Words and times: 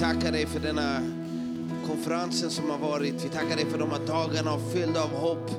tackar 0.00 0.32
dig 0.32 0.46
för 0.46 0.60
denna 0.60 1.00
konferensen 1.86 2.50
som 2.50 2.70
har 2.70 2.78
varit. 2.78 3.24
Vi 3.24 3.28
tackar 3.28 3.56
dig 3.56 3.66
för 3.66 3.78
de 3.78 3.90
här 3.90 4.06
dagarna 4.06 4.58
fyllda 4.72 5.02
av 5.02 5.10
hopp. 5.10 5.50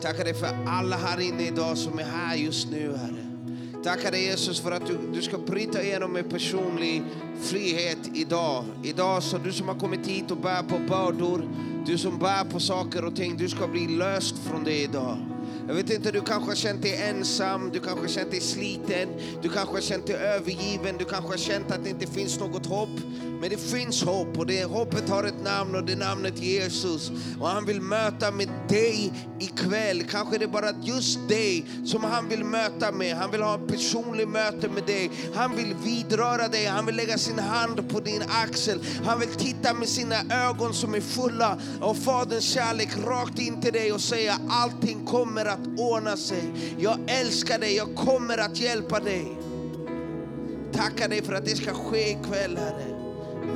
Tackar 0.00 0.24
dig 0.24 0.34
för 0.34 0.48
alla 0.66 0.96
här 0.96 1.20
inne 1.20 1.46
idag 1.46 1.78
som 1.78 1.98
är 1.98 2.04
här 2.04 2.36
just 2.36 2.70
nu, 2.70 2.96
Herre. 2.96 3.26
Tackar 3.84 4.10
dig 4.10 4.24
Jesus 4.24 4.60
för 4.60 4.72
att 4.72 4.86
du, 4.86 4.98
du 5.14 5.22
ska 5.22 5.38
bryta 5.38 5.82
igenom 5.82 6.12
med 6.12 6.30
personlig 6.30 7.02
frihet 7.40 7.98
idag. 8.14 8.64
Idag 8.82 9.22
så 9.22 9.38
du 9.38 9.52
som 9.52 9.68
har 9.68 9.78
kommit 9.78 10.06
hit 10.06 10.30
och 10.30 10.36
bär 10.36 10.62
på 10.62 10.78
bördor, 10.88 11.48
du 11.86 11.98
som 11.98 12.18
bär 12.18 12.44
på 12.44 12.60
saker 12.60 13.04
och 13.04 13.16
ting, 13.16 13.36
du 13.36 13.48
ska 13.48 13.68
bli 13.68 13.88
löst 13.88 14.38
från 14.38 14.64
det 14.64 14.82
idag. 14.82 15.31
Jag 15.68 15.74
vet 15.74 15.90
inte, 15.90 16.10
du 16.10 16.20
kanske 16.20 16.50
har 16.50 16.54
känt 16.54 16.82
dig 16.82 17.02
ensam, 17.02 17.70
du 17.72 17.80
kanske 17.80 18.00
har 18.00 18.08
känt 18.08 18.30
dig 18.30 18.40
sliten, 18.40 19.08
du 19.42 19.48
kanske 19.48 19.74
har 19.74 19.80
känt 19.80 20.06
dig 20.06 20.16
övergiven, 20.16 20.96
du 20.98 21.04
kanske 21.04 21.30
har 21.30 21.36
känt 21.36 21.70
att 21.70 21.84
det 21.84 21.90
inte 21.90 22.06
finns 22.06 22.40
något 22.40 22.66
hopp. 22.66 23.00
Men 23.42 23.50
det 23.50 23.56
finns 23.56 24.02
hopp 24.02 24.38
och 24.38 24.46
det 24.46 24.64
hoppet 24.64 25.08
har 25.08 25.24
ett 25.24 25.44
namn 25.44 25.74
och 25.74 25.84
det 25.84 25.96
namnet 25.96 26.38
Jesus. 26.38 27.10
Och 27.40 27.48
han 27.48 27.66
vill 27.66 27.80
möta 27.80 28.30
med 28.30 28.48
dig 28.68 29.12
ikväll. 29.40 30.02
Kanske 30.10 30.38
det 30.38 30.44
är 30.44 30.48
bara 30.48 30.70
just 30.82 31.28
dig 31.28 31.66
som 31.84 32.04
han 32.04 32.28
vill 32.28 32.44
möta 32.44 32.92
med. 32.92 33.16
Han 33.16 33.30
vill 33.30 33.42
ha 33.42 33.54
ett 33.54 33.68
personligt 33.68 34.28
möte 34.28 34.68
med 34.68 34.84
dig. 34.86 35.10
Han 35.34 35.56
vill 35.56 35.74
vidröra 35.84 36.48
dig, 36.48 36.66
han 36.66 36.86
vill 36.86 36.96
lägga 36.96 37.18
sin 37.18 37.38
hand 37.38 37.90
på 37.90 38.00
din 38.00 38.22
axel. 38.28 38.84
Han 39.04 39.20
vill 39.20 39.28
titta 39.28 39.74
med 39.74 39.88
sina 39.88 40.16
ögon 40.48 40.74
som 40.74 40.94
är 40.94 41.00
fulla 41.00 41.58
av 41.80 41.94
Faderns 41.94 42.44
kärlek 42.44 42.90
rakt 43.06 43.38
in 43.38 43.60
till 43.60 43.72
dig 43.72 43.92
och 43.92 44.00
säga 44.00 44.38
allting 44.50 45.06
kommer 45.06 45.44
att 45.52 45.80
ordna 45.80 46.16
sig. 46.16 46.52
Jag 46.78 46.98
älskar 47.06 47.58
dig, 47.58 47.76
jag 47.76 47.94
kommer 47.94 48.38
att 48.38 48.60
hjälpa 48.60 49.00
dig. 49.00 49.38
Tackar 50.72 51.08
dig 51.08 51.22
för 51.22 51.32
att 51.32 51.44
det 51.44 51.56
ska 51.56 51.74
ske 51.74 52.10
ikväll 52.10 52.56
Herre. 52.56 52.98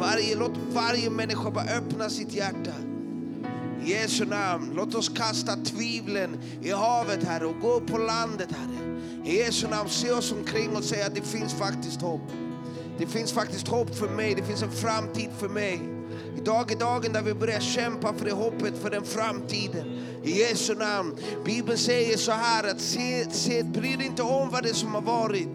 Varje, 0.00 0.36
låt 0.36 0.52
varje 0.72 1.10
människa 1.10 1.50
bara 1.50 1.64
öppna 1.64 2.10
sitt 2.10 2.32
hjärta. 2.32 2.72
I 3.84 3.90
Jesu 3.90 4.24
namn, 4.24 4.72
låt 4.74 4.94
oss 4.94 5.08
kasta 5.08 5.56
tvivlen 5.56 6.40
i 6.62 6.70
havet 6.70 7.24
Herre 7.24 7.46
och 7.46 7.60
gå 7.60 7.80
på 7.80 7.98
landet 7.98 8.48
Herre. 8.50 9.00
I 9.24 9.36
Jesu 9.36 9.68
namn, 9.68 9.88
se 9.88 10.10
oss 10.10 10.32
omkring 10.32 10.76
och 10.76 10.84
säg 10.84 11.02
att 11.02 11.14
det 11.14 11.22
finns 11.22 11.54
faktiskt 11.54 12.00
hopp. 12.00 12.32
Det 12.98 13.06
finns 13.06 13.32
faktiskt 13.32 13.68
hopp 13.68 13.94
för 13.94 14.08
mig, 14.08 14.34
det 14.34 14.42
finns 14.42 14.62
en 14.62 14.72
framtid 14.72 15.30
för 15.38 15.48
mig. 15.48 15.95
Idag 16.36 16.72
är 16.72 16.76
dagen 16.76 17.12
där 17.12 17.22
vi 17.22 17.34
börjar 17.34 17.60
kämpa 17.60 18.14
för 18.14 18.24
det 18.24 18.32
hoppet, 18.32 18.78
för 18.82 18.90
den 18.90 19.04
framtiden. 19.04 20.06
I 20.24 20.38
Jesu 20.38 20.74
namn. 20.74 21.16
Bibeln 21.44 21.78
säger 21.78 22.16
så 22.16 22.32
här 22.32 22.70
att 22.70 22.80
se, 22.80 23.30
se, 23.30 23.62
bry 23.62 23.96
dig 23.96 24.06
inte 24.06 24.22
om 24.22 24.50
vad 24.50 24.62
det 24.62 24.74
som 24.74 24.94
har 24.94 25.02
varit. 25.02 25.48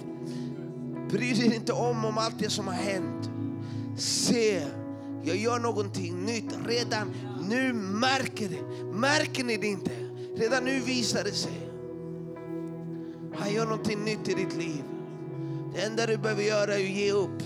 Bry 1.10 1.34
dig 1.34 1.56
inte 1.56 1.74
om, 1.74 2.06
om 2.06 2.18
allt 2.18 2.40
det 2.40 2.50
som 2.50 2.68
har 2.68 2.74
hänt. 2.74 3.30
Se, 3.98 4.64
jag 5.24 5.36
gör 5.36 5.60
någonting 5.60 6.26
nytt. 6.26 6.58
Redan 6.68 7.14
nu 7.50 7.74
märker 7.74 8.50
det. 8.50 8.86
Märker 8.94 9.44
ni 9.44 9.58
det 9.58 9.68
inte? 9.68 9.92
Redan 10.36 10.66
nu 10.66 10.80
visar 10.80 11.24
det 11.24 11.32
sig. 11.32 11.70
Han 13.36 13.54
gör 13.54 13.66
någonting 13.66 14.06
nytt 14.06 14.30
i 14.30 14.34
ditt 14.34 14.58
liv. 14.58 14.84
Det 15.76 15.82
enda 15.82 16.06
du 16.06 16.18
behöver 16.18 16.44
göra 16.44 16.74
är 16.74 16.84
att 16.84 16.90
ge 16.90 17.12
upp. 17.12 17.44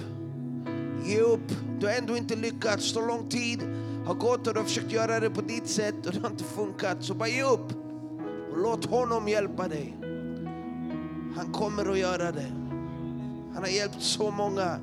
Ge 1.05 1.19
upp. 1.19 1.51
Du 1.79 1.85
har 1.85 1.93
ändå 1.93 2.17
inte 2.17 2.35
lyckats. 2.35 2.85
Så 2.85 3.07
lång 3.07 3.29
tid 3.29 3.59
har 4.05 4.13
gått 4.13 4.47
och 4.47 4.53
du 4.53 4.59
har 4.59 4.65
försökt 4.65 4.91
göra 4.91 5.19
det 5.19 5.29
på 5.29 5.41
ditt 5.41 5.67
sätt 5.67 6.05
och 6.05 6.13
det 6.13 6.19
har 6.19 6.29
inte 6.29 6.43
funkat. 6.43 7.03
Så 7.03 7.13
bara 7.13 7.29
ge 7.29 7.43
upp. 7.43 7.71
Och 8.51 8.57
låt 8.57 8.85
honom 8.85 9.27
hjälpa 9.27 9.67
dig. 9.67 9.97
Han 11.35 11.51
kommer 11.51 11.91
att 11.91 11.99
göra 11.99 12.31
det. 12.31 12.51
Han 13.53 13.63
har 13.63 13.69
hjälpt 13.69 14.01
så 14.01 14.31
många 14.31 14.79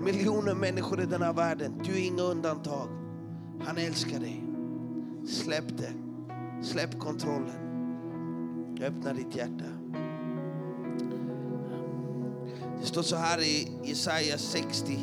miljoner 0.00 0.54
människor 0.54 1.00
i 1.00 1.06
den 1.06 1.22
här 1.22 1.32
världen. 1.32 1.72
Du 1.84 1.92
är 1.92 2.06
inga 2.06 2.22
undantag. 2.22 2.88
Han 3.64 3.78
älskar 3.78 4.20
dig. 4.20 4.44
Släpp 5.28 5.78
det. 5.78 5.92
Släpp 6.62 6.98
kontrollen. 6.98 7.68
Öppna 8.82 9.12
ditt 9.12 9.36
hjärta. 9.36 9.64
Det 12.80 12.86
står 12.86 13.02
så 13.02 13.16
här 13.16 13.40
i 13.40 13.68
Jesaja 13.84 14.38
60. 14.38 14.98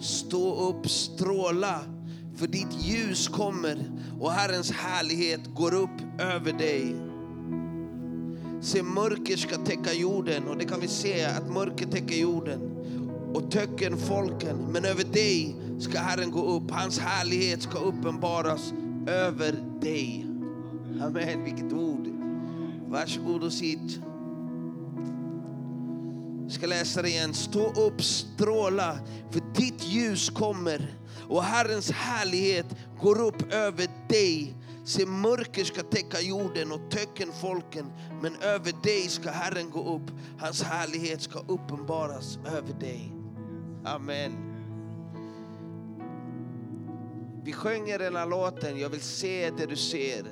Stå 0.00 0.68
upp, 0.68 0.90
stråla, 0.90 1.80
för 2.36 2.46
ditt 2.46 2.82
ljus 2.84 3.28
kommer 3.28 3.90
och 4.20 4.32
Herrens 4.32 4.70
härlighet 4.70 5.40
går 5.54 5.74
upp 5.74 6.20
över 6.20 6.52
dig. 6.52 6.96
Se, 8.62 8.82
mörker 8.82 9.36
ska 9.36 9.56
täcka 9.56 9.92
jorden 9.92 10.48
och 10.48 10.56
det 10.56 10.64
kan 10.64 10.80
vi 10.80 10.88
se 10.88 11.24
att 11.24 11.50
mörker 11.50 11.86
täcker 11.86 12.16
jorden 12.16 12.60
och 13.34 13.50
töcken 13.50 13.96
folken. 13.96 14.56
Men 14.72 14.84
över 14.84 15.04
dig 15.04 15.56
ska 15.78 15.98
Herren 15.98 16.30
gå 16.30 16.44
upp, 16.44 16.70
hans 16.70 16.98
härlighet 16.98 17.62
ska 17.62 17.78
uppenbaras 17.78 18.72
över 19.06 19.80
dig. 19.80 20.26
Amen, 21.02 21.44
vilket 21.44 21.72
ord. 21.72 22.08
Varsågod 22.88 23.42
och 23.42 23.52
sitt. 23.52 24.00
Jag 26.50 26.54
ska 26.54 26.66
läsa 26.66 27.02
det 27.02 27.08
igen. 27.08 27.34
Stå 27.34 27.72
upp, 27.72 28.02
stråla, 28.02 28.98
för 29.30 29.40
ditt 29.54 29.84
ljus 29.84 30.30
kommer 30.30 30.94
och 31.28 31.42
Herrens 31.42 31.90
härlighet 31.90 32.66
går 33.00 33.20
upp 33.20 33.52
över 33.52 33.88
dig. 34.08 34.54
Se, 34.84 35.06
mörker 35.06 35.64
ska 35.64 35.82
täcka 35.82 36.20
jorden 36.20 36.72
och 36.72 36.90
töcken 36.90 37.28
folken, 37.40 37.92
men 38.22 38.36
över 38.36 38.72
dig 38.82 39.08
ska 39.08 39.30
Herren 39.30 39.70
gå 39.70 39.94
upp. 39.94 40.10
Hans 40.38 40.62
härlighet 40.62 41.22
ska 41.22 41.38
uppenbaras 41.38 42.38
över 42.46 42.74
dig. 42.80 43.12
Amen. 43.84 44.32
Vi 47.44 47.52
sjunger 47.52 47.98
den 47.98 48.16
här 48.16 48.26
låten, 48.26 48.78
jag 48.78 48.88
vill 48.88 49.00
se 49.00 49.50
det 49.50 49.66
du 49.66 49.76
ser. 49.76 50.24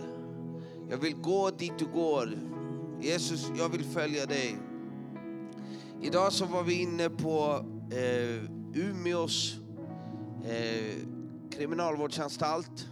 Jag 0.91 0.99
vill 0.99 1.15
gå 1.15 1.51
dit 1.51 1.79
du 1.79 1.87
går. 1.87 2.39
Jesus, 3.01 3.47
jag 3.59 3.69
vill 3.69 3.85
följa 3.85 4.27
dig. 4.27 4.59
Idag 6.03 6.33
så 6.33 6.45
var 6.45 6.63
vi 6.63 6.75
inne 6.83 7.11
på 7.11 7.65
eh, 7.91 8.45
Umeås 8.75 9.57
eh, 10.45 10.97
kriminalvårdsanstalt. 11.51 12.89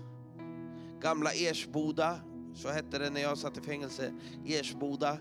Gamla 1.00 1.30
Ersboda, 1.32 2.20
så 2.54 2.68
hette 2.68 2.98
det 2.98 3.10
när 3.10 3.20
jag 3.20 3.38
satt 3.38 3.58
i 3.58 3.60
fängelse. 3.60 4.12
Ersboda. 4.46 5.12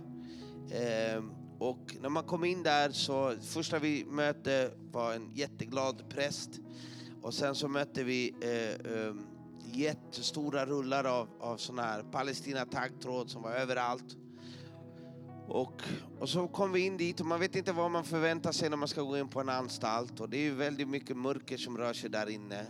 Eh, 0.72 1.24
och 1.60 1.96
när 2.02 2.10
man 2.10 2.24
kom 2.24 2.44
in 2.44 2.64
där 2.64 2.90
så 2.90 3.36
första 3.42 3.80
vi 3.80 4.06
mötte 4.06 4.72
var 4.92 5.14
en 5.14 5.34
jätteglad 5.34 6.10
präst. 6.10 6.50
Och 7.22 7.34
sen 7.34 7.56
så 7.56 7.68
mötte 7.68 8.04
vi 8.04 8.36
eh, 8.42 8.94
eh, 8.94 9.16
jättestora 9.74 10.66
rullar 10.66 11.04
av, 11.04 11.28
av 11.40 11.58
sån 11.58 11.80
här 11.80 12.04
Palestina 12.04 12.66
taggtråd 12.66 13.30
som 13.30 13.42
var 13.42 13.52
överallt. 13.52 14.18
Och, 15.48 15.82
och 16.20 16.30
så 16.30 16.48
kom 16.48 16.72
vi 16.72 16.86
in 16.86 16.98
dit 16.98 17.20
och 17.20 17.26
man 17.26 17.40
vet 17.40 17.56
inte 17.56 17.72
vad 17.72 17.92
man 17.92 18.04
förväntar 18.04 18.52
sig 18.52 18.70
när 18.70 18.78
man 18.78 18.88
ska 18.88 19.02
gå 19.02 19.18
in 19.18 19.28
på 19.28 19.42
en 19.42 19.50
anstalt. 19.50 20.20
Och 20.20 20.30
det 20.30 20.38
är 20.38 20.42
ju 20.42 20.56
väldigt 20.56 20.88
mycket 20.88 21.18
mörker 21.18 21.58
som 21.58 21.78
rör 21.78 21.94
sig 21.94 22.10
där 22.10 22.30
inne. 22.30 22.66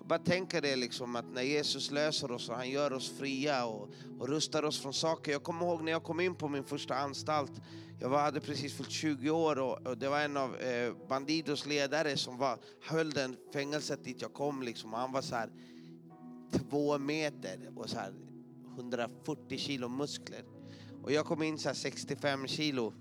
Och 0.00 0.06
bara 0.06 0.18
tänka 0.18 0.60
det 0.60 0.76
liksom 0.76 1.16
att 1.16 1.24
när 1.34 1.42
Jesus 1.42 1.90
löser 1.90 2.30
oss 2.30 2.48
och 2.48 2.56
han 2.56 2.70
gör 2.70 2.92
oss 2.92 3.10
fria 3.18 3.66
och, 3.66 3.88
och 4.18 4.28
rustar 4.28 4.62
oss 4.62 4.80
från 4.80 4.94
saker. 4.94 5.32
Jag 5.32 5.42
kommer 5.42 5.66
ihåg 5.66 5.82
när 5.82 5.92
jag 5.92 6.02
kom 6.02 6.20
in 6.20 6.34
på 6.34 6.48
min 6.48 6.64
första 6.64 6.94
anstalt. 6.94 7.52
Jag 8.00 8.08
var, 8.08 8.18
hade 8.18 8.40
precis 8.40 8.76
fyllt 8.76 8.90
20 8.90 9.30
år 9.30 9.58
och, 9.58 9.86
och 9.86 9.98
det 9.98 10.08
var 10.08 10.20
en 10.20 10.36
av 10.36 10.56
eh, 10.56 10.92
Bandidos 11.08 11.66
ledare 11.66 12.16
som 12.16 12.38
var, 12.38 12.58
höll 12.82 13.10
den 13.10 13.36
fängelset 13.52 14.04
dit 14.04 14.22
jag 14.22 14.32
kom 14.32 14.62
liksom. 14.62 14.94
Och 14.94 15.00
han 15.00 15.12
var 15.12 15.22
så 15.22 15.34
här 15.34 15.50
två 16.70 16.98
meter 16.98 17.70
och 17.76 17.90
så 17.90 17.98
här 17.98 18.14
140 18.76 19.58
kilo 19.58 19.88
muskler. 19.88 20.57
Och 21.08 21.14
jag 21.14 21.26
kom 21.26 21.42
in 21.42 21.58
så 21.58 21.68
här 21.68 21.74
65 21.74 22.46
kilo. 22.46 22.92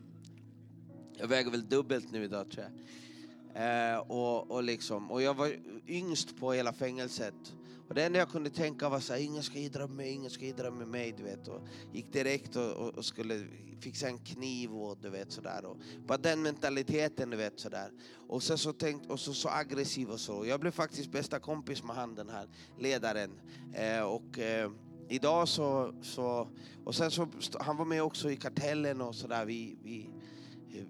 Jag 1.17 1.27
väger 1.27 1.51
väl 1.51 1.69
dubbelt 1.69 2.11
nu 2.11 2.23
idag 2.23 2.51
tror 2.51 2.65
jag. 2.65 3.93
Eh, 3.93 3.99
och, 3.99 4.51
och, 4.51 4.63
liksom, 4.63 5.11
och 5.11 5.21
jag 5.21 5.33
var 5.33 5.51
yngst 5.87 6.37
på 6.39 6.53
hela 6.53 6.73
fängelset. 6.73 7.53
Och 7.87 7.95
det 7.95 8.03
enda 8.03 8.19
jag 8.19 8.29
kunde 8.29 8.49
tänka 8.49 8.89
var 8.89 8.99
så 8.99 9.13
här, 9.13 9.19
ingen 9.19 9.43
ska 9.43 9.59
idra 9.59 9.87
med 9.87 9.95
mig, 9.95 10.11
ingen 10.11 10.31
ska 10.31 10.45
idra 10.45 10.71
med 10.71 10.87
mig. 10.87 11.13
Du 11.17 11.23
vet. 11.23 11.47
Och 11.47 11.61
gick 11.93 12.13
direkt 12.13 12.55
och, 12.55 12.71
och, 12.71 12.97
och, 12.97 13.05
skulle 13.05 13.47
fixa 13.79 14.07
en 14.07 14.19
kniv 14.19 14.75
och 14.75 14.97
du 15.01 15.09
vet 15.09 15.31
sådär. 15.31 15.65
Och 15.65 15.77
bara 16.05 16.17
den 16.17 16.41
mentaliteten 16.41 17.29
du 17.29 17.37
vet 17.37 17.59
sådär. 17.59 17.91
Och 18.27 18.43
sen 18.43 18.57
så 18.57 18.73
tänkt, 18.73 19.09
och 19.09 19.19
så, 19.19 19.33
så 19.33 19.49
aggressiv 19.49 20.09
och 20.09 20.19
så. 20.19 20.45
Jag 20.45 20.59
blev 20.59 20.71
faktiskt 20.71 21.11
bästa 21.11 21.39
kompis 21.39 21.83
med 21.83 21.95
han 21.95 22.15
den 22.15 22.29
här 22.29 22.47
ledaren. 22.79 23.31
Eh, 23.73 24.01
och 24.01 24.39
eh, 24.39 24.71
idag 25.09 25.47
så, 25.47 25.93
så, 26.01 26.47
och 26.83 26.95
sen 26.95 27.11
så, 27.11 27.27
han 27.59 27.77
var 27.77 27.85
med 27.85 28.03
också 28.03 28.31
i 28.31 28.35
kartellen 28.35 29.01
och 29.01 29.15
sådär. 29.15 29.45
Vi, 29.45 29.77
vi, 29.83 30.09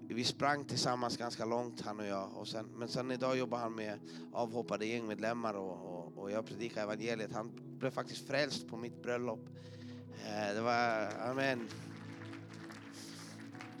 vi 0.08 0.24
sprang 0.24 0.64
tillsammans 0.64 1.16
ganska 1.16 1.44
långt 1.44 1.80
han 1.80 2.00
och 2.00 2.06
jag. 2.06 2.30
Och 2.36 2.48
sen, 2.48 2.66
men 2.76 2.88
sen 2.88 3.10
idag 3.10 3.38
jobbar 3.38 3.58
han 3.58 3.74
med 3.74 3.98
avhoppade 4.32 4.86
gängmedlemmar 4.86 5.54
och, 5.54 5.72
och, 5.72 6.18
och 6.18 6.30
jag 6.30 6.46
predikar 6.46 6.82
evangeliet. 6.82 7.32
Han 7.32 7.50
blev 7.78 7.90
faktiskt 7.90 8.26
frälst 8.26 8.68
på 8.68 8.76
mitt 8.76 9.02
bröllop. 9.02 9.48
Eh, 10.26 10.54
det 10.54 10.60
var, 10.60 11.08
amen. 11.30 11.68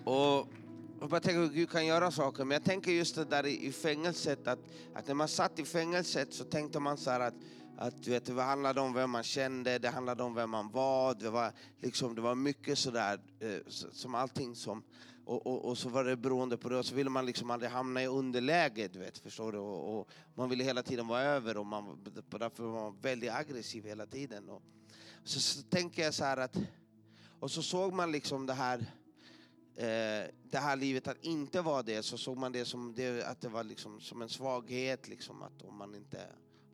Och 0.04 0.48
jag 1.00 1.10
bara 1.10 1.20
tänker 1.20 1.40
hur 1.40 1.48
Gud 1.48 1.70
kan 1.70 1.86
göra 1.86 2.10
saker. 2.10 2.44
Men 2.44 2.54
jag 2.54 2.64
tänker 2.64 2.92
just 2.92 3.14
det 3.14 3.24
där 3.24 3.46
i, 3.46 3.66
i 3.66 3.72
fängelset, 3.72 4.46
att, 4.46 4.58
att 4.94 5.06
när 5.06 5.14
man 5.14 5.28
satt 5.28 5.58
i 5.58 5.64
fängelset 5.64 6.34
så 6.34 6.44
tänkte 6.44 6.80
man 6.80 6.96
så 6.96 7.10
här 7.10 7.20
att 7.20 7.34
att 7.80 8.02
du 8.02 8.10
vet, 8.10 8.24
det 8.24 8.42
handlade 8.42 8.80
om 8.80 8.92
vem 8.92 9.10
man 9.10 9.22
kände, 9.22 9.78
det 9.78 9.88
handlade 9.88 10.22
om 10.22 10.34
vem 10.34 10.50
man 10.50 10.70
var. 10.70 11.14
Det 11.14 11.30
var, 11.30 11.52
liksom, 11.80 12.14
det 12.14 12.20
var 12.20 12.34
mycket 12.34 12.78
sådär, 12.78 13.20
eh, 13.40 13.60
som 13.92 14.14
allting 14.14 14.56
som... 14.56 14.82
Och, 15.24 15.46
och, 15.46 15.64
och, 15.64 15.78
så 15.78 15.88
var 15.88 16.04
det 16.04 16.16
beroende 16.16 16.56
på 16.56 16.68
det, 16.68 16.78
och 16.78 16.86
så 16.86 16.94
ville 16.94 17.10
man 17.10 17.26
liksom 17.26 17.50
aldrig 17.50 17.70
hamna 17.70 18.02
i 18.02 18.06
underläge, 18.06 18.88
du 18.88 18.98
vet, 18.98 19.18
förstår 19.18 19.52
du? 19.52 19.58
Och, 19.58 19.98
och 19.98 20.08
man 20.34 20.48
ville 20.48 20.64
hela 20.64 20.82
tiden 20.82 21.06
vara 21.06 21.22
över 21.22 21.56
och 21.56 21.66
man, 21.66 21.98
därför 22.30 22.62
var 22.62 22.82
man 22.82 23.00
väldigt 23.00 23.32
aggressiv 23.32 23.84
hela 23.84 24.06
tiden. 24.06 24.48
Och, 24.48 24.62
så, 25.24 25.40
så 25.40 25.62
tänker 25.62 26.02
jag 26.02 26.14
så 26.14 26.24
här 26.24 26.36
att... 26.36 26.56
Och 27.40 27.50
så 27.50 27.62
såg 27.62 27.92
man 27.92 28.12
liksom 28.12 28.46
det 28.46 28.54
här 28.54 28.78
eh, 29.76 30.30
det 30.50 30.58
här 30.58 30.76
livet 30.76 31.08
att 31.08 31.24
inte 31.24 31.60
vara 31.60 31.82
det 31.82 32.02
så 32.02 32.18
såg 32.18 32.36
man 32.36 32.52
det 32.52 32.64
som, 32.64 32.94
det, 32.96 33.24
att 33.24 33.40
det 33.40 33.48
var 33.48 33.64
liksom 33.64 34.00
som 34.00 34.22
en 34.22 34.28
svaghet. 34.28 35.08
Liksom, 35.08 35.42
att 35.42 35.62
om 35.62 35.78
man 35.78 35.94
inte 35.94 36.26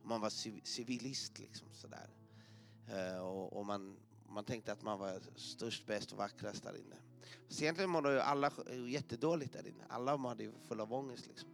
man 0.05 0.21
var 0.21 0.29
civilist. 0.63 1.39
Liksom, 1.39 1.67
sådär. 1.73 2.09
Eh, 2.87 3.17
och, 3.17 3.57
och 3.57 3.65
man, 3.65 3.97
man 4.29 4.43
tänkte 4.43 4.71
att 4.71 4.83
man 4.83 4.99
var 4.99 5.19
störst, 5.35 5.85
bäst 5.85 6.11
och 6.11 6.17
vackrast 6.17 6.63
där 6.63 6.77
inne. 6.77 6.95
Så 7.47 7.63
egentligen 7.63 7.89
mådde 7.89 8.13
ju 8.13 8.19
alla 8.19 8.51
jättedåligt 8.87 9.53
där 9.53 9.67
inne. 9.67 9.83
Alla 9.89 10.17
mådde 10.17 10.43
ju 10.43 10.51
full 10.67 10.81
av 10.81 10.93
ångest. 10.93 11.27
Liksom. 11.27 11.49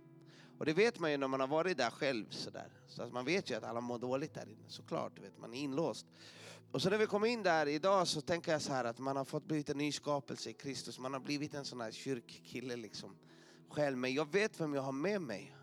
Och 0.58 0.66
det 0.66 0.74
vet 0.74 1.00
man 1.00 1.12
ju 1.12 1.18
när 1.18 1.28
man 1.28 1.40
har 1.40 1.48
varit 1.48 1.78
där 1.78 1.90
själv. 1.90 2.26
Sådär. 2.30 2.70
Så 2.88 3.04
att 3.04 3.14
man 3.14 3.26
vet 3.26 3.50
ju 3.50 3.56
att 3.56 3.64
alla 3.64 3.82
mår 3.82 4.00
dåligt 4.00 4.34
där 4.34 4.50
inne, 4.50 4.70
såklart. 4.70 5.20
Vet, 5.20 5.38
man 5.38 5.54
är 5.54 5.60
inlåst. 5.60 6.06
Och 6.72 6.82
så 6.82 6.90
när 6.90 6.98
vi 6.98 7.06
kom 7.06 7.26
in 7.26 7.44
där 7.44 7.68
idag 7.68 8.08
så 8.08 8.22
tänker 8.22 8.52
jag 8.52 8.62
så 8.62 8.74
här 8.74 8.86
att 8.86 9.00
man 9.00 9.18
har 9.18 9.26
fått 9.26 9.46
blivit 9.46 9.70
en 9.70 9.78
ny 9.78 9.92
skapelse 9.92 10.50
i 10.50 10.54
Kristus. 10.54 11.00
Man 11.00 11.14
har 11.14 11.20
blivit 11.20 11.54
en 11.54 11.66
sån 11.66 11.82
här 11.82 11.92
kyrkkille 11.92 12.76
liksom. 12.76 13.16
Själv. 13.70 13.98
Men 13.98 14.14
jag 14.14 14.32
vet 14.32 14.60
vem 14.60 14.74
jag 14.74 14.82
har 14.82 14.92
med 14.92 15.22
mig. 15.22 15.56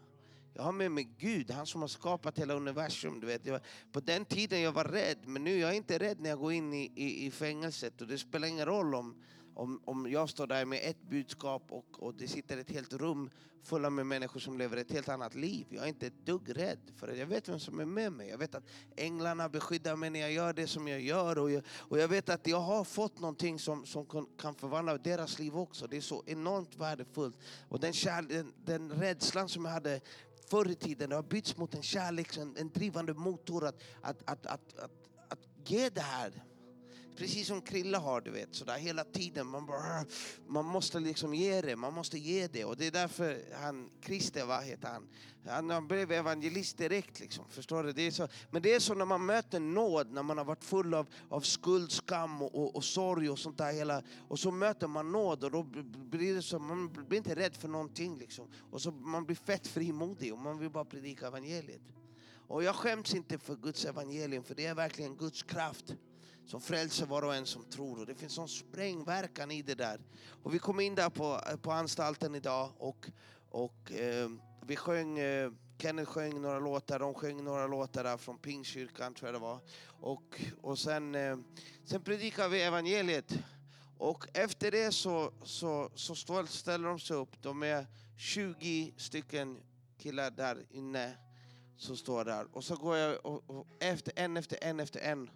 Jag 0.58 0.64
har 0.64 0.72
med 0.72 0.90
mig 0.90 1.08
Gud, 1.18 1.50
han 1.50 1.66
som 1.66 1.80
har 1.80 1.88
skapat 1.88 2.38
hela 2.38 2.54
universum. 2.54 3.20
Du 3.20 3.26
vet. 3.26 3.46
Jag, 3.46 3.60
på 3.92 4.00
den 4.00 4.24
tiden 4.24 4.60
jag 4.60 4.72
var 4.72 4.84
rädd, 4.84 5.18
men 5.26 5.44
nu 5.44 5.54
är 5.54 5.58
jag 5.58 5.74
inte 5.74 5.98
rädd 5.98 6.20
när 6.20 6.30
jag 6.30 6.38
går 6.38 6.52
in 6.52 6.74
i, 6.74 6.92
i, 6.94 7.26
i 7.26 7.30
fängelset. 7.30 8.00
Och 8.00 8.06
det 8.06 8.18
spelar 8.18 8.48
ingen 8.48 8.66
roll 8.66 8.94
om, 8.94 9.22
om, 9.54 9.80
om 9.84 10.10
jag 10.10 10.28
står 10.28 10.46
där 10.46 10.64
med 10.64 10.80
ett 10.82 11.02
budskap 11.02 11.62
och, 11.68 12.02
och 12.02 12.14
det 12.14 12.28
sitter 12.28 12.58
ett 12.58 12.70
helt 12.70 12.92
rum 12.92 13.30
fulla 13.62 13.90
med 13.90 14.06
människor 14.06 14.40
som 14.40 14.58
lever 14.58 14.76
ett 14.76 14.92
helt 14.92 15.08
annat 15.08 15.34
liv. 15.34 15.66
Jag 15.70 15.84
är 15.84 15.88
inte 15.88 16.06
ett 16.06 16.26
dugg 16.26 16.56
rädd, 16.56 16.78
för 16.96 17.08
jag 17.08 17.26
vet 17.26 17.48
vem 17.48 17.60
som 17.60 17.80
är 17.80 17.84
med 17.84 18.12
mig. 18.12 18.28
Jag 18.28 18.38
vet 18.38 18.54
att 18.54 18.64
änglarna 18.96 19.48
beskyddar 19.48 19.96
mig 19.96 20.10
när 20.10 20.20
jag 20.20 20.32
gör 20.32 20.52
det 20.52 20.66
som 20.66 20.88
jag 20.88 21.00
gör. 21.00 21.38
Och 21.38 21.50
jag, 21.50 21.62
och 21.76 21.98
jag 21.98 22.08
vet 22.08 22.28
att 22.28 22.46
jag 22.46 22.60
har 22.60 22.84
fått 22.84 23.20
någonting 23.20 23.58
som, 23.58 23.86
som 23.86 24.26
kan 24.38 24.54
förvandla 24.54 24.98
deras 24.98 25.38
liv 25.38 25.56
också. 25.56 25.86
Det 25.86 25.96
är 25.96 26.00
så 26.00 26.22
enormt 26.26 26.76
värdefullt. 26.76 27.36
Och 27.68 27.80
den, 27.80 27.92
kär, 27.92 28.22
den, 28.22 28.52
den 28.64 28.90
rädslan 28.90 29.48
som 29.48 29.64
jag 29.64 29.72
hade 29.72 30.00
förr 30.50 30.70
i 30.70 30.74
tiden 30.74 31.10
det 31.10 31.16
har 31.16 31.22
bytts 31.22 31.56
mot 31.56 31.74
en 31.74 31.82
kärlek, 31.82 32.36
en, 32.36 32.56
en 32.56 32.70
drivande 32.70 33.14
motor 33.14 33.66
att, 33.66 33.82
att, 34.00 34.22
att, 34.24 34.46
att, 34.46 34.78
att, 34.78 34.90
att 35.28 35.38
ge 35.64 35.88
det 35.88 36.00
här. 36.00 36.32
Precis 37.18 37.46
som 37.46 37.60
Krille 37.62 37.96
har, 37.96 38.20
du 38.20 38.30
vet, 38.30 38.54
sådär 38.54 38.78
hela 38.78 39.04
tiden. 39.04 39.46
Man, 39.46 39.66
bara, 39.66 39.78
ah, 39.78 40.04
man 40.46 40.64
måste 40.64 41.00
liksom 41.00 41.34
ge 41.34 41.60
det, 41.60 41.76
man 41.76 41.94
måste 41.94 42.18
ge 42.18 42.46
det. 42.46 42.64
Och 42.64 42.76
det 42.76 42.86
är 42.86 42.90
därför 42.90 43.38
han, 43.62 43.90
Christer, 44.04 44.46
vad 44.46 44.64
heter 44.64 44.88
han? 44.88 45.70
Han 45.70 45.88
blev 45.88 46.12
evangelist 46.12 46.78
direkt 46.78 47.20
liksom, 47.20 47.44
förstår 47.48 47.82
du? 47.84 47.92
Det 47.92 48.02
är 48.02 48.10
så, 48.10 48.28
men 48.50 48.62
det 48.62 48.74
är 48.74 48.80
så 48.80 48.94
när 48.94 49.04
man 49.04 49.26
möter 49.26 49.60
nåd, 49.60 50.12
när 50.12 50.22
man 50.22 50.38
har 50.38 50.44
varit 50.44 50.64
full 50.64 50.94
av, 50.94 51.06
av 51.28 51.40
skuld, 51.40 51.92
skam 51.92 52.42
och, 52.42 52.54
och, 52.54 52.76
och 52.76 52.84
sorg 52.84 53.30
och 53.30 53.38
sånt 53.38 53.58
där 53.58 53.72
hela. 53.72 54.02
Och 54.28 54.38
så 54.38 54.50
möter 54.50 54.86
man 54.86 55.12
nåd 55.12 55.44
och 55.44 55.50
då 55.50 55.62
blir 56.10 56.34
det 56.34 56.42
så, 56.42 56.58
man 56.58 56.92
blir 56.92 57.18
inte 57.18 57.34
rädd 57.34 57.56
för 57.56 57.68
någonting 57.68 58.18
liksom. 58.18 58.48
Och 58.70 58.82
så 58.82 58.90
man 58.90 59.24
blir 59.24 59.36
fett 59.36 59.66
frimodig 59.66 60.32
och 60.32 60.38
man 60.38 60.58
vill 60.58 60.70
bara 60.70 60.84
predika 60.84 61.26
evangeliet. 61.26 61.82
Och 62.48 62.64
jag 62.64 62.74
skäms 62.74 63.14
inte 63.14 63.38
för 63.38 63.56
Guds 63.56 63.84
evangelium, 63.84 64.44
för 64.44 64.54
det 64.54 64.66
är 64.66 64.74
verkligen 64.74 65.16
Guds 65.16 65.42
kraft 65.42 65.94
som 66.48 66.60
frälser 66.60 67.06
var 67.06 67.22
och 67.22 67.34
en 67.34 67.46
som 67.46 67.64
tror. 67.64 68.00
Och 68.00 68.06
det 68.06 68.14
finns 68.14 68.34
sån 68.34 68.48
sprängverkan 68.48 69.50
i 69.50 69.62
det 69.62 69.74
där. 69.74 70.00
Och 70.42 70.54
vi 70.54 70.58
kom 70.58 70.80
in 70.80 70.94
där 70.94 71.10
på, 71.10 71.40
eh, 71.50 71.56
på 71.56 71.72
anstalten 71.72 72.34
idag 72.34 72.70
och, 72.78 73.06
och 73.50 73.92
eh, 73.92 74.28
vi 74.66 74.76
sjöng 74.76 75.18
eh, 75.18 75.50
Kenneth 75.78 76.10
sjöng 76.10 76.42
några 76.42 76.58
låtar, 76.58 76.98
de 76.98 77.14
sjöng 77.14 77.44
några 77.44 77.66
låtar 77.66 78.04
där 78.04 78.16
från 78.16 78.38
Pingstkyrkan 78.38 79.14
tror 79.14 79.28
jag 79.28 79.34
det 79.34 79.38
var. 79.38 79.60
Och, 80.00 80.40
och 80.62 80.78
sen, 80.78 81.14
eh, 81.14 81.36
sen 81.84 82.02
predikade 82.02 82.48
vi 82.48 82.62
evangeliet. 82.62 83.38
Och 83.98 84.28
efter 84.34 84.70
det 84.70 84.92
så, 84.92 85.32
så, 85.44 85.90
så 85.94 86.46
ställer 86.46 86.88
de 86.88 86.98
sig 86.98 87.16
upp. 87.16 87.42
De 87.42 87.62
är 87.62 87.86
20 88.16 88.94
stycken 88.96 89.58
killar 89.98 90.30
där 90.30 90.66
inne 90.70 91.16
som 91.76 91.96
står 91.96 92.24
där. 92.24 92.46
Och 92.52 92.64
så 92.64 92.76
går 92.76 92.96
jag 92.96 93.26
och, 93.26 93.50
och 93.50 93.66
efter 93.80 94.12
en 94.16 94.36
efter 94.36 94.58
en 94.62 94.80
efter 94.80 95.00
en 95.00 95.30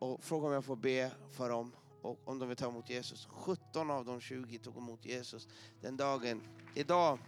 och 0.00 0.24
frågade 0.24 0.46
om 0.48 0.52
jag 0.54 0.64
får 0.64 0.76
be 0.76 1.10
för 1.30 1.48
dem 1.48 1.72
och 2.02 2.18
om 2.24 2.38
de 2.38 2.48
vill 2.48 2.56
ta 2.56 2.68
emot 2.68 2.90
Jesus. 2.90 3.26
17 3.30 3.90
av 3.90 4.04
de 4.04 4.20
20 4.20 4.58
tog 4.58 4.76
emot 4.76 5.04
Jesus 5.04 5.48
den 5.80 5.96
dagen. 5.96 6.42
Idag 6.74 7.18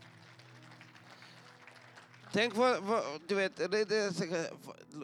Tänk 2.32 2.56
vad, 2.56 2.82
vad 2.82 3.02
du 3.28 3.34
vet, 3.34 3.56
det, 3.56 3.84
det, 3.84 4.50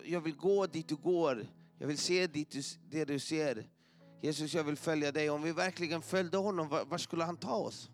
jag 0.04 0.20
vill 0.20 0.36
gå 0.36 0.66
dit 0.66 0.88
du 0.88 0.96
går. 0.96 1.46
Jag 1.78 1.86
vill 1.86 1.98
se 1.98 2.26
dit 2.26 2.50
du, 2.50 2.62
det 2.90 3.04
du 3.04 3.18
ser. 3.18 3.68
Jesus, 4.22 4.54
jag 4.54 4.64
vill 4.64 4.76
följa 4.76 5.12
dig. 5.12 5.30
Om 5.30 5.42
vi 5.42 5.52
verkligen 5.52 6.02
följde 6.02 6.36
honom, 6.36 6.68
var, 6.68 6.84
var 6.84 6.98
skulle 6.98 7.24
han 7.24 7.36
ta 7.36 7.54
oss? 7.54 7.90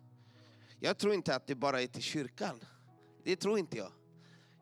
Jag 0.79 0.97
tror 0.97 1.13
inte 1.13 1.35
att 1.35 1.47
det 1.47 1.55
bara 1.55 1.81
är 1.81 1.87
till 1.87 2.01
kyrkan. 2.01 2.63
Det 3.23 3.35
tror 3.35 3.59
inte 3.59 3.77
jag. 3.77 3.91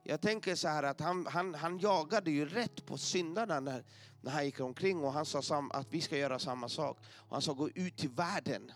Jag 0.03 0.21
tänker 0.21 0.55
så 0.55 0.67
här 0.67 0.83
att 0.83 0.99
han, 0.99 1.25
han, 1.25 1.55
han 1.55 1.79
jagade 1.79 2.31
ju 2.31 2.45
rätt 2.45 2.85
på 2.85 2.97
syndarna 2.97 3.59
när, 3.59 3.83
när 4.23 4.31
han 4.31 4.45
gick 4.45 4.59
omkring 4.59 5.03
och 5.03 5.13
han 5.13 5.25
sa 5.25 5.67
att 5.69 5.87
vi 5.89 6.01
ska 6.01 6.17
göra 6.17 6.39
samma 6.39 6.69
sak. 6.69 6.97
Och 7.15 7.35
han 7.35 7.41
sa 7.41 7.53
gå 7.53 7.69
ut 7.69 7.97
till 7.97 8.09
världen 8.09 8.71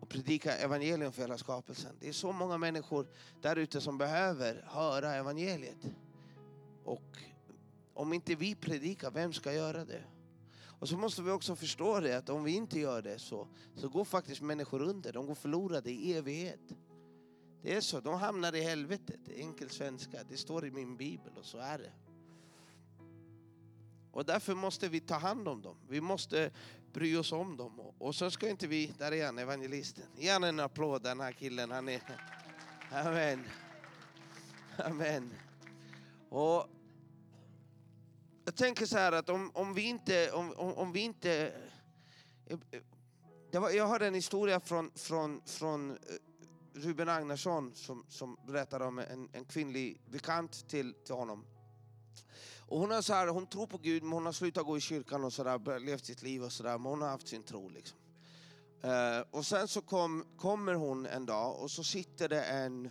och 0.00 0.08
predika 0.08 0.56
evangelium 0.56 1.12
för 1.12 1.22
hela 1.22 1.38
skapelsen. 1.38 1.96
Det 2.00 2.08
är 2.08 2.12
så 2.12 2.32
många 2.32 2.58
människor 2.58 3.06
där 3.40 3.56
ute 3.56 3.80
som 3.80 3.98
behöver 3.98 4.64
höra 4.68 5.14
evangeliet. 5.14 5.86
Och 6.84 7.18
om 7.94 8.12
inte 8.12 8.34
vi 8.34 8.54
predikar, 8.54 9.10
vem 9.10 9.32
ska 9.32 9.52
göra 9.52 9.84
det? 9.84 10.02
Och 10.64 10.88
så 10.88 10.96
måste 10.96 11.22
vi 11.22 11.30
också 11.30 11.56
förstå 11.56 12.00
det 12.00 12.18
att 12.18 12.28
om 12.28 12.44
vi 12.44 12.52
inte 12.52 12.80
gör 12.80 13.02
det 13.02 13.18
så, 13.18 13.48
så 13.74 13.88
går 13.88 14.04
faktiskt 14.04 14.42
människor 14.42 14.82
under. 14.82 15.12
De 15.12 15.26
går 15.26 15.34
förlorade 15.34 15.90
i 15.90 16.14
evighet. 16.14 16.60
Det 17.62 17.74
är 17.74 17.80
så, 17.80 18.00
de 18.00 18.14
hamnar 18.20 18.54
i 18.54 18.62
helvetet. 18.62 19.20
Enkel 19.36 19.70
svenska, 19.70 20.24
det 20.28 20.36
står 20.36 20.66
i 20.66 20.70
min 20.70 20.96
bibel 20.96 21.32
och 21.38 21.44
så 21.44 21.58
är 21.58 21.78
det. 21.78 21.92
Och 24.12 24.24
därför 24.24 24.54
måste 24.54 24.88
vi 24.88 25.00
ta 25.00 25.14
hand 25.14 25.48
om 25.48 25.62
dem. 25.62 25.76
Vi 25.88 26.00
måste 26.00 26.50
bry 26.92 27.16
oss 27.16 27.32
om 27.32 27.56
dem. 27.56 27.80
Och 27.98 28.14
så 28.14 28.30
ska 28.30 28.48
inte 28.48 28.66
vi, 28.66 28.94
där 28.98 29.12
är 29.12 29.26
han 29.26 29.38
evangelisten. 29.38 30.04
Ge 30.16 30.30
han 30.30 30.44
en 30.44 30.60
applåd 30.60 31.02
den 31.02 31.20
här 31.20 31.32
killen. 31.32 31.70
Han 31.70 31.88
är, 31.88 32.02
amen. 32.90 33.44
Amen. 34.76 35.34
Och 36.28 36.66
jag 38.44 38.56
tänker 38.56 38.86
så 38.86 38.98
här 38.98 39.12
att 39.12 39.28
om, 39.28 39.50
om 39.54 39.74
vi 39.74 39.82
inte, 39.82 40.32
om, 40.32 40.52
om, 40.52 40.74
om 40.74 40.92
vi 40.92 41.00
inte 41.00 41.52
var, 43.52 43.70
jag 43.70 43.88
hörde 43.88 44.06
en 44.06 44.14
historia 44.14 44.60
från, 44.60 44.90
från, 44.94 45.42
från 45.46 45.90
eh, 45.90 45.96
Ruben 46.74 47.08
Agnarsson 47.08 47.74
som, 47.74 48.04
som 48.08 48.36
berättade 48.46 48.84
om 48.84 48.98
en, 48.98 49.28
en 49.32 49.44
kvinnlig 49.44 50.00
bekant 50.10 50.68
till, 50.68 50.94
till 50.94 51.14
honom. 51.14 51.44
Och 52.72 52.78
hon, 52.78 52.92
är 52.92 53.00
så 53.00 53.12
här, 53.12 53.28
hon 53.28 53.46
tror 53.46 53.66
på 53.66 53.78
Gud, 53.78 54.02
men 54.02 54.12
hon 54.12 54.26
har 54.26 54.32
slutat 54.32 54.66
gå 54.66 54.76
i 54.76 54.80
kyrkan 54.80 55.24
och 55.24 55.32
så 55.32 55.44
där, 55.44 55.80
levt 55.80 56.04
sitt 56.04 56.22
liv 56.22 56.42
och 56.44 56.52
sådär, 56.52 56.78
men 56.78 56.90
hon 56.90 57.02
har 57.02 57.08
haft 57.08 57.28
sin 57.28 57.42
tro. 57.42 57.68
Liksom. 57.68 57.98
Eh, 58.82 59.20
och 59.30 59.46
sen 59.46 59.68
så 59.68 59.80
kom, 59.80 60.24
kommer 60.36 60.74
hon 60.74 61.06
en 61.06 61.26
dag 61.26 61.60
och 61.60 61.70
så 61.70 61.84
sitter 61.84 62.28
det 62.28 62.42
en, 62.42 62.90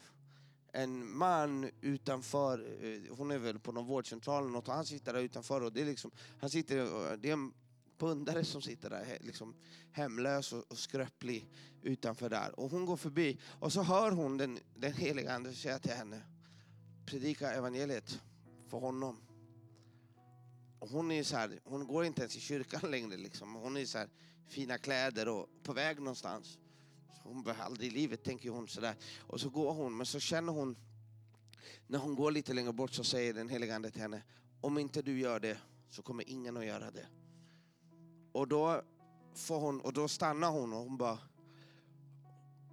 en 0.72 1.18
man 1.18 1.70
utanför, 1.82 2.60
eh, 2.84 3.16
hon 3.18 3.32
är 3.32 3.38
väl 3.38 3.60
på 3.60 3.72
någon 3.72 3.86
vårdcentral 3.86 4.56
och 4.56 4.68
han 4.68 4.86
sitter 4.86 5.14
där 5.14 5.22
utanför 5.22 5.62
och 5.62 5.74
det 5.74 5.82
är 5.82 5.86
liksom, 5.86 6.12
han 6.40 6.50
sitter, 6.50 6.78
det 7.18 7.30
är 7.30 7.34
en 7.34 7.54
pundare 7.98 8.44
som 8.44 8.62
sitter 8.62 8.90
där 8.90 9.18
liksom 9.22 9.56
hemlös 9.92 10.54
och, 10.54 10.72
och 10.72 10.78
skröplig 10.78 11.50
utanför 11.82 12.30
där. 12.30 12.60
Och 12.60 12.72
hon 12.72 12.86
går 12.86 12.98
förbi 12.98 13.40
och 13.60 13.74
så 13.74 13.84
hör 13.84 14.12
hon 14.12 14.38
den, 14.38 14.60
den 14.76 14.94
heliga 14.94 15.34
Ande 15.34 15.54
säga 15.54 15.80
till 15.80 15.92
henne, 15.92 16.22
predika 17.06 17.52
evangeliet 17.52 18.22
för 18.72 18.78
honom. 18.78 19.18
Och 20.80 20.90
hon 20.90 21.12
är 21.12 21.24
så 21.24 21.38
här, 21.38 21.60
hon 21.64 21.88
går 21.88 22.06
inte 22.06 22.22
ens 22.22 22.36
i 22.36 22.40
kyrkan 22.40 22.92
längre 22.92 23.18
liksom. 23.18 23.54
Hon 23.54 23.78
är 23.78 23.86
så 23.86 23.98
här, 23.98 24.10
fina 24.48 24.78
kläder 24.78 25.28
och 25.28 25.50
på 25.64 25.74
väg 25.74 26.00
någonstans. 26.00 26.60
Så 27.24 27.30
hon 27.30 27.44
behöver 27.44 27.64
aldrig 27.64 27.92
i 27.92 27.94
livet, 27.94 28.24
tänker 28.24 28.50
hon 28.50 28.68
sådär. 28.68 28.96
Och 29.20 29.42
så 29.42 29.50
går 29.50 29.74
hon, 29.74 29.98
men 29.98 30.06
så 30.06 30.20
känner 30.20 30.54
hon, 30.54 30.78
när 31.88 32.00
hon 32.00 32.16
går 32.16 32.32
lite 32.32 32.54
längre 32.54 32.74
bort 32.74 32.94
så 32.94 33.04
säger 33.04 33.34
den 33.34 33.50
helige 33.50 33.76
Ande 33.76 33.92
till 33.92 34.02
henne, 34.02 34.24
om 34.62 34.78
inte 34.78 35.02
du 35.02 35.20
gör 35.20 35.40
det 35.40 35.58
så 35.90 36.02
kommer 36.02 36.30
ingen 36.30 36.58
att 36.58 36.66
göra 36.66 36.92
det. 36.92 37.08
Och 38.32 38.48
då, 38.48 38.82
får 39.36 39.60
hon, 39.60 39.82
och 39.82 39.94
då 39.94 40.08
stannar 40.08 40.52
hon 40.52 40.74
och 40.74 40.80
hon 40.80 40.98
bara, 40.98 41.20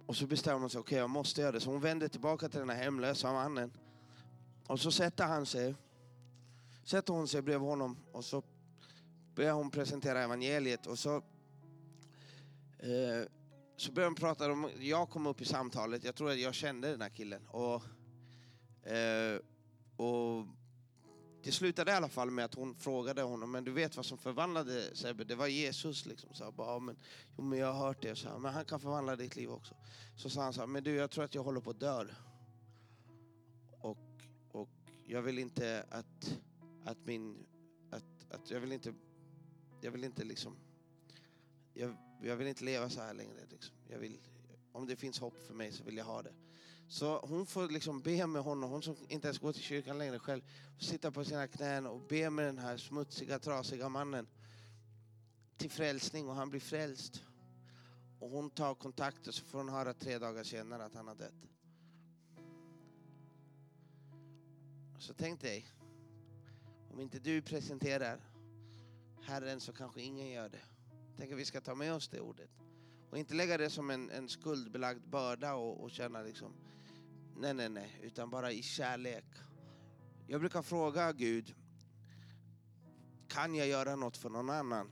och 0.07 0.15
så 0.15 0.27
bestämmer 0.27 0.59
hon 0.59 0.69
sig, 0.69 0.79
okej 0.79 0.95
okay, 0.95 0.99
jag 0.99 1.09
måste 1.09 1.41
göra 1.41 1.51
det. 1.51 1.59
Så 1.59 1.71
hon 1.71 1.81
vänder 1.81 2.07
tillbaka 2.07 2.49
till 2.49 2.59
den 2.59 2.69
här 2.69 2.83
hemlösa 2.83 3.33
mannen. 3.33 3.71
Och 4.67 4.79
så 4.79 4.91
sätter 4.91 5.25
han 5.25 5.45
sig, 5.45 5.75
sätter 6.89 7.13
hon 7.13 7.27
sig 7.27 7.41
bredvid 7.41 7.69
honom 7.69 7.97
och 8.11 8.25
så 8.25 8.43
börjar 9.35 9.53
hon 9.53 9.71
presentera 9.71 10.23
evangeliet 10.23 10.85
och 10.85 10.99
så 10.99 11.15
eh, 12.79 13.27
så 13.77 13.91
börjar 13.91 14.07
hon 14.07 14.15
prata 14.15 14.51
om, 14.51 14.69
jag 14.79 15.09
kom 15.09 15.27
upp 15.27 15.41
i 15.41 15.45
samtalet, 15.45 16.03
jag 16.03 16.15
tror 16.15 16.31
att 16.31 16.39
jag 16.39 16.53
kände 16.53 16.91
den 16.91 17.01
här 17.01 17.09
killen. 17.09 17.47
Och, 17.47 17.83
eh, 18.91 19.39
och 19.97 20.45
det 21.43 21.51
slutade 21.51 21.91
i 21.91 21.93
alla 21.93 22.09
fall 22.09 22.31
med 22.31 22.45
att 22.45 22.53
hon 22.53 22.75
frågade 22.75 23.21
honom, 23.21 23.51
men 23.51 23.63
du 23.63 23.71
vet 23.71 23.95
vad 23.95 24.05
som 24.05 24.17
förvandlade 24.17 24.95
Sebbe? 24.95 25.23
Det 25.23 25.35
var 25.35 25.47
Jesus. 25.47 26.05
Liksom. 26.05 26.33
Så 26.33 26.43
jag 26.43 26.53
bara, 26.53 26.67
ja, 26.67 26.79
men, 26.79 26.97
jo, 27.37 27.43
men 27.43 27.59
jag 27.59 27.73
har 27.73 27.87
hört 27.87 28.01
det. 28.01 28.15
Så 28.15 28.29
här, 28.29 28.37
men 28.37 28.53
han 28.53 28.65
kan 28.65 28.79
förvandla 28.79 29.15
ditt 29.15 29.35
liv 29.35 29.51
också. 29.51 29.75
Så 30.15 30.29
sa 30.29 30.43
han 30.43 30.53
så 30.53 30.59
här, 30.59 30.67
men 30.67 30.83
du 30.83 30.95
jag 30.95 31.11
tror 31.11 31.23
att 31.23 31.35
jag 31.35 31.43
håller 31.43 31.61
på 31.61 31.69
att 31.69 31.79
dö. 31.79 32.05
Och, 33.81 33.97
och 34.51 34.69
jag 35.05 35.21
vill 35.21 35.39
inte 35.39 35.85
att, 35.89 36.39
att 36.85 37.05
min... 37.05 37.45
Att, 37.89 38.31
att 38.31 38.51
jag 38.51 38.59
vill 38.59 38.71
inte... 38.71 38.93
Jag 39.81 39.91
vill 39.91 40.03
inte 40.03 40.23
liksom... 40.23 40.55
Jag, 41.73 41.95
jag 42.21 42.35
vill 42.35 42.47
inte 42.47 42.63
leva 42.63 42.89
så 42.89 43.01
här 43.01 43.13
längre. 43.13 43.45
Liksom. 43.49 43.75
Jag 43.87 43.99
vill, 43.99 44.19
om 44.71 44.87
det 44.87 44.95
finns 44.95 45.19
hopp 45.19 45.41
för 45.47 45.53
mig 45.53 45.71
så 45.71 45.83
vill 45.83 45.97
jag 45.97 46.05
ha 46.05 46.21
det. 46.21 46.33
Så 46.87 47.19
hon 47.19 47.45
får 47.45 47.69
liksom 47.69 48.01
be 48.01 48.27
med 48.27 48.41
honom, 48.41 48.69
hon 48.69 48.81
som 48.81 48.95
inte 49.07 49.27
ens 49.27 49.39
går 49.39 49.53
till 49.53 49.61
kyrkan 49.61 49.97
längre 49.97 50.19
själv, 50.19 50.41
sitta 50.79 51.11
på 51.11 51.23
sina 51.25 51.47
knän 51.47 51.85
och 51.87 52.01
be 52.07 52.29
med 52.29 52.45
den 52.45 52.57
här 52.57 52.77
smutsiga, 52.77 53.39
trasiga 53.39 53.89
mannen 53.89 54.27
till 55.57 55.69
frälsning 55.69 56.29
och 56.29 56.35
han 56.35 56.49
blir 56.49 56.59
frälst. 56.59 57.23
Och 58.19 58.29
hon 58.29 58.49
tar 58.49 58.75
kontakt 58.75 59.27
och 59.27 59.33
så 59.33 59.45
får 59.45 59.57
hon 59.57 59.69
höra 59.69 59.93
tre 59.93 60.17
dagar 60.17 60.43
senare 60.43 60.85
att 60.85 60.95
han 60.95 61.07
har 61.07 61.15
dött. 61.15 61.49
Så 64.99 65.13
tänk 65.13 65.41
dig, 65.41 65.67
om 66.91 66.99
inte 66.99 67.19
du 67.19 67.41
presenterar 67.41 68.19
Herren 69.21 69.59
så 69.59 69.73
kanske 69.73 70.01
ingen 70.01 70.29
gör 70.29 70.49
det. 70.49 70.61
Tänk 71.17 71.31
att 71.31 71.37
vi 71.37 71.45
ska 71.45 71.61
ta 71.61 71.75
med 71.75 71.93
oss 71.93 72.07
det 72.07 72.19
ordet. 72.19 72.49
Och 73.09 73.17
inte 73.17 73.33
lägga 73.33 73.57
det 73.57 73.69
som 73.69 73.89
en, 73.89 74.09
en 74.09 74.29
skuldbelagd 74.29 75.09
börda 75.09 75.53
och, 75.53 75.83
och 75.83 75.91
känna 75.91 76.21
liksom, 76.21 76.53
nej, 77.37 77.53
nej, 77.53 77.69
nej, 77.69 77.99
utan 78.03 78.29
bara 78.29 78.51
i 78.51 78.61
kärlek. 78.61 79.25
Jag 80.27 80.39
brukar 80.39 80.61
fråga 80.61 81.13
Gud, 81.13 81.55
kan 83.27 83.55
jag 83.55 83.67
göra 83.67 83.95
något 83.95 84.17
för 84.17 84.29
någon 84.29 84.49
annan? 84.49 84.91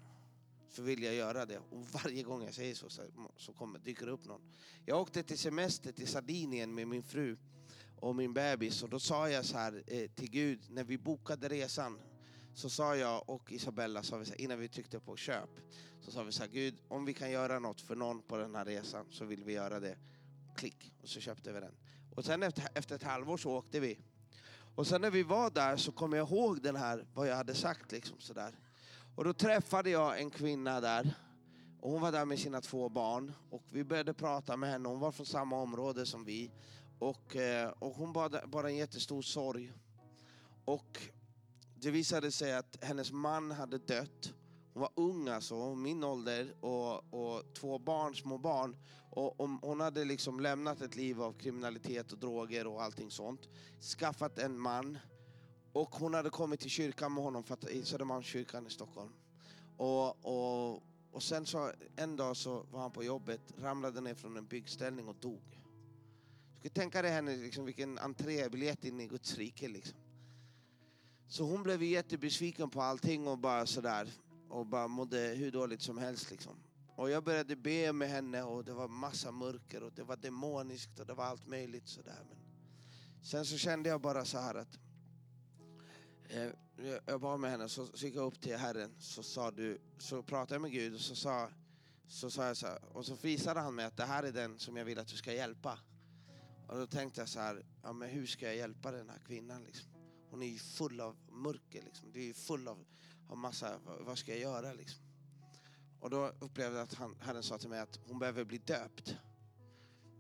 Så 0.70 0.82
vill 0.82 1.04
jag 1.04 1.14
göra 1.16 1.46
det. 1.46 1.58
Och 1.58 1.86
varje 1.86 2.24
gång 2.24 2.44
jag 2.44 2.54
säger 2.54 2.76
så, 2.76 2.90
så 3.38 3.54
kommer, 3.54 3.80
dyker 3.80 4.06
det 4.06 4.12
upp 4.12 4.26
någon. 4.26 4.42
Jag 4.86 5.02
åkte 5.02 5.24
till 5.24 5.38
semester 5.38 5.92
till 5.92 6.08
Sardinien 6.08 6.76
med 6.76 6.88
min 6.88 7.04
fru 7.04 7.38
och 8.00 8.16
min 8.16 8.34
bebis 8.34 8.84
och 8.84 8.90
då 8.90 9.00
sa 9.00 9.30
jag 9.30 9.46
så 9.46 9.58
här 9.58 9.84
eh, 9.88 10.10
till 10.10 10.30
Gud 10.30 10.60
när 10.70 10.84
vi 10.84 10.98
bokade 10.98 11.50
resan 11.50 12.00
så 12.54 12.70
sa 12.70 12.96
jag 12.96 13.30
och 13.30 13.52
Isabella, 13.52 14.04
sa 14.04 14.18
vi 14.18 14.26
så 14.26 14.32
här, 14.32 14.42
innan 14.42 14.60
vi 14.60 14.68
tryckte 14.68 15.00
på 15.00 15.16
köp, 15.16 15.50
så 16.02 16.12
sa 16.12 16.24
vi 16.24 16.32
så 16.32 16.44
här, 16.44 16.50
Gud 16.50 16.76
om 16.88 17.06
vi 17.06 17.14
kan 17.14 17.32
göra 17.32 17.60
något 17.60 17.82
för 17.82 17.96
någon 17.96 18.22
på 18.22 18.38
den 18.38 18.56
här 18.56 18.66
resan 18.66 19.06
så 19.10 19.26
vill 19.26 19.44
vi 19.44 19.54
göra 19.54 19.80
det. 19.80 19.98
Klick, 20.56 20.94
och 21.02 21.10
så 21.10 21.20
köpte 21.20 21.52
vi 21.52 21.60
den. 21.60 21.76
Och 22.16 22.26
sen 22.26 22.44
efter, 22.44 22.68
efter 22.74 22.96
ett 22.96 23.04
halvår 23.04 23.38
så 23.38 23.52
åkte 23.52 23.80
vi. 23.80 24.00
Och 24.76 24.88
sen 24.88 25.02
när 25.02 25.12
vi 25.12 25.24
var 25.24 25.50
där 25.50 25.78
så 25.78 25.92
kom 25.92 26.14
jag 26.14 26.28
ihåg 26.30 26.62
den 26.62 26.76
här, 26.76 27.06
vad 27.14 27.28
jag 27.28 27.36
hade 27.36 27.56
sagt 27.56 27.92
liksom 27.92 28.20
sådär. 28.20 28.60
Och 29.16 29.24
då 29.24 29.34
träffade 29.34 29.90
jag 29.90 30.20
en 30.20 30.30
kvinna 30.30 30.82
där. 30.82 31.14
Och 31.80 31.92
hon 31.92 32.02
var 32.02 32.12
där 32.12 32.26
med 32.26 32.40
sina 32.40 32.62
två 32.62 32.90
barn. 32.90 33.34
Och 33.50 33.64
vi 33.70 33.84
började 33.84 34.14
prata 34.14 34.58
med 34.58 34.70
henne, 34.70 34.90
hon 34.90 35.00
var 35.00 35.12
från 35.12 35.26
samma 35.26 35.56
område 35.56 36.06
som 36.06 36.26
vi. 36.26 36.52
Och, 37.00 37.36
eh, 37.36 37.70
och 37.80 37.94
hon 37.94 38.14
bar, 38.14 38.48
bar 38.48 38.64
en 38.64 38.76
jättestor 38.76 39.22
sorg. 39.22 39.74
Och 40.66 41.02
det 41.76 41.92
visade 41.92 42.32
sig 42.32 42.54
att 42.54 42.84
hennes 42.84 43.12
man 43.12 43.52
hade 43.52 43.78
dött. 43.78 44.34
Hon 44.74 44.82
var 44.82 44.92
ung 44.96 45.28
alltså, 45.28 45.76
min 45.76 46.04
ålder, 46.04 46.54
och, 46.60 47.14
och 47.14 47.54
två 47.54 47.80
barn, 47.80 48.16
små 48.16 48.38
barn. 48.38 48.76
Och, 49.10 49.40
och, 49.40 49.50
hon 49.50 49.80
hade 49.80 50.06
liksom 50.06 50.40
lämnat 50.40 50.82
ett 50.82 50.96
liv 50.96 51.22
av 51.22 51.34
kriminalitet 51.34 52.12
och 52.12 52.20
droger 52.20 52.68
och 52.68 52.84
allting 52.84 53.12
sånt. 53.12 53.50
Skaffat 54.00 54.40
en 54.40 54.60
man. 54.60 54.98
Och 55.74 55.96
hon 55.96 56.14
hade 56.14 56.30
kommit 56.30 56.60
till 56.60 56.70
kyrkan 56.70 57.14
med 57.14 57.24
honom, 57.24 57.44
för 57.44 57.54
att, 57.54 57.70
i 57.70 57.86
Södermalmskyrkan 57.86 58.68
i 58.68 58.70
Stockholm. 58.70 59.14
Och, 59.78 60.26
och, 60.26 60.84
och 61.12 61.24
sen 61.24 61.46
så 61.46 61.72
en 61.96 62.16
dag 62.16 62.38
så 62.38 62.66
var 62.72 62.82
han 62.82 62.92
på 62.92 63.04
jobbet, 63.04 63.42
ramlade 63.58 64.02
ner 64.02 64.16
från 64.16 64.38
en 64.38 64.48
byggställning 64.48 65.08
och 65.08 65.16
dog. 65.16 65.57
Du 66.68 66.72
kan 66.72 66.82
tänka 66.82 67.02
dig 67.02 67.12
henne, 67.12 67.36
liksom, 67.36 67.66
vilken 67.66 67.98
entrébiljett 67.98 68.86
in 68.86 69.00
i 69.00 69.08
Guds 69.08 69.38
rike. 69.38 69.68
Liksom. 69.68 69.98
Så 71.28 71.44
hon 71.44 71.64
blev 71.64 71.84
jättebesviken 71.84 72.70
på 72.70 72.82
allting 72.82 73.28
och 73.28 73.38
bara 73.38 73.66
sådär. 73.66 74.10
Och 74.50 74.66
bara 74.66 74.88
mådde 74.88 75.18
hur 75.18 75.52
dåligt 75.52 75.82
som 75.82 75.98
helst 75.98 76.32
liksom. 76.32 76.56
Och 76.96 77.10
jag 77.10 77.24
började 77.24 77.56
be 77.56 77.94
med 77.94 78.10
henne 78.10 78.44
och 78.44 78.66
det 78.66 78.74
var 78.74 78.88
massa 78.88 79.32
mörker 79.32 79.84
och 79.84 79.94
det 79.94 80.04
var 80.04 80.18
demoniskt 80.18 81.00
och 81.00 81.06
det 81.06 81.14
var 81.14 81.26
allt 81.26 81.48
möjligt 81.48 81.88
sådär. 81.88 82.20
Men 82.30 82.38
sen 83.24 83.46
så 83.46 83.58
kände 83.58 83.90
jag 83.90 84.02
bara 84.02 84.26
så 84.26 84.38
här 84.38 84.56
att 84.56 84.80
eh, 86.30 86.50
jag 87.06 87.20
var 87.20 87.38
med 87.38 87.52
henne 87.52 87.70
så, 87.70 87.88
så 87.94 88.06
gick 88.06 88.16
jag 88.16 88.26
upp 88.26 88.42
till 88.42 88.58
Herren 88.58 88.96
så 89.00 89.24
sa 89.24 89.52
du, 89.52 89.82
så 89.98 90.24
pratade 90.24 90.56
jag 90.56 90.62
med 90.62 90.72
Gud 90.72 90.94
och 90.94 91.02
så 91.02 91.16
sa, 91.16 91.50
så 92.08 92.30
sa 92.30 92.48
jag 92.48 92.58
så 92.58 92.68
här, 92.68 92.80
och 92.96 93.06
så 93.06 93.16
visade 93.16 93.60
han 93.60 93.76
mig 93.76 93.86
att 93.86 93.98
det 93.98 94.06
här 94.06 94.24
är 94.24 94.32
den 94.32 94.60
som 94.60 94.78
jag 94.78 94.86
vill 94.86 95.00
att 95.00 95.08
du 95.08 95.16
ska 95.16 95.34
hjälpa. 95.34 95.80
Och 96.68 96.78
då 96.78 96.88
tänkte 96.88 97.22
jag 97.22 97.30
så 97.30 97.40
här, 97.40 97.66
ja 97.84 97.94
men 97.94 98.10
hur 98.10 98.26
ska 98.26 98.46
jag 98.46 98.56
hjälpa 98.56 98.92
den 98.92 99.10
här 99.10 99.20
kvinnan 99.20 99.64
liksom? 99.64 99.90
Hon 100.30 100.42
är 100.42 100.48
ju 100.48 100.58
full 100.58 101.02
av 101.02 101.18
mörker. 101.32 101.82
Liksom. 101.84 102.12
Det 102.12 102.30
är 102.30 102.34
full 102.34 102.68
av, 102.68 102.86
av 103.30 103.38
massa, 103.38 103.80
vad 104.00 104.18
ska 104.18 104.32
jag 104.32 104.42
göra 104.42 104.74
liksom? 104.74 105.04
Och 106.00 106.10
då 106.10 106.32
upplevde 106.40 106.78
jag 106.78 106.84
att 106.84 106.94
han, 106.94 107.16
Herren 107.20 107.44
sa 107.44 107.58
till 107.58 107.70
mig 107.70 107.80
att 107.80 108.00
hon 108.08 108.20
behöver 108.20 108.44
bli 108.44 108.58
döpt. 108.58 109.16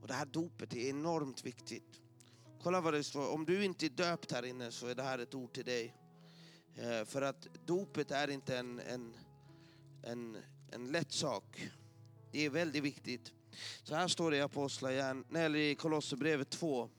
Och 0.01 0.07
det 0.07 0.13
här 0.13 0.25
dopet 0.25 0.73
är 0.73 0.89
enormt 0.89 1.45
viktigt. 1.45 2.01
Kolla 2.61 2.81
vad 2.81 2.93
det 2.93 3.03
står, 3.03 3.33
om 3.33 3.45
du 3.45 3.65
inte 3.65 3.85
är 3.85 3.89
döpt 3.89 4.31
här 4.31 4.45
inne 4.45 4.71
så 4.71 4.87
är 4.87 4.95
det 4.95 5.03
här 5.03 5.19
ett 5.19 5.35
ord 5.35 5.53
till 5.53 5.65
dig. 5.65 5.95
Eh, 6.75 7.05
för 7.05 7.21
att 7.21 7.47
dopet 7.65 8.11
är 8.11 8.27
inte 8.27 8.57
en, 8.57 8.79
en, 8.79 9.13
en, 10.03 10.37
en 10.71 10.91
lätt 10.91 11.11
sak. 11.11 11.69
Det 12.31 12.45
är 12.45 12.49
väldigt 12.49 12.83
viktigt. 12.83 13.33
Så 13.83 13.95
här 13.95 14.07
står 14.07 14.31
det 14.31 14.37
i 14.37 14.41
Apostlagärningarna, 14.41 15.39
eller 15.39 15.59
i 15.59 15.75
Kolosserbrevet 15.75 16.49
2 16.49 16.89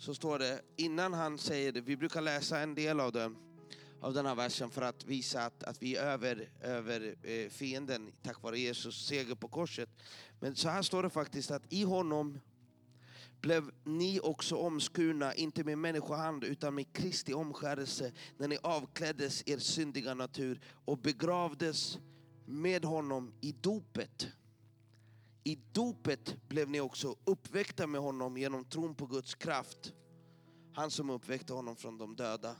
så 0.00 0.14
står 0.14 0.38
det, 0.38 0.60
innan 0.76 1.12
han 1.12 1.38
säger 1.38 1.72
det, 1.72 1.80
vi 1.80 1.96
brukar 1.96 2.20
läsa 2.20 2.60
en 2.60 2.74
del 2.74 3.00
av 3.00 3.12
den, 3.12 3.36
av 4.00 4.14
den 4.14 4.26
här 4.26 4.34
versen 4.34 4.70
för 4.70 4.82
att 4.82 5.04
visa 5.04 5.44
att, 5.44 5.62
att 5.62 5.82
vi 5.82 5.96
är 5.96 6.04
över, 6.04 6.50
över 6.60 7.14
eh, 7.22 7.48
fienden 7.48 8.12
tack 8.22 8.42
vare 8.42 8.58
Jesus 8.58 9.06
seger 9.06 9.34
på 9.34 9.48
korset. 9.48 9.88
Men 10.40 10.56
så 10.56 10.68
här 10.68 10.82
står 10.82 11.02
det 11.02 11.10
faktiskt 11.10 11.50
att 11.50 11.72
i 11.72 11.82
honom 11.82 12.40
blev 13.40 13.70
ni 13.84 14.20
också 14.20 14.56
omskurna, 14.56 15.34
inte 15.34 15.64
med 15.64 15.78
människohand 15.78 16.44
utan 16.44 16.74
med 16.74 16.92
Kristi 16.92 17.34
omskärelse 17.34 18.12
när 18.36 18.48
ni 18.48 18.58
avkläddes 18.62 19.42
er 19.46 19.58
syndiga 19.58 20.14
natur 20.14 20.60
och 20.84 20.98
begravdes 20.98 21.98
med 22.46 22.84
honom 22.84 23.32
i 23.40 23.52
dopet 23.52 24.28
i 25.44 25.58
dopet 25.72 26.48
blev 26.48 26.70
ni 26.70 26.80
också 26.80 27.16
uppväckta 27.24 27.86
med 27.86 28.00
honom 28.00 28.36
genom 28.36 28.64
tron 28.64 28.94
på 28.94 29.06
Guds 29.06 29.34
kraft. 29.34 29.92
Han 30.72 30.90
som 30.90 31.10
uppväckte 31.10 31.52
honom 31.52 31.76
från 31.76 31.98
de 31.98 32.16
döda. 32.16 32.56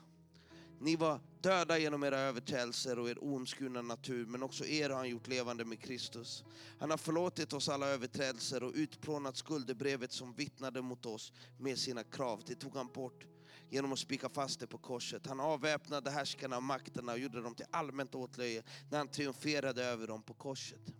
Ni 0.81 0.97
var 0.97 1.21
döda 1.41 1.79
genom 1.79 2.05
era 2.05 2.19
överträdelser 2.19 2.99
och 2.99 3.11
er 3.11 3.25
omskurna 3.25 3.83
natur, 3.83 4.27
men 4.27 4.43
också 4.43 4.65
er 4.65 4.91
har 4.91 4.97
han 4.97 5.09
gjort 5.09 5.29
levande 5.29 5.65
med 5.65 5.81
Kristus. 5.81 6.45
Han 6.79 6.91
har 6.91 6.97
förlåtit 6.97 7.53
oss 7.53 7.69
alla 7.69 7.87
överträdelser 7.87 8.63
och 8.63 8.73
utplånat 8.75 9.37
skuldebrevet 9.37 10.13
som 10.13 10.35
vittnade 10.35 10.83
mot 10.83 11.07
oss 11.07 11.33
med 11.59 11.79
sina 11.79 12.05
krav. 12.05 12.43
Det 12.47 12.55
tog 12.55 12.77
han 12.77 12.93
bort 12.93 13.27
genom 13.71 13.93
att 13.93 13.99
spika 13.99 14.29
fast 14.29 14.61
det 14.61 14.67
på 14.67 14.79
korset. 14.79 15.27
Han 15.27 15.41
avväpnade 15.41 16.11
härskarna 16.11 16.57
och 16.57 16.63
makterna 16.63 17.13
och 17.13 17.19
gjorde 17.19 17.41
dem 17.41 17.55
till 17.55 17.67
allmänt 17.71 18.15
åtlöje 18.15 18.63
när 18.91 18.99
han 18.99 19.09
triumferade 19.09 19.85
över 19.85 20.07
dem 20.07 20.23
på 20.23 20.35
korset. 20.35 20.95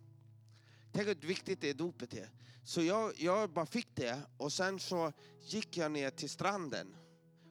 Tänk 0.93 1.09
hur 1.09 1.15
viktigt 1.15 1.61
det 1.61 1.73
dopet 1.73 2.15
är. 2.15 2.29
Så 2.65 2.83
jag, 2.83 3.13
jag 3.17 3.51
bara 3.51 3.67
fick 3.67 3.97
det 3.97 4.23
och 4.37 4.53
sen 4.53 4.79
så 4.79 5.13
gick 5.41 5.77
jag 5.77 5.93
ner 5.93 6.11
till 6.11 6.31
stranden. 6.31 6.97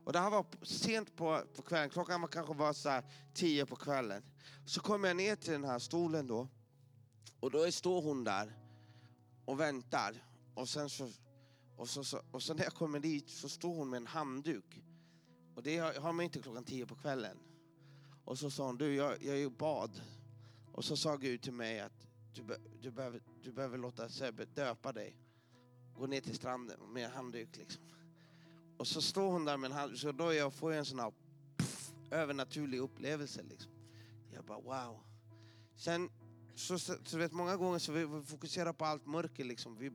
Och 0.06 0.14
det 0.14 0.20
här 0.20 0.30
var 0.30 0.46
sent 0.66 1.16
på, 1.16 1.42
på 1.56 1.62
kvällen, 1.62 1.90
klockan 1.90 2.22
var 2.22 2.28
kanske 2.28 2.54
var 2.54 2.74
så 2.74 2.90
här 2.90 3.04
tio 3.34 3.66
på 3.66 3.76
kvällen. 3.76 4.24
Så 4.66 4.82
kom 4.82 5.04
jag 5.04 5.18
ner 5.18 5.36
till 5.36 5.52
den 5.52 5.64
här 5.64 5.80
stolen 5.80 6.28
då. 6.28 6.48
Och 7.40 7.52
då 7.52 7.72
står 7.72 8.02
hon 8.02 8.24
där 8.24 8.58
och 9.46 9.60
väntar. 9.60 10.24
Och 10.56 10.70
sen 10.70 10.90
så, 10.90 11.10
och 11.76 11.90
så, 11.90 12.04
så, 12.04 12.22
och 12.32 12.44
så 12.44 12.54
när 12.54 12.64
jag 12.64 12.74
kommer 12.74 13.00
dit 13.00 13.30
så 13.30 13.50
står 13.50 13.76
hon 13.76 13.90
med 13.90 13.98
en 13.98 14.08
handduk. 14.08 14.84
Och 15.56 15.64
det 15.64 15.78
har 15.78 16.14
man 16.14 16.26
inte 16.26 16.42
klockan 16.42 16.64
tio 16.64 16.86
på 16.86 16.96
kvällen. 16.96 17.38
Och 18.26 18.40
så 18.40 18.50
sa 18.50 18.66
hon, 18.66 18.78
du 18.78 18.96
jag, 18.96 19.24
jag 19.24 19.42
är 19.42 19.50
bad. 19.50 20.02
Och 20.72 20.86
så 20.86 20.98
sa 20.98 21.16
Gud 21.16 21.42
till 21.42 21.54
mig 21.54 21.80
att 21.80 22.09
du, 22.34 22.44
be, 22.44 22.58
du, 22.82 22.92
behöver, 22.92 23.22
du 23.44 23.52
behöver 23.52 23.78
låta 23.78 24.10
Sebbe 24.10 24.46
döpa 24.46 24.92
dig. 24.92 25.16
gå 25.94 26.08
ner 26.08 26.22
till 26.22 26.36
stranden 26.36 26.94
med 26.94 27.10
handduk 27.10 27.58
liksom. 27.58 27.84
Och 28.78 28.88
så 28.88 29.02
står 29.02 29.32
hon 29.32 29.46
där 29.46 29.58
med 29.58 29.72
en 29.72 29.78
handduk, 29.78 30.00
så 30.00 30.12
då 30.12 30.34
jag 30.34 30.54
får 30.54 30.72
jag 30.72 30.80
en 30.80 30.86
sån 30.86 31.00
här 31.00 31.14
pff, 31.58 31.92
övernaturlig 32.12 32.80
upplevelse 32.80 33.44
liksom. 33.44 33.72
Jag 34.32 34.46
bara 34.46 34.60
wow. 34.60 35.04
Sen 35.76 36.10
så, 36.60 36.80
så, 36.80 36.96
så 37.06 37.18
vet, 37.18 37.32
många 37.32 37.58
gånger 37.58 37.80
så 37.80 37.92
vi, 37.92 38.06
vi 38.06 38.22
fokuserar 38.22 38.74
på 38.74 38.86
allt 38.86 39.06
mörker 39.06 39.44
liksom. 39.44 39.78
Vi, 39.78 39.92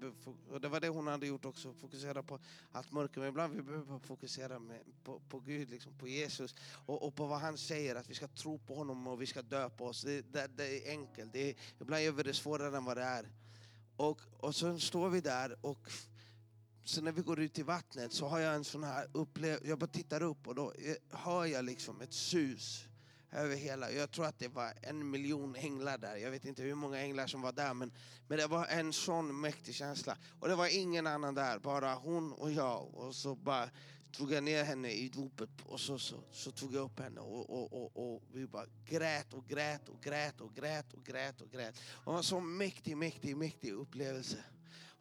och 0.51 0.61
det 0.61 0.69
var 0.69 0.81
det 0.81 0.89
hon 0.89 1.07
hade 1.07 1.27
gjort 1.27 1.45
också, 1.45 1.73
fokusera 1.75 2.23
på 2.23 2.39
allt 2.73 2.93
mörker. 2.93 3.21
Men 3.21 3.29
ibland 3.29 3.55
vi 3.55 3.63
behöver 3.63 3.85
bara 3.85 3.99
fokusera 3.99 4.59
med, 4.59 4.81
på, 5.05 5.21
på 5.29 5.41
Gud, 5.41 5.71
liksom, 5.71 5.99
på 5.99 6.09
Jesus 6.09 6.55
och, 6.87 7.03
och 7.07 7.15
på 7.15 7.27
vad 7.27 7.41
han 7.41 7.59
säger, 7.59 7.95
att 7.95 8.11
vi 8.11 8.15
ska 8.15 8.29
tro 8.29 8.59
på 8.59 8.75
honom 8.75 9.07
och 9.07 9.23
vi 9.23 9.27
ska 9.27 9.43
döpa 9.43 9.85
oss. 9.85 10.03
Det, 10.03 10.33
det, 10.33 10.47
det 10.57 10.89
är 10.89 10.91
enkelt, 10.91 11.33
det 11.33 11.51
är, 11.51 11.55
ibland 11.81 12.03
gör 12.03 12.13
vi 12.13 12.23
det 12.23 12.35
svårare 12.35 12.77
än 12.77 12.85
vad 12.85 12.97
det 12.97 13.03
är. 13.03 13.29
Och, 13.97 14.21
och 14.41 14.55
så 14.55 14.79
står 14.79 15.09
vi 15.09 15.21
där 15.21 15.67
och 15.67 15.91
så 16.85 17.01
när 17.01 17.13
vi 17.13 17.23
går 17.23 17.41
ut 17.41 17.59
i 17.59 17.63
vattnet 17.63 18.13
så 18.13 18.27
har 18.27 18.39
jag 18.39 18.55
en 18.55 18.65
sån 18.65 18.85
här 18.85 19.09
upplevelse, 19.13 19.69
jag 19.69 19.79
bara 19.79 19.87
tittar 19.87 20.23
upp 20.23 20.49
och 20.49 20.55
då 20.55 20.73
eh, 20.73 21.19
hör 21.19 21.45
jag 21.45 21.65
liksom 21.65 22.01
ett 22.01 22.13
sus 22.13 22.85
över 23.35 23.57
hela, 23.57 23.91
jag 23.93 24.11
tror 24.11 24.27
att 24.27 24.39
det 24.39 24.49
var 24.49 24.73
en 24.83 25.11
miljon 25.11 25.57
änglar 25.57 25.99
där, 25.99 26.17
jag 26.17 26.31
vet 26.31 26.45
inte 26.45 26.63
hur 26.63 26.75
många 26.75 26.99
änglar 26.99 27.27
som 27.27 27.43
var 27.43 27.53
där 27.53 27.75
men, 27.75 27.93
men 28.29 28.39
det 28.39 28.47
var 28.47 28.67
en 28.67 28.93
sån 28.93 29.41
mäktig 29.41 29.75
känsla. 29.75 30.17
Och 30.41 30.49
det 30.49 30.55
var 30.55 30.77
ingen 30.79 31.07
annan 31.07 31.35
där, 31.35 31.59
bara 31.59 31.95
hon 31.95 32.33
och 32.33 32.53
jag 32.53 32.95
och 32.95 33.15
så 33.15 33.35
bara 33.35 33.71
tog 34.17 34.33
jag 34.33 34.45
ner 34.45 34.65
henne 34.65 34.91
i 34.91 35.09
dopet 35.09 35.51
och 35.67 35.81
så, 35.81 35.99
så, 35.99 36.17
så 36.33 36.51
tog 36.51 36.75
jag 36.75 36.85
upp 36.85 37.01
henne 37.01 37.21
och, 37.21 37.51
och, 37.51 37.73
och, 37.73 38.15
och 38.15 38.23
vi 38.33 38.47
bara 38.47 38.67
grät 38.85 39.35
och 39.35 39.49
grät 39.49 39.89
och 39.89 40.03
grät 40.03 40.41
och 40.41 40.55
grät 40.55 40.93
och 40.93 41.05
grät 41.05 41.41
och 41.41 41.51
grät. 41.51 41.75
Och 41.79 42.05
det 42.05 42.11
var 42.11 42.17
en 42.17 42.23
sån 42.23 42.57
mäktig, 42.57 42.97
mäktig, 42.97 43.37
mäktig 43.37 43.73
upplevelse. 43.73 44.37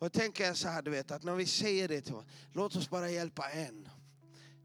Och 0.03 0.05
jag 0.05 0.13
tänker 0.13 0.53
så 0.53 0.67
här, 0.67 0.81
du 0.81 0.91
vet, 0.91 1.11
att 1.11 1.23
när 1.23 1.35
vi 1.35 1.45
säger 1.45 1.87
det 1.87 2.01
till 2.01 2.13
honom, 2.13 2.29
låt 2.53 2.75
oss 2.75 2.89
bara 2.89 3.09
hjälpa 3.09 3.49
en. 3.49 3.89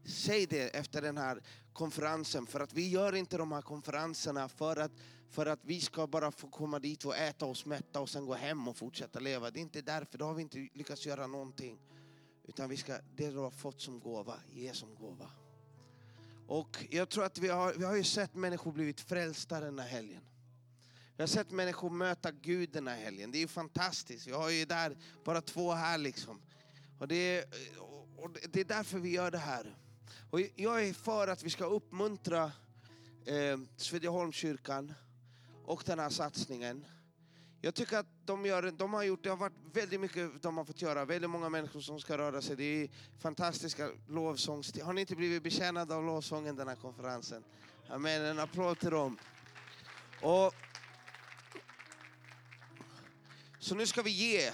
Säg 0.05 0.45
det 0.45 0.69
efter 0.69 1.01
den 1.01 1.17
här 1.17 1.41
konferensen, 1.79 2.45
för 2.45 2.59
att 2.59 2.73
vi 2.73 2.89
gör 2.89 3.15
inte 3.15 3.37
de 3.37 3.51
här 3.51 3.61
konferenserna 3.61 4.49
för 4.49 4.77
att, 4.77 4.91
för 5.29 5.45
att 5.45 5.59
vi 5.63 5.81
ska 5.81 6.07
bara 6.07 6.31
få 6.31 6.47
komma 6.47 6.79
dit 6.79 7.05
och 7.05 7.17
äta 7.17 7.45
oss 7.45 7.65
mätta 7.65 7.99
och 7.99 8.09
sen 8.09 8.25
gå 8.25 8.33
hem 8.33 8.67
och 8.67 8.77
fortsätta 8.77 9.19
leva. 9.19 9.51
Det 9.51 9.59
är 9.59 9.61
inte 9.61 9.81
därför, 9.81 10.17
då 10.17 10.25
har 10.25 10.33
vi 10.33 10.41
inte 10.41 10.57
lyckats 10.73 11.05
göra 11.05 11.27
någonting. 11.27 11.79
Utan 12.47 12.69
vi 12.69 12.77
ska, 12.77 12.97
det 13.15 13.29
du 13.29 13.37
har 13.37 13.51
fått 13.51 13.81
som 13.81 13.99
gåva, 13.99 14.35
ge 14.51 14.73
som 14.73 14.95
gåva. 14.95 15.31
Och 16.47 16.85
jag 16.89 17.09
tror 17.09 17.23
att 17.25 17.37
vi 17.37 17.47
har, 17.47 17.73
vi 17.73 17.85
har 17.85 17.95
ju 17.95 18.03
sett 18.03 18.35
människor 18.35 18.71
blivit 18.71 19.01
frälsta 19.01 19.59
den 19.59 19.79
här 19.79 19.87
helgen. 19.87 20.21
Vi 21.17 21.23
har 21.23 21.27
sett 21.27 21.51
människor 21.51 21.89
möta 21.89 22.31
Gud 22.31 22.69
den 22.71 22.87
här 22.87 22.97
helgen. 22.97 23.31
Det 23.31 23.37
är 23.37 23.41
ju 23.41 23.47
fantastiskt. 23.47 24.27
Vi 24.27 24.31
har 24.31 24.49
ju 24.49 24.65
där 24.65 24.97
bara 25.25 25.41
två 25.41 25.71
här 25.71 25.97
liksom. 25.97 26.41
Och 26.99 27.07
det, 27.07 27.15
är, 27.15 27.45
och 28.17 28.37
det 28.49 28.59
är 28.59 28.65
därför 28.65 28.99
vi 28.99 29.09
gör 29.09 29.31
det 29.31 29.37
här. 29.37 29.75
Och 30.29 30.39
jag 30.55 30.87
är 30.87 30.93
för 30.93 31.27
att 31.27 31.43
vi 31.43 31.49
ska 31.49 31.65
uppmuntra 31.65 32.51
eh, 33.25 33.59
Svedjeholmskyrkan 33.77 34.93
och 35.65 35.83
den 35.85 35.99
här 35.99 36.09
satsningen. 36.09 36.85
Jag 37.61 37.75
tycker 37.75 37.97
att 37.97 38.07
de, 38.25 38.45
gör, 38.45 38.71
de 38.71 38.93
har 38.93 39.03
gjort, 39.03 39.23
det 39.23 39.29
har 39.29 39.37
varit 39.37 39.53
väldigt 39.73 39.99
mycket 39.99 40.41
de 40.41 40.57
har 40.57 40.65
fått 40.65 40.81
göra, 40.81 41.05
väldigt 41.05 41.29
många 41.29 41.49
människor 41.49 41.81
som 41.81 41.99
ska 41.99 42.17
röra 42.17 42.41
sig. 42.41 42.55
Det 42.55 42.63
är 42.63 42.89
fantastiska 43.19 43.89
lovsångs... 44.07 44.81
Har 44.81 44.93
ni 44.93 45.01
inte 45.01 45.15
blivit 45.15 45.43
betjänade 45.43 45.95
av 45.95 46.05
lovsången 46.05 46.55
den 46.55 46.67
här 46.67 46.75
konferensen? 46.75 47.43
Amen, 47.89 48.25
en 48.25 48.39
applåd 48.39 48.79
till 48.79 48.89
dem. 48.89 49.17
Och, 50.21 50.53
så 53.59 53.75
nu 53.75 53.87
ska 53.87 54.01
vi 54.01 54.11
ge. 54.11 54.51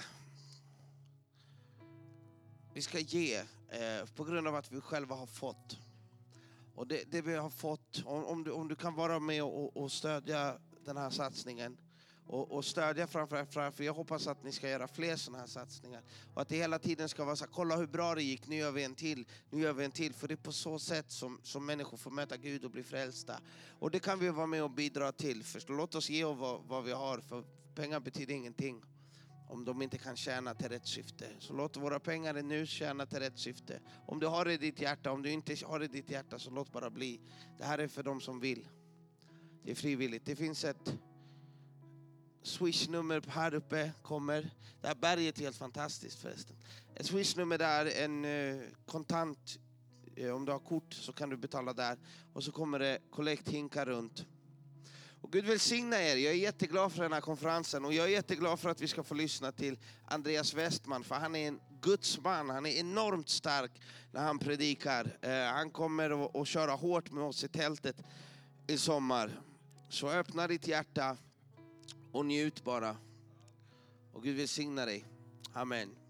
Vi 2.74 2.82
ska 2.82 2.98
ge 2.98 3.42
eh, 3.68 4.06
på 4.14 4.24
grund 4.24 4.48
av 4.48 4.54
att 4.54 4.72
vi 4.72 4.80
själva 4.80 5.14
har 5.14 5.26
fått. 5.26 5.78
Och 6.74 6.86
det, 6.86 7.12
det 7.12 7.22
vi 7.22 7.34
har 7.34 7.50
fått, 7.50 8.02
om, 8.04 8.24
om, 8.24 8.44
du, 8.44 8.50
om 8.50 8.68
du 8.68 8.76
kan 8.76 8.94
vara 8.94 9.18
med 9.18 9.42
och, 9.42 9.76
och 9.76 9.92
stödja 9.92 10.58
den 10.84 10.96
här 10.96 11.10
satsningen 11.10 11.76
och, 12.26 12.52
och 12.52 12.64
stödja 12.64 13.06
framför 13.06 13.36
allt, 13.36 13.74
för 13.74 13.84
jag 13.84 13.94
hoppas 13.94 14.26
att 14.26 14.44
ni 14.44 14.52
ska 14.52 14.68
göra 14.68 14.88
fler 14.88 15.16
sådana 15.16 15.38
här 15.38 15.46
satsningar. 15.46 16.02
Och 16.34 16.42
att 16.42 16.48
det 16.48 16.56
hela 16.56 16.78
tiden 16.78 17.08
ska 17.08 17.24
vara 17.24 17.36
så 17.36 17.44
här, 17.44 17.52
kolla 17.52 17.76
hur 17.76 17.86
bra 17.86 18.14
det 18.14 18.22
gick, 18.22 18.46
nu 18.46 18.56
gör 18.56 18.70
vi 18.70 18.84
en 18.84 18.94
till, 18.94 19.26
nu 19.50 19.60
gör 19.60 19.72
vi 19.72 19.84
en 19.84 19.90
till. 19.90 20.14
För 20.14 20.28
det 20.28 20.34
är 20.34 20.36
på 20.36 20.52
så 20.52 20.78
sätt 20.78 21.10
som, 21.10 21.40
som 21.42 21.66
människor 21.66 21.96
får 21.96 22.10
möta 22.10 22.36
Gud 22.36 22.64
och 22.64 22.70
bli 22.70 22.82
frälsta. 22.82 23.40
Och 23.78 23.90
det 23.90 23.98
kan 23.98 24.18
vi 24.18 24.28
vara 24.28 24.46
med 24.46 24.62
och 24.62 24.70
bidra 24.70 25.12
till. 25.12 25.42
Först, 25.42 25.68
låt 25.68 25.94
oss 25.94 26.10
ge 26.10 26.24
av 26.24 26.38
vad, 26.38 26.60
vad 26.62 26.84
vi 26.84 26.92
har, 26.92 27.18
för 27.18 27.44
pengar 27.74 28.00
betyder 28.00 28.34
ingenting 28.34 28.82
om 29.48 29.64
de 29.64 29.82
inte 29.82 29.98
kan 29.98 30.16
tjäna 30.16 30.54
till 30.54 30.68
rätt 30.68 30.86
syfte. 30.86 31.26
Så 31.38 31.52
låt 31.52 31.76
våra 31.76 32.00
pengar 32.00 32.42
nu 32.42 32.66
tjäna 32.66 33.06
till 33.06 33.18
rätt 33.18 33.38
syfte. 33.38 33.80
Om 34.06 34.20
du 34.20 34.26
har 34.26 34.44
det 34.44 34.52
i 34.52 34.56
ditt 34.56 34.80
hjärta, 34.80 35.12
om 35.12 35.22
du 35.22 35.30
inte 35.30 35.56
har 35.66 35.78
det 35.78 35.84
i 35.84 35.88
ditt 35.88 36.10
hjärta 36.10 36.38
så 36.38 36.50
låt 36.50 36.72
bara 36.72 36.90
bli. 36.90 37.20
Det 37.58 37.64
här 37.64 37.78
är 37.78 37.88
för 37.88 38.02
de 38.02 38.20
som 38.20 38.40
vill. 38.40 38.68
Det 39.62 39.70
är 39.70 39.74
frivilligt. 39.74 40.26
Det 40.26 40.36
finns 40.36 40.64
ett 40.64 40.94
swishnummer 42.42 43.22
här 43.28 43.54
uppe, 43.54 43.92
kommer. 44.02 44.50
Det 44.80 44.88
här 44.88 44.94
berget 44.94 45.38
är 45.38 45.42
helt 45.42 45.56
fantastiskt 45.56 46.18
förresten. 46.18 46.56
Ett 46.94 47.06
swishnummer 47.06 47.58
där, 47.58 47.86
en 47.86 48.24
eh, 48.24 48.60
kontant, 48.86 49.58
eh, 50.16 50.30
om 50.30 50.44
du 50.44 50.52
har 50.52 50.58
kort 50.58 50.94
så 50.94 51.12
kan 51.12 51.30
du 51.30 51.36
betala 51.36 51.72
där. 51.72 51.98
Och 52.32 52.44
så 52.44 52.52
kommer 52.52 52.78
det 52.78 52.98
kollekthinkar 53.10 53.86
runt. 53.86 54.26
Och 55.26 55.32
Gud 55.32 55.44
välsigna 55.44 56.02
er. 56.02 56.16
Jag 56.16 56.32
är 56.32 56.36
jätteglad 56.36 56.92
för 56.92 57.02
den 57.02 57.12
här 57.12 57.20
konferensen 57.20 57.84
och 57.84 57.92
jag 57.92 58.06
är 58.06 58.10
jätteglad 58.10 58.60
för 58.60 58.68
att 58.70 58.80
vi 58.80 58.88
ska 58.88 59.02
få 59.02 59.14
lyssna 59.14 59.52
till 59.52 59.78
Andreas 60.08 60.54
Westman 60.54 61.04
för 61.04 61.14
han 61.14 61.34
är 61.36 61.48
en 61.48 61.60
Guds 61.82 62.20
man. 62.20 62.50
Han 62.50 62.66
är 62.66 62.70
enormt 62.70 63.28
stark 63.28 63.70
när 64.12 64.22
han 64.22 64.38
predikar. 64.38 65.18
Eh, 65.22 65.30
han 65.52 65.70
kommer 65.70 66.24
att- 66.24 66.36
att 66.36 66.48
köra 66.48 66.72
hårt 66.72 67.10
med 67.10 67.24
oss 67.24 67.44
i 67.44 67.48
tältet 67.48 67.96
i 68.66 68.78
sommar. 68.78 69.40
Så 69.88 70.08
öppna 70.10 70.46
ditt 70.48 70.68
hjärta 70.68 71.16
och 72.12 72.26
njut 72.26 72.64
bara. 72.64 72.96
Och 74.12 74.22
Gud 74.22 74.36
välsigna 74.36 74.86
dig. 74.86 75.04
Amen. 75.52 76.05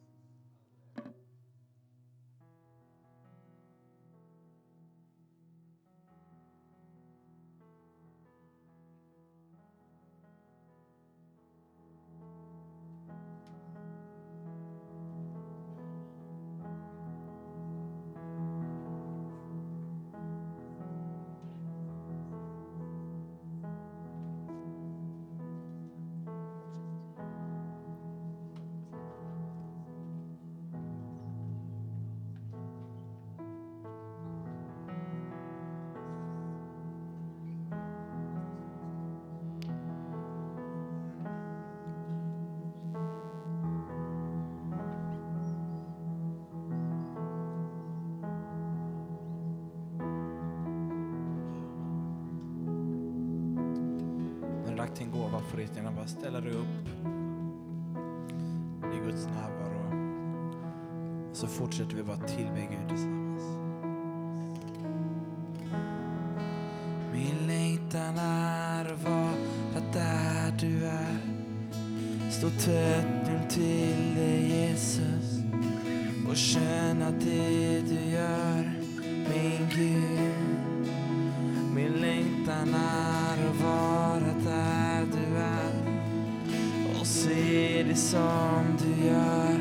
Som 87.97 88.77
du 88.79 89.07
gör, 89.07 89.59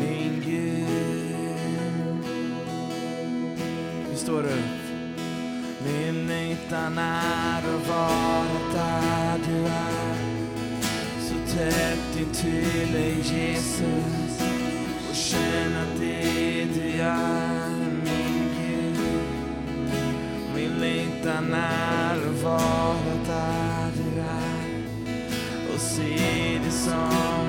min 0.00 0.42
Gud. 0.44 2.24
Vi 4.10 4.16
står 4.16 4.42
upp. 4.42 4.80
Min 5.84 6.26
längtan 6.26 6.98
är 6.98 7.58
att 7.58 7.88
vara 7.88 8.60
där 8.74 9.38
du 9.48 9.64
är 9.64 10.14
så 11.20 11.56
tätt 11.56 12.20
intill 12.20 12.92
dig 12.92 13.14
Jesus 13.14 14.42
och 15.10 15.16
känna 15.16 15.84
det 16.00 16.64
du 16.74 16.96
gör, 16.98 17.68
min 18.04 18.50
Gud. 18.58 18.98
Min 20.54 20.80
längtan 20.80 21.54
är 21.54 22.16
att 22.16 22.42
vara 22.42 23.14
där 23.26 23.90
du 23.96 24.20
är 24.20 24.60
och 25.74 25.80
se 25.80 26.60
det 26.64 26.70
som 26.70 27.39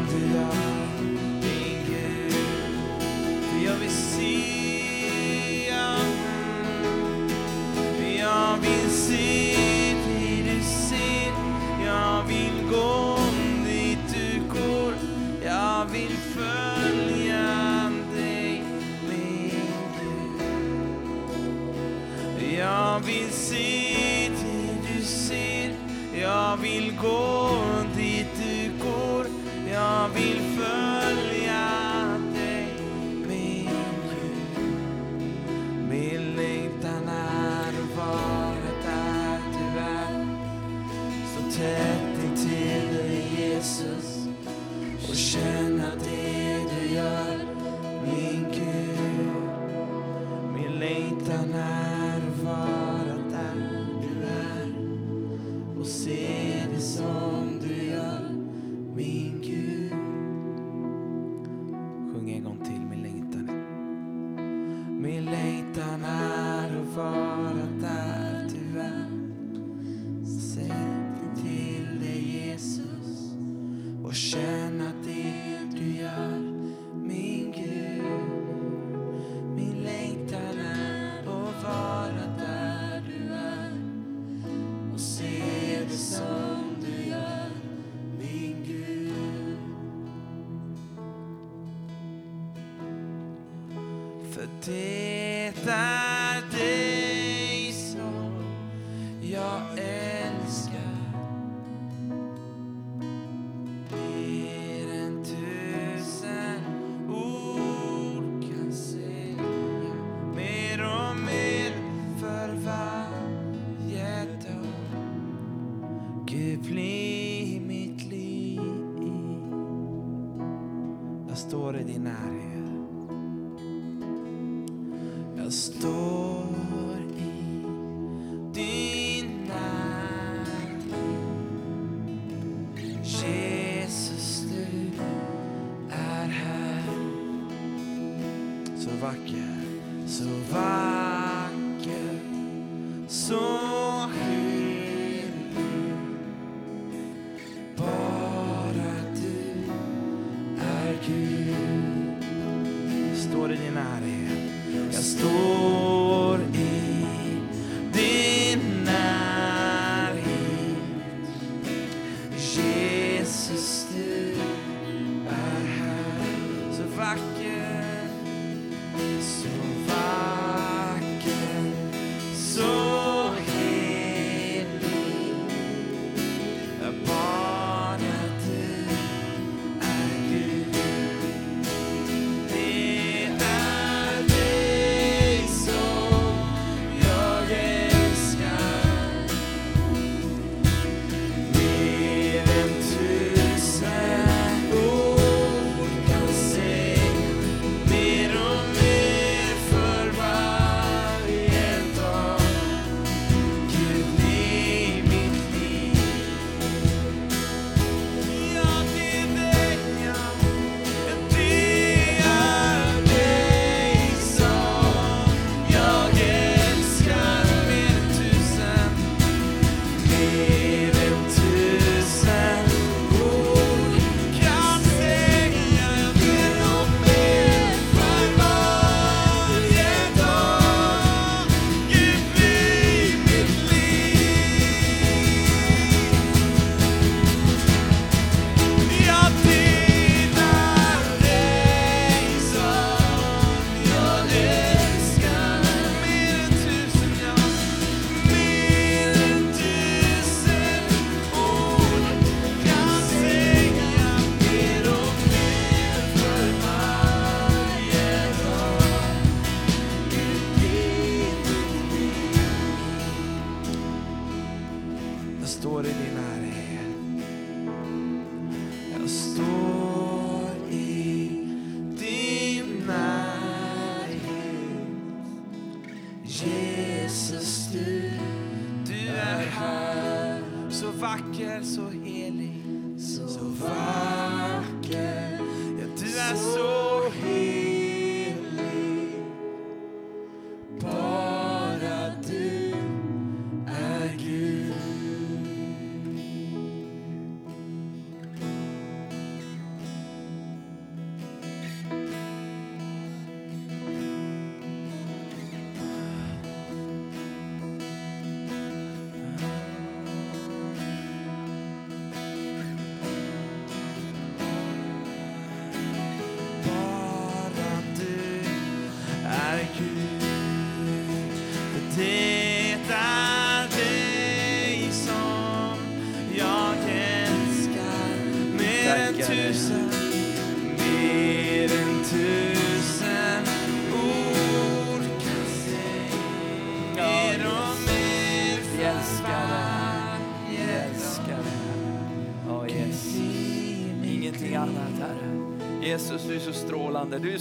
jag 99.32 99.62
älskar 99.78 100.11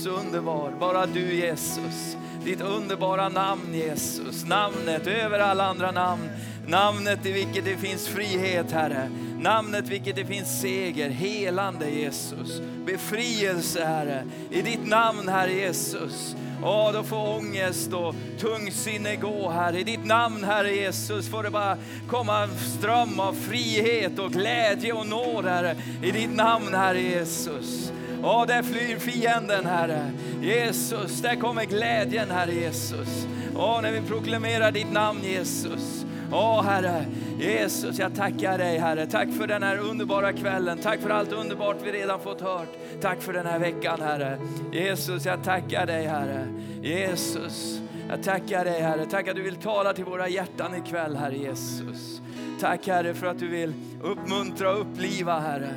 så 0.03 0.11
underbar. 0.11 0.73
Bara 0.81 1.07
du, 1.07 1.35
Jesus. 1.35 2.17
Ditt 2.45 2.61
underbara 2.61 3.29
namn, 3.29 3.75
Jesus. 3.75 4.45
Namnet 4.45 5.07
över 5.07 5.39
alla 5.39 5.67
andra 5.67 5.91
namn. 5.91 6.29
Namnet 6.67 7.27
i 7.27 7.33
vilket 7.33 7.65
det 7.65 7.77
finns 7.77 8.09
frihet, 8.09 8.73
Herre. 8.73 9.11
Namnet 9.39 9.89
vilket 9.89 10.17
det 10.17 10.25
finns 10.25 10.61
seger, 10.61 11.11
helande 11.11 11.91
Jesus. 11.91 12.61
Befrielse, 12.87 13.85
Herre. 13.85 14.25
I 14.51 14.63
ditt 14.63 14.87
namn, 14.87 15.29
Herre 15.29 15.53
Jesus. 15.53 16.37
Ja, 16.63 16.91
då 16.95 17.03
får 17.03 17.39
ångest 17.39 17.93
och 17.93 18.15
tungsinne 18.39 19.17
gå, 19.17 19.51
Herre. 19.51 19.81
I 19.81 19.85
ditt 19.85 20.05
namn, 20.05 20.45
Herre 20.45 20.77
Jesus, 20.77 21.29
får 21.29 21.43
det 21.43 21.51
bara 21.51 21.77
komma 22.09 22.43
en 22.43 22.59
ström 22.59 23.21
av 23.21 23.33
frihet 23.33 24.19
och 24.19 24.33
glädje 24.33 24.93
och 24.93 25.07
nåd, 25.07 25.45
Herre. 25.45 25.77
I 26.03 26.11
ditt 26.11 26.35
namn, 26.35 26.75
Herre 26.75 27.01
Jesus. 27.01 27.93
Åh, 28.23 28.47
där 28.47 28.63
flyr 28.63 28.99
fienden, 28.99 29.67
Herre. 29.67 30.11
Jesus, 30.43 31.21
där 31.21 31.37
kommer 31.37 31.65
glädjen, 31.65 32.31
Herre 32.31 32.55
Jesus. 32.55 33.27
Åh, 33.57 33.83
när 33.83 33.93
vi 33.93 34.01
proklamerar 34.01 34.73
ditt 34.73 34.93
namn, 34.93 35.21
Jesus. 35.23 36.05
Åh 36.33 36.63
Herre, 36.63 37.07
Jesus 37.39 37.99
jag 37.99 38.15
tackar 38.15 38.59
dig 38.59 38.79
Herre. 38.79 39.07
Tack 39.07 39.29
för 39.39 39.47
den 39.47 39.63
här 39.63 39.79
underbara 39.79 40.33
kvällen. 40.33 40.79
Tack 40.79 41.01
för 41.01 41.11
allt 41.11 41.33
underbart 41.33 41.77
vi 41.85 41.93
redan 41.93 42.21
fått 42.21 42.41
hört. 42.41 42.69
Tack 43.01 43.23
för 43.23 43.33
den 43.33 43.47
här 43.47 43.59
veckan 43.59 44.01
Herre. 44.01 44.39
Jesus 44.73 45.27
jag 45.27 45.45
tackar 45.45 45.87
dig 45.87 46.07
Herre. 46.07 46.47
Jesus, 46.83 47.81
jag 48.09 48.23
tackar 48.23 48.65
dig 48.65 48.81
Herre. 48.81 49.07
Tack 49.07 49.29
att 49.29 49.37
du 49.37 49.43
vill 49.43 49.57
tala 49.57 49.93
till 49.93 50.05
våra 50.05 50.29
hjärtan 50.29 50.75
ikväll 50.75 51.17
Herre 51.17 51.37
Jesus. 51.37 52.21
Tack 52.61 52.87
Herre 52.87 53.15
för 53.15 53.27
att 53.27 53.39
du 53.39 53.49
vill 53.49 53.75
uppmuntra 54.03 54.73
och 54.73 54.81
uppliva 54.81 55.39
Herre. 55.39 55.75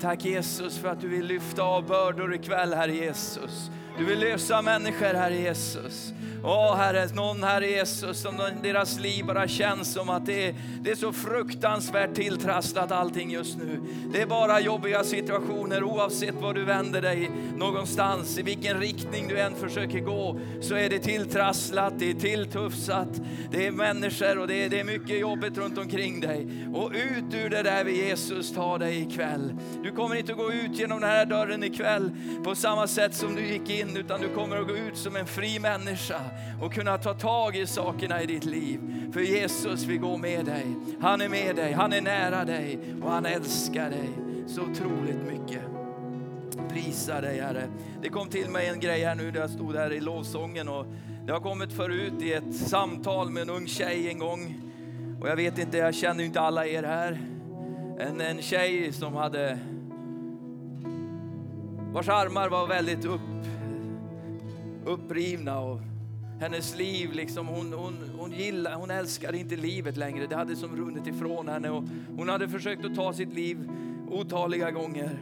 Tack 0.00 0.24
Jesus 0.24 0.78
för 0.78 0.88
att 0.88 1.00
du 1.00 1.08
vill 1.08 1.26
lyfta 1.26 1.62
av 1.62 1.86
bördor 1.86 2.34
ikväll 2.34 2.74
Herre 2.74 2.94
Jesus. 2.94 3.70
Du 3.98 4.04
vill 4.04 4.18
lösa 4.18 4.62
människor 4.62 5.14
Herre 5.14 5.36
Jesus. 5.36 6.12
Åh 6.44 6.76
Herre, 6.76 7.06
någon 7.14 7.42
Herre 7.42 7.70
Jesus, 7.70 8.20
som 8.22 8.36
deras 8.62 9.00
liv 9.00 9.24
bara 9.24 9.48
känns 9.48 9.92
som 9.92 10.10
att 10.10 10.26
det 10.26 10.48
är, 10.48 10.54
det 10.80 10.90
är 10.90 10.94
så 10.94 11.12
fruktansvärt 11.12 12.14
tilltrasslat 12.14 12.92
allting 12.92 13.30
just 13.30 13.58
nu. 13.58 13.80
Det 14.12 14.22
är 14.22 14.26
bara 14.26 14.60
jobbiga 14.60 15.04
situationer 15.04 15.82
oavsett 15.82 16.34
var 16.34 16.54
du 16.54 16.64
vänder 16.64 17.02
dig 17.02 17.30
någonstans, 17.56 18.38
i 18.38 18.42
vilken 18.42 18.80
riktning 18.80 19.28
du 19.28 19.40
än 19.40 19.54
försöker 19.54 20.00
gå, 20.00 20.40
så 20.60 20.74
är 20.74 20.90
det 20.90 20.98
tilltrasslat, 20.98 21.94
det 21.98 22.10
är 22.10 22.14
tilltufsat, 22.14 23.08
det 23.50 23.66
är 23.66 23.70
människor 23.70 24.38
och 24.38 24.48
det 24.48 24.64
är, 24.64 24.68
det 24.68 24.80
är 24.80 24.84
mycket 24.84 25.20
jobbigt 25.20 25.58
runt 25.58 25.78
omkring 25.78 26.20
dig. 26.20 26.46
Och 26.74 26.92
ut 26.94 27.34
ur 27.34 27.50
det 27.50 27.62
där 27.62 27.84
vill 27.84 27.96
Jesus 27.96 28.54
ta 28.54 28.78
dig 28.78 29.02
ikväll. 29.02 29.52
Du 29.82 29.92
kommer 29.92 30.16
inte 30.16 30.32
att 30.32 30.38
gå 30.38 30.52
ut 30.52 30.78
genom 30.78 31.00
den 31.00 31.10
här 31.10 31.26
dörren 31.26 31.64
ikväll 31.64 32.10
på 32.44 32.54
samma 32.54 32.86
sätt 32.86 33.14
som 33.14 33.34
du 33.34 33.46
gick 33.46 33.70
in, 33.70 33.96
utan 33.96 34.20
du 34.20 34.28
kommer 34.28 34.56
att 34.56 34.68
gå 34.68 34.76
ut 34.76 34.96
som 34.96 35.16
en 35.16 35.26
fri 35.26 35.58
människa 35.58 36.20
och 36.62 36.72
kunna 36.72 36.98
ta 36.98 37.14
tag 37.14 37.56
i 37.56 37.66
sakerna 37.66 38.22
i 38.22 38.26
ditt 38.26 38.44
liv. 38.44 38.80
För 39.12 39.20
Jesus 39.20 39.84
vill 39.84 39.98
gå 39.98 40.16
med 40.16 40.44
dig. 40.44 40.66
Han 41.00 41.20
är 41.20 41.28
med 41.28 41.56
dig, 41.56 41.72
han 41.72 41.92
är 41.92 42.00
nära 42.00 42.44
dig 42.44 42.78
och 43.02 43.10
han 43.10 43.26
älskar 43.26 43.90
dig 43.90 44.08
så 44.46 44.62
otroligt 44.62 45.22
mycket. 45.26 45.62
Prisa 46.68 47.20
dig 47.20 47.40
Herre. 47.40 47.68
Det 48.02 48.08
kom 48.08 48.28
till 48.28 48.50
mig 48.50 48.68
en 48.68 48.80
grej 48.80 49.04
här 49.04 49.14
nu 49.14 49.30
där 49.30 49.40
jag 49.40 49.50
stod 49.50 49.76
här 49.76 49.92
i 49.92 50.00
lovsången 50.00 50.68
och 50.68 50.86
det 51.26 51.32
har 51.32 51.40
kommit 51.40 51.72
förut 51.72 52.22
i 52.22 52.32
ett 52.32 52.54
samtal 52.54 53.30
med 53.30 53.42
en 53.42 53.50
ung 53.50 53.66
tjej 53.66 54.08
en 54.08 54.18
gång. 54.18 54.54
Och 55.20 55.28
jag 55.28 55.36
vet 55.36 55.58
inte, 55.58 55.78
jag 55.78 55.94
känner 55.94 56.20
ju 56.20 56.26
inte 56.26 56.40
alla 56.40 56.66
er 56.66 56.82
här. 56.82 57.20
En, 57.98 58.20
en 58.20 58.42
tjej 58.42 58.92
som 58.92 59.14
hade 59.14 59.58
vars 61.92 62.08
armar 62.08 62.48
var 62.48 62.66
väldigt 62.66 63.04
upp, 63.04 63.20
upprivna 64.84 65.58
och 65.58 65.80
hennes 66.40 66.76
liv, 66.76 67.12
liksom, 67.12 67.46
hon, 67.46 67.72
hon, 67.72 68.10
hon, 68.18 68.32
gillade, 68.32 68.76
hon 68.76 68.90
älskade 68.90 69.38
inte 69.38 69.56
livet 69.56 69.96
längre. 69.96 70.26
Det 70.26 70.36
hade 70.36 70.56
som 70.56 70.76
runnit 70.76 71.06
ifrån 71.06 71.48
henne 71.48 71.70
och 71.70 71.84
hon 72.16 72.28
hade 72.28 72.48
försökt 72.48 72.84
att 72.84 72.94
ta 72.94 73.12
sitt 73.12 73.34
liv 73.34 73.70
otaliga 74.10 74.70
gånger. 74.70 75.18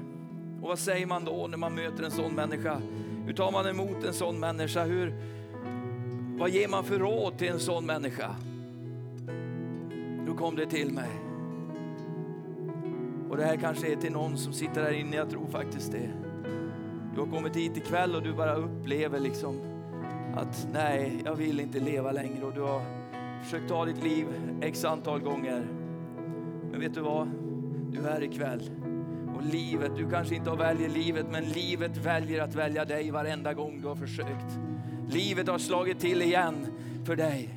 Och 0.62 0.68
vad 0.68 0.78
säger 0.78 1.06
man 1.06 1.24
då 1.24 1.46
när 1.46 1.58
man 1.58 1.74
möter 1.74 2.04
en 2.04 2.10
sån 2.10 2.34
människa? 2.34 2.80
Hur 3.26 3.32
tar 3.32 3.52
man 3.52 3.66
emot 3.66 4.04
en 4.04 4.14
sån 4.14 4.40
människa? 4.40 4.84
Hur, 4.84 5.14
vad 6.38 6.50
ger 6.50 6.68
man 6.68 6.84
för 6.84 6.98
råd 6.98 7.38
till 7.38 7.48
en 7.48 7.60
sån 7.60 7.86
människa? 7.86 8.30
Då 10.26 10.34
kom 10.34 10.56
det 10.56 10.66
till 10.66 10.92
mig. 10.92 11.10
Och 13.30 13.36
det 13.36 13.44
här 13.44 13.56
kanske 13.56 13.92
är 13.92 13.96
till 13.96 14.12
någon 14.12 14.38
som 14.38 14.52
sitter 14.52 14.82
här 14.82 14.92
inne, 14.92 15.16
jag 15.16 15.30
tror 15.30 15.46
faktiskt 15.46 15.92
det. 15.92 16.10
Du 17.14 17.20
har 17.20 17.26
kommit 17.26 17.56
hit 17.56 17.76
ikväll 17.76 18.14
och 18.14 18.22
du 18.22 18.32
bara 18.32 18.54
upplever 18.54 19.20
liksom 19.20 19.73
att 20.36 20.68
nej, 20.72 21.22
jag 21.24 21.34
vill 21.34 21.60
inte 21.60 21.80
leva 21.80 22.12
längre 22.12 22.44
och 22.44 22.54
du 22.54 22.60
har 22.60 22.82
försökt 23.42 23.68
ta 23.68 23.84
ditt 23.84 24.02
liv 24.02 24.26
x 24.62 24.84
antal 24.84 25.20
gånger. 25.20 25.66
Men 26.70 26.80
vet 26.80 26.94
du 26.94 27.00
vad? 27.00 27.28
Du 27.90 27.98
är 27.98 28.12
här 28.12 28.22
ikväll. 28.22 28.70
Och 29.36 29.42
livet, 29.42 29.96
du 29.96 30.10
kanske 30.10 30.34
inte 30.34 30.50
har 30.50 30.56
väljer 30.56 30.88
livet, 30.88 31.26
men 31.30 31.44
livet 31.44 31.96
väljer 31.96 32.42
att 32.42 32.54
välja 32.54 32.84
dig 32.84 33.10
varenda 33.10 33.54
gång 33.54 33.80
du 33.80 33.88
har 33.88 33.96
försökt. 33.96 34.58
Livet 35.08 35.48
har 35.48 35.58
slagit 35.58 36.00
till 36.00 36.22
igen 36.22 36.66
för 37.04 37.16
dig. 37.16 37.48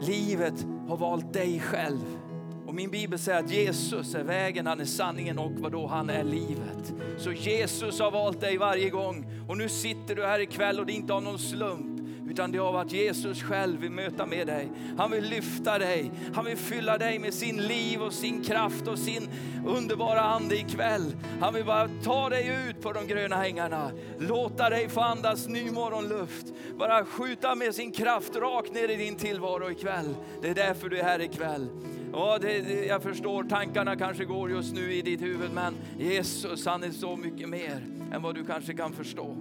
Livet 0.00 0.66
har 0.88 0.96
valt 0.96 1.32
dig 1.32 1.60
själv. 1.60 2.18
Och 2.66 2.74
min 2.74 2.90
bibel 2.90 3.18
säger 3.18 3.38
att 3.38 3.50
Jesus 3.50 4.14
är 4.14 4.24
vägen, 4.24 4.66
han 4.66 4.80
är 4.80 4.84
sanningen 4.84 5.38
och 5.38 5.52
vadå, 5.52 5.86
han 5.86 6.10
är 6.10 6.24
livet. 6.24 6.94
Så 7.18 7.32
Jesus 7.32 8.00
har 8.00 8.10
valt 8.10 8.40
dig 8.40 8.58
varje 8.58 8.90
gång. 8.90 9.26
Och 9.48 9.58
nu 9.58 9.68
sitter 9.68 10.14
du 10.14 10.26
här 10.26 10.40
ikväll 10.40 10.80
och 10.80 10.86
det 10.86 10.92
är 10.92 10.96
inte 10.96 11.14
av 11.14 11.22
någon 11.22 11.38
slump. 11.38 11.89
Utan 12.30 12.52
det 12.52 12.58
är 12.58 12.62
av 12.62 12.76
att 12.76 12.92
Jesus 12.92 13.42
själv 13.42 13.80
vill 13.80 13.90
möta 13.90 14.26
med 14.26 14.46
dig. 14.46 14.68
Han 14.98 15.10
vill 15.10 15.24
lyfta 15.24 15.78
dig. 15.78 16.10
Han 16.34 16.44
vill 16.44 16.56
fylla 16.56 16.98
dig 16.98 17.18
med 17.18 17.34
sin 17.34 17.56
liv 17.56 18.02
och 18.02 18.12
sin 18.12 18.44
kraft 18.44 18.88
och 18.88 18.98
sin 18.98 19.28
underbara 19.66 20.20
ande 20.20 20.56
ikväll. 20.56 21.16
Han 21.40 21.54
vill 21.54 21.64
bara 21.64 21.88
ta 22.04 22.28
dig 22.28 22.68
ut 22.68 22.82
på 22.82 22.92
de 22.92 23.06
gröna 23.06 23.46
ängarna. 23.46 23.90
Låta 24.18 24.70
dig 24.70 24.88
få 24.88 25.00
andas 25.00 25.48
ny 25.48 25.70
morgonluft. 25.70 26.46
Bara 26.78 27.04
skjuta 27.04 27.54
med 27.54 27.74
sin 27.74 27.92
kraft 27.92 28.36
rakt 28.36 28.74
ner 28.74 28.88
i 28.88 28.96
din 28.96 29.16
tillvaro 29.16 29.70
ikväll. 29.70 30.14
Det 30.42 30.48
är 30.48 30.54
därför 30.54 30.88
du 30.88 30.98
är 30.98 31.04
här 31.04 31.20
ikväll. 31.20 31.68
Ja, 32.12 32.38
det, 32.40 32.60
det, 32.60 32.86
jag 32.86 33.02
förstår, 33.02 33.44
tankarna 33.44 33.96
kanske 33.96 34.24
går 34.24 34.50
just 34.50 34.74
nu 34.74 34.92
i 34.92 35.02
ditt 35.02 35.22
huvud, 35.22 35.50
men 35.54 35.74
Jesus 35.98 36.66
han 36.66 36.82
är 36.82 36.90
så 36.90 37.16
mycket 37.16 37.48
mer 37.48 37.86
än 38.12 38.22
vad 38.22 38.34
du 38.34 38.44
kanske 38.44 38.74
kan 38.74 38.92
förstå. 38.92 39.36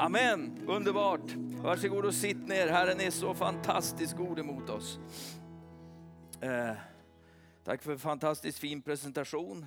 Amen, 0.00 0.64
underbart. 0.68 1.30
Varsågod 1.62 2.04
och 2.04 2.14
sitt 2.14 2.48
ner. 2.48 2.68
Herren 2.68 3.00
är 3.00 3.10
så 3.10 3.34
fantastiskt 3.34 4.16
god 4.16 4.38
emot 4.38 4.70
oss. 4.70 4.98
Eh, 6.40 6.72
tack 7.64 7.82
för 7.82 7.92
en 7.92 7.98
fantastiskt 7.98 8.58
fin 8.58 8.82
presentation. 8.82 9.66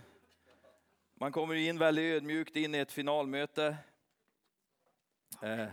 Man 1.19 1.32
kommer 1.32 1.56
in 1.56 1.78
väldigt 1.78 2.15
ödmjukt 2.15 2.56
in 2.56 2.76
i 2.76 2.78
ett 2.78 2.91
finalmöte. 2.91 3.78
Eh, 5.41 5.67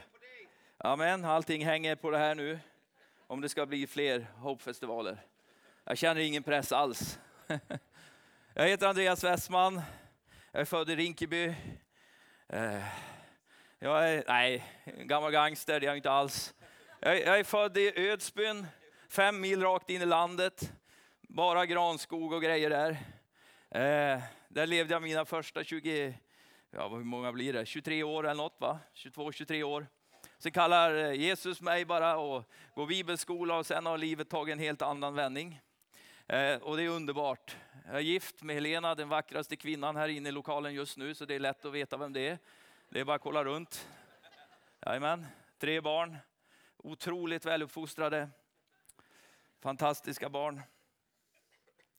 amen, 0.79 1.25
allting 1.25 1.65
hänger 1.65 1.97
på 1.97 2.11
det 2.11 2.19
här 2.19 2.35
nu. 2.35 2.59
Om 3.27 3.41
det 3.41 3.49
ska 3.49 3.67
bli 3.67 3.87
fler 3.87 4.27
Hope-festivaler. 4.37 5.25
Jag 5.85 5.99
känner 5.99 6.21
ingen 6.21 6.43
press 6.43 6.73
alls. 6.73 7.19
Jag 8.55 8.69
heter 8.69 8.87
Andreas 8.87 9.25
Westman. 9.25 9.81
Jag 10.53 10.61
är 10.61 10.65
född 10.65 10.91
i 10.91 10.97
Rinkeby. 10.97 11.55
Eh, 12.49 12.85
jag 13.83 14.11
är, 14.11 14.25
nej, 14.29 14.65
gammal 14.85 15.33
gangster, 15.33 15.81
det 15.81 15.87
är 15.87 15.89
jag 15.89 15.97
inte 15.97 16.11
alls. 16.11 16.55
Jag, 17.01 17.21
jag 17.21 17.39
är 17.39 17.45
född 17.45 17.77
i 17.77 18.11
Ödsbyn, 18.11 18.67
fem 19.09 19.41
mil 19.41 19.63
rakt 19.63 19.91
in 19.91 20.03
i 20.03 20.07
landet. 20.07 20.73
Bara 21.21 21.67
granskog 21.67 22.33
och 22.33 22.43
grejer 22.43 22.71
där. 22.71 22.91
Eh, 23.71 24.23
där 24.49 24.67
levde 24.67 24.95
jag 24.95 25.03
mina 25.03 25.25
första 25.25 25.65
20, 25.65 26.15
ja 26.71 26.89
hur 26.89 27.05
många 27.05 27.33
blir 27.33 27.53
det, 27.53 27.67
23 27.67 28.03
år 28.03 28.25
eller 28.25 28.35
något 28.35 28.57
va? 28.61 28.79
22-23 28.95 29.63
år. 29.63 29.87
Sen 30.39 30.53
kallar 30.53 30.95
eh, 30.95 31.13
Jesus 31.13 31.61
mig 31.61 31.85
bara 31.85 32.17
och 32.17 32.45
går 32.75 32.87
bibelskola 32.87 33.59
och 33.59 33.67
sen 33.67 33.87
har 33.87 33.99
livet 33.99 34.29
tagit 34.29 34.53
en 34.53 34.59
helt 34.59 34.83
annan 34.83 35.15
vändning. 35.15 35.61
Eh, 36.27 36.55
och 36.55 36.77
det 36.77 36.83
är 36.83 36.89
underbart. 36.89 37.57
Jag 37.87 37.97
är 37.97 38.01
gift 38.01 38.43
med 38.43 38.55
Helena, 38.55 38.95
den 38.95 39.09
vackraste 39.09 39.57
kvinnan 39.57 39.97
här 39.97 40.09
inne 40.09 40.29
i 40.29 40.33
lokalen 40.33 40.75
just 40.75 40.97
nu, 40.97 41.15
så 41.15 41.25
det 41.25 41.35
är 41.35 41.41
lätt 41.41 41.65
att 41.65 41.73
veta 41.73 41.97
vem 41.97 42.13
det 42.13 42.29
är. 42.29 42.39
Det 42.93 43.01
är 43.01 43.05
bara 43.05 43.17
att 43.17 43.23
kolla 43.23 43.45
runt. 43.45 43.89
Jajamän. 44.87 45.27
Tre 45.59 45.81
barn, 45.81 46.19
otroligt 46.77 47.47
väluppfostrade, 47.47 48.29
fantastiska 49.61 50.29
barn. 50.29 50.61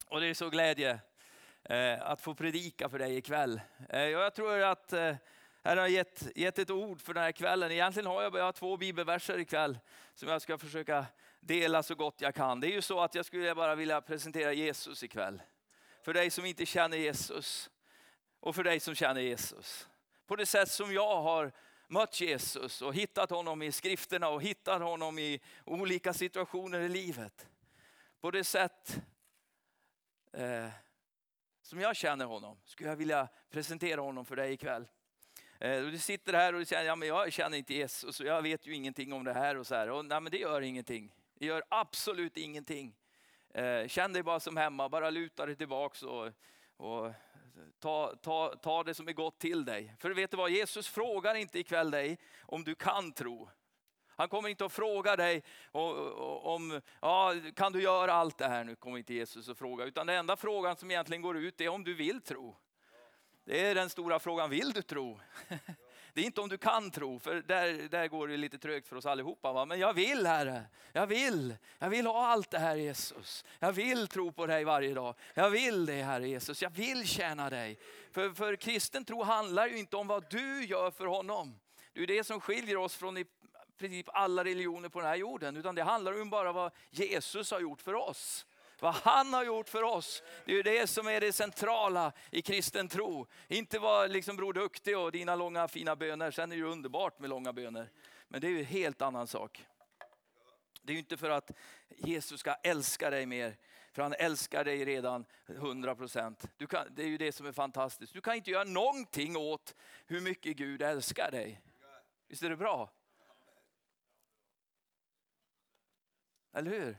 Och 0.08 0.20
det 0.20 0.28
är 0.28 0.34
så 0.34 0.50
glädje 0.50 1.00
eh, 1.64 2.02
att 2.02 2.22
få 2.22 2.36
predika 2.36 2.90
för 2.90 3.00
dig 3.00 3.18
ikväll. 3.18 3.62
Eh, 3.90 4.02
jag 4.02 4.36
tror 4.36 4.62
att 4.62 4.94
eh, 4.94 5.16
Herren 5.64 5.78
har 5.78 5.88
gett, 5.88 6.28
gett 6.36 6.60
ett 6.60 6.70
ord 6.70 7.02
för 7.02 7.14
den 7.14 7.24
här 7.24 7.32
kvällen. 7.32 7.72
Egentligen 7.72 8.08
har 8.08 8.22
jag 8.22 8.34
bara 8.34 8.54
två 8.54 8.78
bibelverser 8.78 9.40
ikväll 9.40 9.80
som 10.14 10.30
jag 10.30 10.42
ska 10.42 10.58
försöka 10.58 11.06
dela 11.40 11.84
så 11.84 11.96
gott 11.96 12.22
jag 12.22 12.36
kan. 12.36 12.60
Det 12.60 12.68
är 12.68 12.74
ju 12.74 12.82
så 12.82 13.00
att 13.00 13.16
jag 13.16 13.26
skulle 13.26 13.56
bara 13.56 13.76
vilja 13.76 14.02
presentera 14.02 14.54
Jesus 14.54 15.04
ikväll. 15.04 15.42
För 16.02 16.14
dig 16.14 16.30
som 16.30 16.46
inte 16.46 16.66
känner 16.66 16.98
Jesus 16.98 17.70
och 18.40 18.56
för 18.56 18.64
dig 18.64 18.80
som 18.80 18.96
känner 18.96 19.22
Jesus. 19.22 19.88
På 20.32 20.36
det 20.36 20.46
sätt 20.46 20.72
som 20.72 20.94
jag 20.94 21.22
har 21.22 21.52
mött 21.88 22.22
Jesus 22.22 22.82
och 22.82 22.94
hittat 22.94 23.30
honom 23.30 23.62
i 23.62 23.72
skrifterna 23.72 24.30
och 24.30 24.42
hittat 24.42 24.82
honom 24.82 25.20
i 25.20 25.42
olika 25.66 26.14
situationer 26.14 26.80
i 26.80 26.90
livet. 26.90 27.48
På 28.22 28.32
det 28.32 28.44
sätt 28.44 29.02
eh, 30.34 30.68
som 31.62 31.80
jag 31.80 31.96
känner 31.96 32.26
honom 32.26 32.58
skulle 32.66 32.90
jag 32.90 32.96
vilja 32.96 33.28
presentera 33.50 34.02
honom 34.02 34.26
för 34.26 34.36
dig 34.36 34.54
ikväll. 34.54 34.88
Eh, 35.60 35.82
du 35.82 35.98
sitter 35.98 36.34
här 36.34 36.54
och 36.54 36.60
du 36.60 36.66
säger, 36.66 36.84
ja, 36.84 36.96
men 36.96 37.08
jag 37.08 37.34
känner 37.34 37.58
inte 37.58 37.74
Jesus 37.74 38.20
och 38.20 38.26
jag 38.26 38.42
vet 38.42 38.68
ju 38.68 38.76
ingenting 38.76 39.14
om 39.14 39.24
det 39.24 39.34
här. 39.34 39.58
och 39.58 39.68
så 39.68 39.76
här. 39.76 39.90
Och, 39.90 40.06
nej, 40.06 40.22
men 40.22 40.32
Det 40.32 40.38
gör 40.38 40.62
ingenting. 40.62 41.16
Det 41.34 41.46
gör 41.46 41.64
absolut 41.70 42.38
ingenting. 42.38 42.96
Eh, 43.54 43.88
känn 43.88 44.14
dig 44.14 44.24
bara 44.24 44.40
som 44.40 44.58
hemma, 44.58 44.90
bara 44.90 45.10
luta 45.10 45.46
dig 45.46 45.56
tillbaks 45.56 46.04
och, 46.04 46.30
och 46.78 47.12
ta, 47.80 48.16
ta, 48.16 48.56
ta 48.56 48.84
det 48.84 48.94
som 48.94 49.08
är 49.08 49.14
gott 49.14 49.40
till 49.40 49.66
dig. 49.66 49.96
För 50.00 50.12
vet 50.12 50.32
du 50.32 50.38
vad, 50.38 50.52
Jesus 50.52 50.88
frågar 50.88 51.36
inte 51.36 51.60
ikväll 51.60 51.92
dig 51.92 52.18
om 52.42 52.64
du 52.64 52.76
kan 52.76 53.12
tro. 53.12 53.50
Han 54.08 54.30
kommer 54.30 54.50
inte 54.50 54.66
att 54.66 54.72
fråga 54.72 55.16
dig 55.16 55.44
om, 55.72 56.82
ja, 57.02 57.34
kan 57.56 57.72
du 57.72 57.82
göra 57.82 58.14
allt 58.14 58.38
det 58.38 58.48
här? 58.48 58.64
Nu 58.64 58.76
kommer 58.76 58.98
inte 58.98 59.14
Jesus 59.14 59.50
att 59.50 59.58
fråga, 59.58 59.86
utan 59.86 60.08
den 60.08 60.16
enda 60.16 60.36
frågan 60.36 60.76
som 60.76 60.92
egentligen 60.92 61.22
går 61.22 61.38
ut 61.38 61.62
är 61.62 61.70
om 61.70 61.84
du 61.84 61.94
vill 61.94 62.22
tro. 62.22 62.58
Det 63.44 63.68
är 63.68 63.76
den 63.76 63.90
stora 63.90 64.20
frågan, 64.20 64.50
vill 64.50 64.72
du 64.72 64.82
tro? 64.82 65.20
Det 66.14 66.22
är 66.22 66.26
inte 66.26 66.42
om 66.42 66.50
du 66.50 66.58
kan 66.58 66.92
tro, 66.92 67.20
för 67.20 67.36
där, 67.42 67.88
där 67.90 68.08
går 68.08 68.28
det 68.28 68.38
lite 68.38 68.58
trögt 68.58 68.88
för 68.88 68.96
oss 68.96 69.06
allihopa. 69.06 69.54
Va? 69.54 69.66
Men 69.66 69.80
jag 69.80 69.94
vill 69.94 70.26
Herre, 70.26 70.64
jag 70.94 71.08
vill. 71.08 71.56
Jag 71.80 71.90
vill 71.90 72.08
ha 72.08 72.28
allt 72.28 72.52
det 72.52 72.60
här 72.60 72.76
Jesus. 72.76 73.46
Jag 73.60 73.72
vill 73.72 74.08
tro 74.08 74.32
på 74.32 74.46
dig 74.46 74.64
varje 74.64 74.94
dag. 74.94 75.16
Jag 75.34 75.50
vill 75.50 75.86
det 75.86 76.04
Herre 76.04 76.28
Jesus, 76.28 76.62
jag 76.62 76.70
vill 76.70 77.08
tjäna 77.08 77.50
dig. 77.50 77.80
För, 78.12 78.30
för 78.30 78.56
kristen 78.56 79.06
tro 79.06 79.24
handlar 79.24 79.68
ju 79.68 79.78
inte 79.78 79.96
om 79.96 80.08
vad 80.08 80.26
du 80.30 80.66
gör 80.66 80.92
för 80.92 81.06
honom. 81.06 81.60
Det 81.94 82.04
är 82.04 82.08
det 82.08 82.24
som 82.24 82.42
skiljer 82.42 82.78
oss 82.78 82.96
från 82.96 83.18
i 83.18 83.26
princip 83.78 84.10
alla 84.14 84.44
religioner 84.44 84.90
på 84.90 85.00
den 85.00 85.10
här 85.10 85.16
jorden. 85.16 85.58
Utan 85.58 85.76
det 85.76 85.84
handlar 85.84 86.22
om 86.22 86.30
bara 86.30 86.52
vad 86.52 86.72
Jesus 86.90 87.52
har 87.52 87.60
gjort 87.60 87.82
för 87.82 87.94
oss. 87.94 88.46
Vad 88.82 88.94
han 88.94 89.34
har 89.34 89.44
gjort 89.44 89.70
för 89.70 89.84
oss. 89.84 90.24
Det 90.46 90.54
är 90.54 90.64
det 90.64 90.88
som 90.88 91.08
är 91.08 91.22
det 91.22 91.34
centrala 91.34 92.14
i 92.32 92.42
kristen 92.42 92.88
tro. 92.88 93.28
Inte 93.48 93.80
vara 93.80 94.08
liksom 94.08 94.36
Bror 94.36 94.54
Duktig 94.54 94.98
och 94.98 95.12
dina 95.12 95.36
långa 95.36 95.68
fina 95.68 95.96
böner. 95.96 96.32
Sen 96.32 96.52
är 96.52 96.56
det 96.58 96.64
underbart 96.64 97.20
med 97.20 97.30
långa 97.30 97.54
böner. 97.54 97.92
Men 98.28 98.42
det 98.42 98.48
är 98.48 98.60
en 98.60 98.66
helt 98.66 99.02
annan 99.02 99.28
sak. 99.28 99.66
Det 100.82 100.94
är 100.94 100.98
inte 100.98 101.18
för 101.18 101.30
att 101.30 101.52
Jesus 101.90 102.40
ska 102.40 102.54
älska 102.54 103.10
dig 103.10 103.26
mer. 103.26 103.58
För 103.92 104.02
han 104.02 104.14
älskar 104.14 104.64
dig 104.64 104.86
redan 104.86 105.26
100 105.48 105.96
procent. 105.96 106.46
Det 106.90 107.04
är 107.04 107.08
ju 107.08 107.18
det 107.18 107.32
som 107.32 107.46
är 107.46 107.52
fantastiskt. 107.52 108.14
Du 108.14 108.22
kan 108.22 108.36
inte 108.36 108.52
göra 108.52 108.64
någonting 108.64 109.38
åt 109.38 109.76
hur 110.06 110.22
mycket 110.22 110.58
Gud 110.58 110.82
älskar 110.82 111.32
dig. 111.32 111.62
Visst 112.28 112.44
är 112.44 112.50
det 112.50 112.58
bra? 112.58 112.92
Eller 116.54 116.72
hur? 116.72 116.98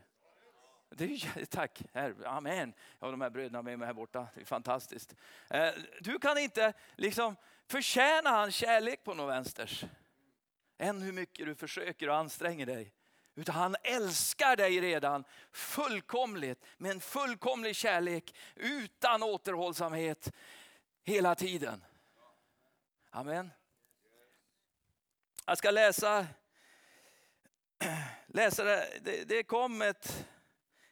Det 0.97 1.03
är, 1.03 1.45
tack, 1.45 1.81
här, 1.93 2.15
amen. 2.25 2.73
Jag 2.99 3.07
har 3.07 3.11
de 3.11 3.21
här 3.21 3.29
bröderna 3.29 3.61
med 3.61 3.79
mig 3.79 3.85
här 3.85 3.93
borta, 3.93 4.27
det 4.35 4.41
är 4.41 4.45
fantastiskt. 4.45 5.15
Eh, 5.49 5.69
du 5.99 6.19
kan 6.19 6.37
inte 6.37 6.73
liksom 6.95 7.35
förtjäna 7.67 8.29
hans 8.29 8.55
kärlek 8.55 9.03
på 9.03 9.13
något 9.13 9.29
vänsters. 9.29 9.85
Än 10.77 11.01
hur 11.01 11.13
mycket 11.13 11.45
du 11.45 11.55
försöker 11.55 12.09
och 12.09 12.15
anstränger 12.15 12.65
dig. 12.65 12.93
Utan 13.35 13.55
han 13.55 13.75
älskar 13.83 14.55
dig 14.55 14.81
redan 14.81 15.23
fullkomligt, 15.51 16.65
med 16.77 16.91
en 16.91 16.99
fullkomlig 16.99 17.75
kärlek 17.75 18.35
utan 18.55 19.23
återhållsamhet 19.23 20.31
hela 21.03 21.35
tiden. 21.35 21.83
Amen. 23.09 23.49
Jag 25.45 25.57
ska 25.57 25.71
läsa, 25.71 26.27
läsa 28.27 28.63
det. 28.63 28.87
det, 29.01 29.23
det 29.23 29.43
kom 29.43 29.81
ett 29.81 30.27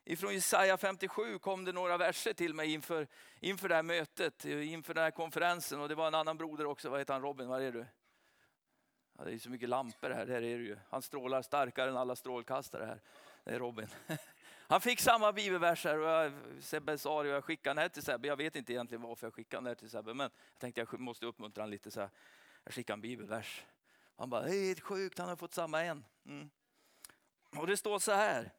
Ifrån 0.03 0.33
Jesaja 0.33 0.77
57 0.77 1.39
kom 1.39 1.65
det 1.65 1.71
några 1.71 1.97
verser 1.97 2.33
till 2.33 2.53
mig 2.53 2.73
inför, 2.73 3.07
inför 3.39 3.69
det 3.69 3.75
här 3.75 3.83
mötet, 3.83 4.45
inför 4.45 4.93
den 4.93 5.03
här 5.03 5.11
konferensen. 5.11 5.81
Och 5.81 5.89
det 5.89 5.95
var 5.95 6.07
en 6.07 6.15
annan 6.15 6.37
broder 6.37 6.65
också, 6.65 6.89
vad 6.89 6.99
heter 6.99 7.13
han, 7.13 7.21
Robin, 7.21 7.47
var 7.47 7.61
är 7.61 7.71
du? 7.71 7.85
Ja, 9.17 9.23
det 9.23 9.33
är 9.33 9.37
så 9.37 9.49
mycket 9.49 9.69
lampor 9.69 10.09
här, 10.09 10.25
där 10.25 10.35
är 10.35 10.57
det 10.57 10.63
ju. 10.63 10.77
Han 10.89 11.01
strålar 11.01 11.41
starkare 11.41 11.89
än 11.89 11.97
alla 11.97 12.15
strålkastare 12.15 12.85
här. 12.85 13.01
Det 13.43 13.51
är 13.51 13.59
Robin. 13.59 13.87
Han 14.67 14.81
fick 14.81 14.99
samma 14.99 15.31
bibelverser 15.33 15.99
och 15.99 16.09
jag, 16.09 16.33
Sebbe 16.59 16.97
sa 16.97 17.23
det 17.23 17.29
och 17.29 17.35
jag 17.35 17.43
skickade 17.43 17.73
den 17.73 17.81
här 17.81 17.89
till 17.89 18.03
Sebbe. 18.03 18.27
Jag 18.27 18.37
vet 18.37 18.55
inte 18.55 18.73
egentligen 18.73 19.01
varför 19.01 19.27
jag 19.27 19.33
skickade 19.33 19.61
den 19.61 19.67
här 19.67 19.75
till 19.75 19.89
Sebbe, 19.89 20.13
men 20.13 20.23
jag 20.23 20.59
tänkte 20.59 20.81
jag 20.81 20.99
måste 20.99 21.25
uppmuntra 21.25 21.61
honom 21.61 21.71
lite. 21.71 21.91
Så 21.91 21.99
jag 22.63 22.73
skickade 22.73 22.95
en 22.95 23.01
bibelvers. 23.01 23.63
Han 24.17 24.29
bara, 24.29 24.41
det 24.41 24.55
är 24.55 24.81
sjukt, 24.81 25.19
han 25.19 25.29
har 25.29 25.35
fått 25.35 25.53
samma 25.53 25.83
en. 25.83 26.05
Mm. 26.25 26.49
Och 27.55 27.67
det 27.67 27.77
står 27.77 27.99
så 27.99 28.11
här. 28.11 28.51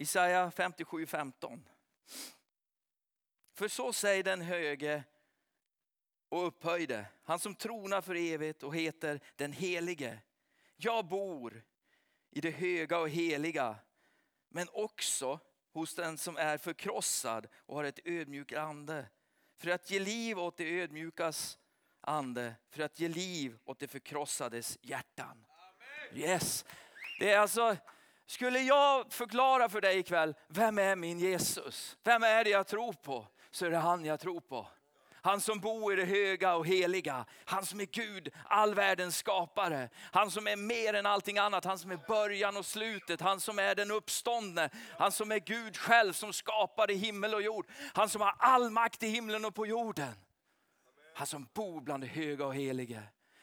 Isaia 0.00 0.50
57.15. 0.50 1.60
För 3.54 3.68
så 3.68 3.92
säger 3.92 4.22
den 4.22 4.40
höge 4.40 5.04
och 6.28 6.46
upphöjde, 6.46 7.06
han 7.24 7.38
som 7.38 7.54
tronar 7.54 8.00
för 8.00 8.14
evigt 8.14 8.62
och 8.62 8.76
heter 8.76 9.20
den 9.36 9.52
helige. 9.52 10.20
Jag 10.76 11.06
bor 11.06 11.62
i 12.30 12.40
det 12.40 12.50
höga 12.50 12.98
och 12.98 13.08
heliga, 13.08 13.76
men 14.48 14.68
också 14.72 15.40
hos 15.72 15.94
den 15.94 16.18
som 16.18 16.36
är 16.36 16.58
förkrossad 16.58 17.46
och 17.54 17.76
har 17.76 17.84
ett 17.84 18.00
ödmjukt 18.04 18.56
ande. 18.56 19.06
För 19.56 19.70
att 19.70 19.90
ge 19.90 19.98
liv 19.98 20.38
åt 20.38 20.56
det 20.56 20.80
ödmjukas 20.80 21.58
ande, 22.00 22.54
för 22.70 22.82
att 22.82 23.00
ge 23.00 23.08
liv 23.08 23.58
åt 23.64 23.78
det 23.78 23.88
förkrossades 23.88 24.78
hjärtan. 24.82 25.46
Yes. 26.12 26.64
Det 27.20 27.32
är 27.32 27.38
alltså 27.38 27.76
skulle 28.28 28.58
jag 28.58 29.12
förklara 29.12 29.68
för 29.68 29.80
dig 29.80 29.98
ikväll, 29.98 30.34
vem 30.48 30.78
är 30.78 30.96
min 30.96 31.18
Jesus? 31.18 31.96
Vem 32.04 32.22
är 32.22 32.44
det 32.44 32.50
jag 32.50 32.66
tror 32.66 32.92
på? 32.92 33.26
Så 33.50 33.66
är 33.66 33.70
det 33.70 33.76
han 33.76 34.04
jag 34.04 34.20
tror 34.20 34.40
på. 34.40 34.66
Han 35.22 35.40
som 35.40 35.60
bor 35.60 35.92
i 35.92 35.96
det 35.96 36.04
höga 36.04 36.54
och 36.54 36.66
heliga. 36.66 37.24
Han 37.44 37.66
som 37.66 37.80
är 37.80 37.84
Gud, 37.84 38.28
all 38.44 38.74
världens 38.74 39.16
skapare. 39.16 39.88
Han 40.12 40.30
som 40.30 40.46
är 40.46 40.56
mer 40.56 40.94
än 40.94 41.06
allting 41.06 41.38
annat. 41.38 41.64
Han 41.64 41.78
som 41.78 41.90
är 41.90 42.00
början 42.08 42.56
och 42.56 42.66
slutet. 42.66 43.20
Han 43.20 43.40
som 43.40 43.58
är 43.58 43.74
den 43.74 43.90
uppståndne. 43.90 44.70
Han 44.98 45.12
som 45.12 45.32
är 45.32 45.38
Gud 45.38 45.76
själv 45.76 46.12
som 46.12 46.32
skapade 46.32 46.94
himmel 46.94 47.34
och 47.34 47.42
jord. 47.42 47.66
Han 47.94 48.08
som 48.08 48.20
har 48.20 48.34
all 48.38 48.70
makt 48.70 49.02
i 49.02 49.08
himlen 49.08 49.44
och 49.44 49.54
på 49.54 49.66
jorden. 49.66 50.14
Han 51.14 51.26
som 51.26 51.48
bor 51.54 51.80
bland 51.80 52.02
det 52.02 52.06
höga 52.06 52.46
och 52.46 52.54
heliga. 52.54 53.02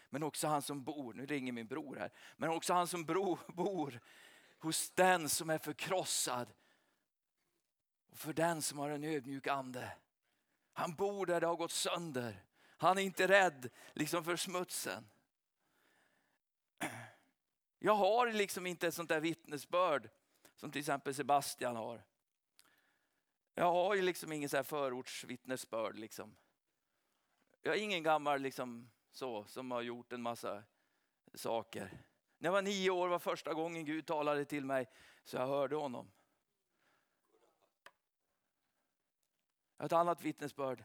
Men 0.10 0.24
också 0.24 0.48
han 0.48 0.62
som 0.62 0.84
bor, 0.84 1.14
nu 1.14 1.26
ringer 1.26 1.52
min 1.52 1.68
bror 1.68 1.96
här, 1.96 2.12
men 2.38 2.50
också 2.50 2.74
han 2.74 2.88
som 2.88 3.06
bor 3.06 4.00
hos 4.60 4.90
den 4.90 5.30
som 5.30 5.50
är 5.50 5.58
förkrossad 5.58 6.54
och 8.12 8.18
för 8.18 8.34
den 8.34 8.62
som 8.62 8.80
har 8.80 8.90
en 8.90 9.04
ödmjuk 9.04 9.48
ande. 9.48 9.92
Han 10.74 10.96
bor 10.96 11.26
där 11.26 11.42
det 11.42 11.48
har 11.48 11.56
gått 11.56 11.72
sönder. 11.72 12.44
Han 12.78 12.98
är 12.98 13.02
inte 13.02 13.28
rädd 13.28 13.70
liksom 13.94 14.24
för 14.24 14.36
smutsen. 14.36 15.08
Jag 17.80 17.96
har 17.96 18.32
liksom 18.32 18.66
inte 18.66 18.88
ett 18.88 18.94
sånt 18.94 19.10
där 19.10 19.20
vittnesbörd 19.20 20.10
som 20.56 20.72
till 20.72 20.80
exempel 20.80 21.16
Sebastian 21.16 21.76
har. 21.76 22.04
Jag 23.54 23.72
har 23.72 23.96
ju 23.96 24.02
liksom 24.02 24.32
ingen 24.32 24.50
så 24.50 24.56
här 24.56 24.64
förortsvittnesbörd. 24.64 26.00
Liksom. 26.00 26.36
Jag 27.62 27.76
är 27.76 27.82
ingen 27.82 28.04
gammal 28.04 28.42
liksom, 28.42 28.90
så, 29.12 29.46
som 29.46 29.72
har 29.72 29.82
gjort 29.82 30.14
en 30.14 30.22
massa 30.22 30.64
saker. 31.34 32.02
När 32.46 32.48
jag 32.48 32.54
var 32.54 32.62
nio 32.62 32.90
år 32.90 33.08
var 33.08 33.20
första 33.20 33.54
gången 33.54 33.86
Gud 33.86 34.06
talade 34.06 34.46
till 34.46 34.66
mig 34.66 34.88
så 35.24 35.38
jag 35.38 35.48
hörde 35.48 35.76
honom. 35.76 36.12
Ett 39.84 39.94
annat 39.94 40.22
vittnesbörd. 40.22 40.84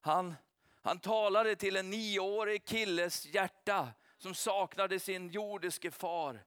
Han, 0.00 0.34
han 0.82 0.98
talade 0.98 1.56
till 1.56 1.76
en 1.76 1.90
nioårig 1.90 2.64
killes 2.64 3.26
hjärta 3.26 3.88
som 4.18 4.34
saknade 4.34 4.98
sin 4.98 5.28
jordiske 5.28 5.90
far. 5.90 6.44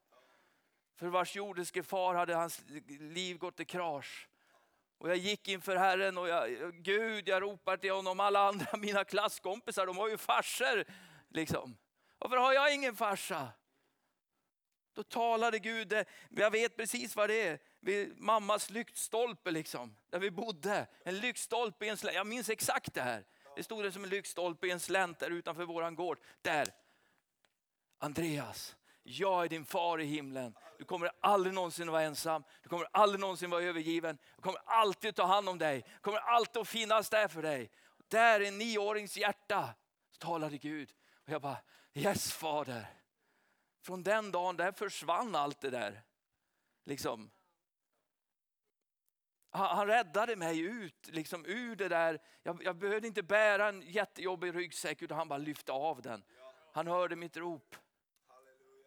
För 0.95 1.07
vars 1.07 1.35
jordiske 1.35 1.83
far 1.83 2.15
hade 2.15 2.35
hans 2.35 2.63
liv 2.99 3.37
gått 3.37 3.59
i 3.59 3.65
krasch. 3.65 4.29
Och 4.97 5.09
jag 5.09 5.17
gick 5.17 5.47
inför 5.47 5.75
Herren 5.75 6.17
och 6.17 6.27
jag, 6.27 6.73
Gud, 6.73 7.27
jag 7.27 7.41
ropar 7.41 7.77
till 7.77 7.91
honom. 7.91 8.19
Alla 8.19 8.47
andra, 8.47 8.67
mina 8.77 9.03
klasskompisar, 9.03 9.85
de 9.85 9.97
har 9.97 10.09
ju 10.09 10.17
farsor. 10.17 10.85
Liksom. 11.29 11.77
Varför 12.17 12.37
har 12.37 12.53
jag 12.53 12.73
ingen 12.73 12.95
farsa? 12.95 13.51
Då 14.95 15.03
talade 15.03 15.59
Gud, 15.59 15.93
eh, 15.93 16.03
jag 16.29 16.51
vet 16.51 16.77
precis 16.77 17.15
vad 17.15 17.29
det 17.29 17.41
är. 17.47 17.59
vid 17.79 18.21
mammas 18.21 18.69
lyktstolpe 18.69 19.51
liksom, 19.51 19.95
där 20.09 20.19
vi 20.19 20.31
bodde. 20.31 20.87
En 21.03 21.19
lyktstolpe 21.19 21.85
i 21.85 21.89
en 21.89 21.97
slänt. 21.97 22.15
Jag 22.15 22.27
minns 22.27 22.49
exakt 22.49 22.93
det 22.93 23.01
här. 23.01 23.25
Det 23.55 23.63
stod 23.63 23.83
det 23.83 23.91
som 23.91 24.03
en 24.03 24.09
lyktstolpe 24.09 24.67
i 24.67 24.71
en 24.71 24.79
slänt 24.79 25.19
där 25.19 25.29
utanför 25.29 25.65
våran 25.65 25.95
gård. 25.95 26.19
Där. 26.41 26.67
Andreas, 27.99 28.75
jag 29.03 29.43
är 29.43 29.49
din 29.49 29.65
far 29.65 30.01
i 30.01 30.05
himlen. 30.05 30.55
Du 30.77 30.85
kommer 30.85 31.11
aldrig 31.19 31.53
någonsin 31.53 31.89
att 31.89 31.93
vara 31.93 32.03
ensam. 32.03 32.43
Du 32.63 32.69
kommer 32.69 32.87
aldrig 32.91 33.19
någonsin 33.19 33.49
vara 33.49 33.63
övergiven. 33.63 34.17
Jag 34.35 34.43
kommer 34.43 34.59
alltid 34.65 35.15
ta 35.15 35.25
hand 35.25 35.49
om 35.49 35.57
dig. 35.57 35.83
Jag 35.91 36.01
kommer 36.01 36.19
alltid 36.19 36.61
att 36.61 36.67
finnas 36.67 37.09
där 37.09 37.27
för 37.27 37.41
dig. 37.41 37.69
Där 38.07 38.39
i 38.39 38.47
en 38.47 38.57
nioårings 38.57 39.17
hjärta 39.17 39.69
talade 40.19 40.57
Gud. 40.57 40.89
Och 41.25 41.29
jag 41.29 41.41
bara, 41.41 41.57
yes 41.93 42.33
fader. 42.33 42.94
Från 43.85 44.03
den 44.03 44.31
dagen 44.31 44.57
där 44.57 44.71
försvann 44.71 45.35
allt 45.35 45.61
det 45.61 45.69
där. 45.69 46.01
Liksom. 46.85 47.31
Han, 49.49 49.77
han 49.77 49.87
räddade 49.87 50.35
mig 50.35 50.59
ut 50.59 51.07
liksom, 51.07 51.45
ur 51.45 51.75
det 51.75 51.89
där. 51.89 52.19
Jag, 52.43 52.63
jag 52.63 52.75
behövde 52.75 53.07
inte 53.07 53.23
bära 53.23 53.69
en 53.69 53.81
jättejobbig 53.81 54.55
ryggsäck 54.55 55.01
utan 55.01 55.17
han 55.17 55.27
bara 55.27 55.37
lyfte 55.37 55.71
av 55.71 56.01
den. 56.01 56.23
Han 56.73 56.87
hörde 56.87 57.15
mitt 57.15 57.37
rop. 57.37 57.75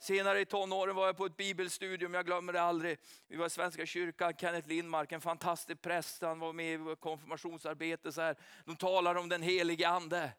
Senare 0.01 0.40
i 0.40 0.44
tonåren 0.44 0.96
var 0.96 1.07
jag 1.07 1.16
på 1.16 1.26
ett 1.26 1.36
bibelstudium, 1.36 2.14
jag 2.14 2.26
glömmer 2.26 2.53
det 2.53 2.62
aldrig. 2.62 2.99
Vi 3.26 3.36
var 3.36 3.46
i 3.46 3.51
Svenska 3.51 3.86
kyrkan, 3.86 4.34
Kenneth 4.34 4.68
Lindmark, 4.68 5.12
en 5.12 5.20
fantastisk 5.20 5.82
präst, 5.82 6.22
han 6.22 6.38
var 6.38 6.53
med 6.53 6.74
i 6.74 6.96
konfirmationsarbete. 6.96 8.12
Så 8.12 8.20
här. 8.20 8.36
De 8.64 8.76
talar 8.76 9.14
om 9.14 9.28
den 9.28 9.42
helige 9.42 9.88
ande. 9.88 10.32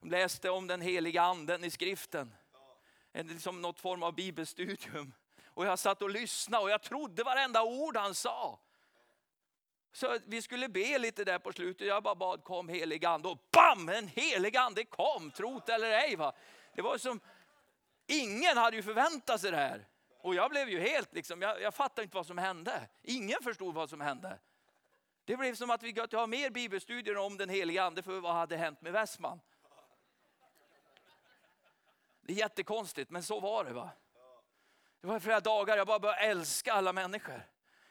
De 0.00 0.10
läste 0.10 0.50
om 0.50 0.66
den 0.66 0.80
heliga 0.80 1.22
anden 1.22 1.64
i 1.64 1.70
skriften. 1.70 2.34
Liksom 3.14 3.62
något 3.62 3.80
form 3.80 4.02
av 4.02 4.14
bibelstudium. 4.14 5.12
Och 5.46 5.66
jag 5.66 5.78
satt 5.78 6.02
och 6.02 6.10
lyssnade 6.10 6.62
och 6.62 6.70
jag 6.70 6.82
trodde 6.82 7.22
varenda 7.22 7.62
ord 7.62 7.96
han 7.96 8.14
sa. 8.14 8.58
Så 9.92 10.18
vi 10.26 10.42
skulle 10.42 10.68
be 10.68 10.98
lite 10.98 11.24
där 11.24 11.38
på 11.38 11.52
slutet. 11.52 11.86
Jag 11.86 12.02
bara 12.02 12.14
bad 12.14 12.44
kom 12.44 12.68
helig 12.68 13.04
ande 13.04 13.28
och 13.28 13.38
bam! 13.52 13.88
En 13.88 14.08
helig 14.08 14.56
ande 14.56 14.84
kom, 14.84 15.30
trot 15.30 15.68
eller 15.68 15.90
ej. 15.90 16.16
Va? 16.16 16.32
Det 16.74 16.82
var 16.82 16.98
som, 16.98 17.20
ingen 18.06 18.56
hade 18.56 18.76
ju 18.76 18.82
förväntat 18.82 19.40
sig 19.40 19.50
det 19.50 19.56
här. 19.56 19.88
Och 20.20 20.34
jag 20.34 20.50
blev 20.50 20.68
ju 20.68 20.80
helt 20.80 21.14
liksom, 21.14 21.42
jag, 21.42 21.60
jag 21.60 21.74
fattade 21.74 22.02
inte 22.02 22.16
vad 22.16 22.26
som 22.26 22.38
hände. 22.38 22.88
Ingen 23.02 23.42
förstod 23.42 23.74
vad 23.74 23.90
som 23.90 24.00
hände. 24.00 24.38
Det 25.24 25.36
blev 25.36 25.54
som 25.54 25.70
att 25.70 25.82
vi 25.82 25.92
got 25.92 26.12
ha 26.12 26.26
mer 26.26 26.50
bibelstudier 26.50 27.16
om 27.16 27.36
den 27.36 27.48
heliga 27.48 27.84
ande 27.84 28.02
för 28.02 28.20
vad 28.20 28.34
hade 28.34 28.56
hänt 28.56 28.82
med 28.82 28.92
Westman. 28.92 29.40
Det 32.26 32.32
är 32.32 32.36
jättekonstigt 32.36 33.10
men 33.10 33.22
så 33.22 33.40
var 33.40 33.64
det 33.64 33.72
va. 33.72 33.90
Det 35.00 35.06
var 35.06 35.20
flera 35.20 35.40
dagar 35.40 35.76
jag 35.76 35.86
bara 35.86 35.98
började 35.98 36.20
älska 36.20 36.72
alla 36.72 36.92
människor. 36.92 37.42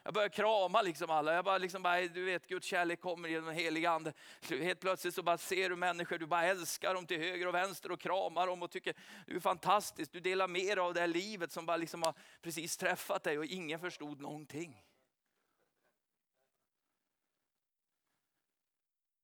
Jag 0.04 0.14
började 0.14 0.36
krama 0.36 0.82
liksom 0.82 1.10
alla. 1.10 1.34
Jag 1.34 1.46
bara, 1.46 1.58
liksom 1.58 1.84
bara, 1.84 2.02
du 2.02 2.24
vet, 2.24 2.48
Guds 2.48 2.68
kärlek 2.68 3.02
kommer 3.02 3.30
genom 3.30 3.46
den 3.46 3.56
helige 3.56 3.90
ande. 3.90 4.14
Helt 4.50 4.80
plötsligt 4.80 5.16
så 5.16 5.24
bara 5.24 5.38
ser 5.38 5.70
du 5.70 5.76
människor, 5.76 6.18
du 6.18 6.26
bara 6.26 6.44
älskar 6.44 6.94
dem 6.94 7.06
till 7.06 7.20
höger 7.20 7.48
och 7.48 7.54
vänster 7.54 7.92
och 7.92 8.00
kramar 8.00 8.48
dem 8.48 8.64
och 8.64 8.72
tycker 8.72 8.96
du 9.28 9.36
är 9.36 9.40
fantastisk. 9.40 10.12
Du 10.12 10.20
delar 10.20 10.48
mer 10.48 10.78
av 10.78 10.94
det 10.94 11.00
här 11.00 11.08
livet 11.08 11.52
som 11.52 11.66
bara 11.66 11.78
liksom 11.78 12.04
har 12.04 12.14
precis 12.42 12.78
träffat 12.78 13.24
dig 13.24 13.38
och 13.38 13.46
ingen 13.46 13.80
förstod 13.80 14.22
någonting. 14.22 14.84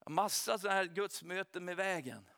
Massa 0.05 0.57
sådana 0.57 0.75
här 0.75 0.85
gudsmöten 0.85 1.65
med 1.65 1.75
vägen. 1.75 2.29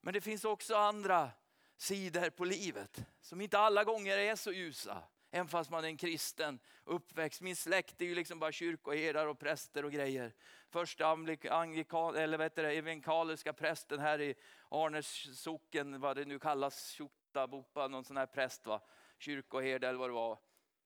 Men 0.00 0.14
det 0.14 0.20
finns 0.20 0.44
också 0.44 0.76
andra 0.76 1.30
sidor 1.76 2.30
på 2.30 2.44
livet 2.44 3.04
som 3.20 3.40
inte 3.40 3.58
alla 3.58 3.84
gånger 3.84 4.18
är 4.18 4.36
så 4.36 4.52
ljusa. 4.52 5.02
Även 5.30 5.48
fast 5.48 5.70
man 5.70 5.84
är 5.84 5.88
en 5.88 5.96
kristen 5.96 6.58
uppväxt. 6.84 7.40
Min 7.40 7.56
släkt 7.56 8.00
är 8.00 8.04
ju 8.04 8.14
liksom 8.14 8.38
bara 8.38 8.52
kyrkoherdar 8.52 9.26
och 9.26 9.38
präster 9.38 9.84
och 9.84 9.92
grejer. 9.92 10.34
Första 10.68 11.06
anglikan, 11.50 12.14
eller 12.14 12.38
vet 12.38 12.54
det, 12.54 12.72
evangelikaliska 12.72 13.52
prästen 13.52 14.00
här 14.00 14.20
i 14.20 14.34
Arnes 14.68 15.40
socken, 15.40 16.00
vad 16.00 16.16
det 16.16 16.24
nu 16.24 16.38
kallas, 16.38 16.90
Tjotabopa, 16.90 17.88
någon 17.88 18.04
sån 18.04 18.16
här 18.16 18.26
präst 18.26 18.66
va. 18.66 18.80
Kyrkoherde 19.18 19.88
eller 19.88 19.98
vad 19.98 20.08
det 20.08 20.14
var. 20.14 20.38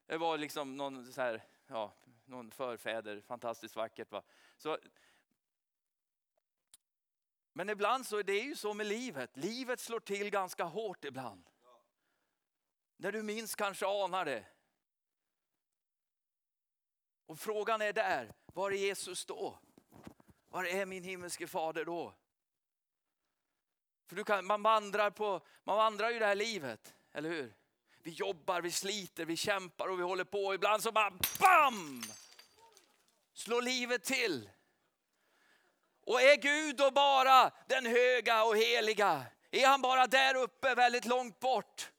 Det 0.06 0.16
var 0.16 0.38
liksom 0.38 0.76
någon, 0.76 1.12
så 1.12 1.20
här, 1.20 1.42
ja, 1.66 1.94
någon 2.24 2.50
förfäder, 2.50 3.20
fantastiskt 3.20 3.76
vackert. 3.76 4.10
Va? 4.10 4.22
Så, 4.56 4.78
men 7.52 7.70
ibland 7.70 8.06
så 8.06 8.16
är 8.16 8.22
det 8.22 8.38
ju 8.38 8.56
så 8.56 8.74
med 8.74 8.86
livet. 8.86 9.36
Livet 9.36 9.80
slår 9.80 10.00
till 10.00 10.30
ganska 10.30 10.64
hårt 10.64 11.04
ibland. 11.04 11.48
När 12.96 13.12
du 13.12 13.22
minst 13.22 13.56
kanske 13.56 13.86
anar 13.86 14.24
det. 14.24 14.44
Och 17.26 17.38
frågan 17.38 17.82
är 17.82 17.92
där, 17.92 18.34
var 18.46 18.70
är 18.70 18.76
Jesus 18.76 19.24
då? 19.26 19.58
Var 20.48 20.64
är 20.64 20.86
min 20.86 21.04
himmelske 21.04 21.46
fader 21.46 21.84
då? 21.84 22.14
För 24.06 24.16
du 24.16 24.24
kan, 24.24 24.46
man, 24.46 24.62
vandrar 24.62 25.10
på, 25.10 25.40
man 25.64 25.76
vandrar 25.76 26.10
ju 26.10 26.18
det 26.18 26.26
här 26.26 26.34
livet, 26.34 26.94
eller 27.12 27.28
hur? 27.28 27.54
Vi 28.02 28.10
jobbar, 28.10 28.60
vi 28.60 28.70
sliter, 28.70 29.24
vi 29.24 29.36
kämpar 29.36 29.88
och 29.88 29.98
vi 29.98 30.02
håller 30.02 30.24
på. 30.24 30.54
Ibland 30.54 30.82
så 30.82 30.92
bara 30.92 31.10
BAM! 31.10 32.02
Slår 33.32 33.62
livet 33.62 34.04
till. 34.04 34.50
Och 36.06 36.22
är 36.22 36.36
Gud 36.36 36.76
då 36.76 36.90
bara 36.90 37.50
den 37.66 37.86
höga 37.86 38.44
och 38.44 38.56
heliga? 38.56 39.26
Är 39.50 39.66
han 39.66 39.82
bara 39.82 40.06
där 40.06 40.34
uppe 40.34 40.74
väldigt 40.74 41.04
långt 41.04 41.40
bort? 41.40 41.90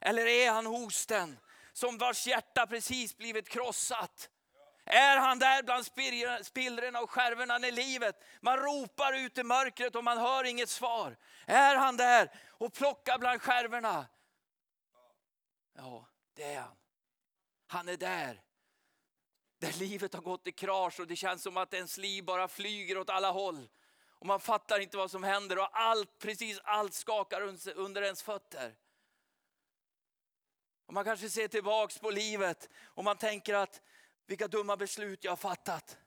Eller 0.00 0.26
är 0.26 0.50
han 0.50 0.66
hos 0.66 1.06
den 1.06 1.38
som 1.72 1.98
vars 1.98 2.26
hjärta 2.26 2.66
precis 2.66 3.16
blivit 3.16 3.48
krossat? 3.48 4.30
Är 4.84 5.16
han 5.16 5.38
där 5.38 5.62
bland 5.62 5.86
spillrorna 6.46 7.00
och 7.00 7.10
skärvorna 7.10 7.68
i 7.68 7.70
livet? 7.70 8.24
Man 8.40 8.58
ropar 8.58 9.12
ut 9.12 9.38
i 9.38 9.42
mörkret 9.42 9.94
och 9.96 10.04
man 10.04 10.18
hör 10.18 10.44
inget 10.44 10.68
svar. 10.68 11.16
Är 11.46 11.76
han 11.76 11.96
där 11.96 12.30
och 12.48 12.72
plockar 12.72 13.18
bland 13.18 13.42
skärvorna? 13.42 14.06
Ja, 15.76 16.08
det 16.34 16.42
är 16.42 16.60
han. 16.60 16.76
Han 17.66 17.88
är 17.88 17.96
där. 17.96 18.42
Där 19.58 19.72
livet 19.72 20.14
har 20.14 20.22
gått 20.22 20.46
i 20.46 20.52
krasch 20.52 21.00
och 21.00 21.06
det 21.06 21.16
känns 21.16 21.42
som 21.42 21.56
att 21.56 21.74
ens 21.74 21.98
liv 21.98 22.24
bara 22.24 22.48
flyger 22.48 22.98
åt 22.98 23.10
alla 23.10 23.30
håll. 23.30 23.68
Och 24.18 24.26
man 24.26 24.40
fattar 24.40 24.80
inte 24.80 24.96
vad 24.96 25.10
som 25.10 25.22
händer 25.22 25.58
och 25.58 25.78
allt, 25.78 26.18
precis 26.18 26.60
allt 26.64 26.94
skakar 26.94 27.40
under 27.74 28.02
ens 28.02 28.22
fötter. 28.22 28.76
Och 30.86 30.94
man 30.94 31.04
kanske 31.04 31.30
ser 31.30 31.48
tillbaks 31.48 31.98
på 31.98 32.10
livet 32.10 32.70
och 32.84 33.04
man 33.04 33.16
tänker 33.16 33.54
att 33.54 33.82
vilka 34.26 34.48
dumma 34.48 34.76
beslut 34.76 35.24
jag 35.24 35.32
har 35.32 35.36
fattat. 35.36 35.98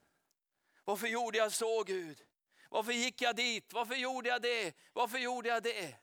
Varför 0.84 1.08
gjorde 1.08 1.38
jag 1.38 1.52
så 1.52 1.84
Gud? 1.84 2.26
Varför 2.70 2.92
gick 2.92 3.22
jag 3.22 3.36
dit? 3.36 3.74
Varför 3.74 3.96
gjorde 3.96 4.30
jag 4.30 4.42
det? 4.42 4.76
Varför 4.94 5.18
gjorde 5.18 5.50
jag 5.50 5.64
det? 5.64 5.96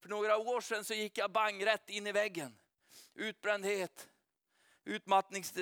För 0.00 0.08
några 0.08 0.36
år 0.36 0.60
sedan 0.60 0.84
så 0.84 0.94
gick 0.94 1.18
jag 1.18 1.30
bang 1.30 1.66
rätt 1.66 1.90
in 1.90 2.06
i 2.06 2.12
väggen. 2.12 2.58
Utbrändhet, 3.14 4.08
utmattnings, 4.86 5.52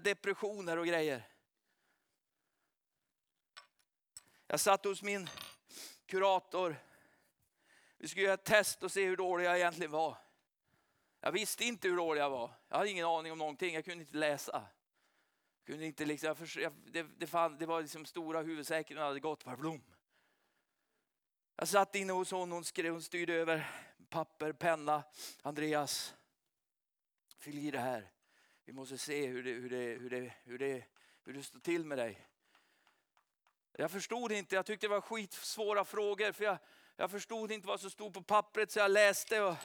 depressioner 0.00 0.76
och 0.76 0.86
grejer. 0.86 1.28
Jag 4.46 4.60
satt 4.60 4.84
hos 4.84 5.02
min 5.02 5.28
kurator. 6.06 6.76
Vi 7.98 8.08
skulle 8.08 8.24
göra 8.24 8.34
ett 8.34 8.44
test 8.44 8.82
och 8.82 8.92
se 8.92 9.04
hur 9.04 9.16
dålig 9.16 9.44
jag 9.44 9.56
egentligen 9.56 9.90
var. 9.90 10.16
Jag 11.20 11.32
visste 11.32 11.64
inte 11.64 11.88
hur 11.88 11.96
dålig 11.96 12.20
jag 12.20 12.30
var. 12.30 12.50
Jag 12.68 12.76
hade 12.76 12.90
ingen 12.90 13.06
aning 13.06 13.32
om 13.32 13.38
någonting. 13.38 13.74
Jag 13.74 13.84
kunde 13.84 14.04
inte 14.04 14.16
läsa. 14.16 14.66
Jag 15.58 15.66
kunde 15.66 15.86
inte 15.86 16.04
liksom, 16.04 16.36
jag 16.38 16.62
jag, 16.62 16.72
det, 16.72 17.02
det, 17.02 17.26
fann, 17.26 17.58
det 17.58 17.66
var 17.66 17.82
liksom 17.82 18.06
stora 18.06 18.42
huvudsäkringen 18.42 19.04
hade 19.04 19.20
gått. 19.20 19.44
Bara 19.44 19.56
blom. 19.56 19.82
Jag 21.56 21.68
satt 21.68 21.94
inne 21.94 22.12
hos 22.12 22.30
hon, 22.30 22.52
hon, 22.52 22.64
skrev, 22.64 22.92
hon 22.92 23.02
styrde 23.02 23.34
över 23.34 23.70
papper, 24.08 24.52
penna. 24.52 25.02
Andreas, 25.42 26.14
fyll 27.38 27.58
i 27.58 27.70
det 27.70 27.78
här. 27.78 28.10
Vi 28.68 28.74
måste 28.74 28.98
se 28.98 29.26
hur 29.26 29.42
det, 29.42 29.50
hur 29.50 29.70
det, 29.70 29.76
hur 29.76 30.10
det, 30.10 30.32
hur 30.44 30.58
det, 30.58 30.84
hur 31.24 31.32
det 31.32 31.42
står 31.42 31.60
till 31.60 31.84
med 31.84 31.98
dig. 31.98 32.26
Jag 33.72 33.90
förstod 33.90 34.32
inte, 34.32 34.54
jag 34.54 34.66
tyckte 34.66 34.86
det 34.86 34.90
var 34.90 35.00
skitsvåra 35.00 35.84
frågor. 35.84 36.32
För 36.32 36.44
jag, 36.44 36.58
jag 36.96 37.10
förstod 37.10 37.52
inte 37.52 37.66
vad 37.68 37.80
som 37.80 37.90
stod 37.90 38.14
på 38.14 38.22
pappret 38.22 38.70
så 38.70 38.78
jag 38.78 38.90
läste. 38.90 39.42
Och, 39.42 39.56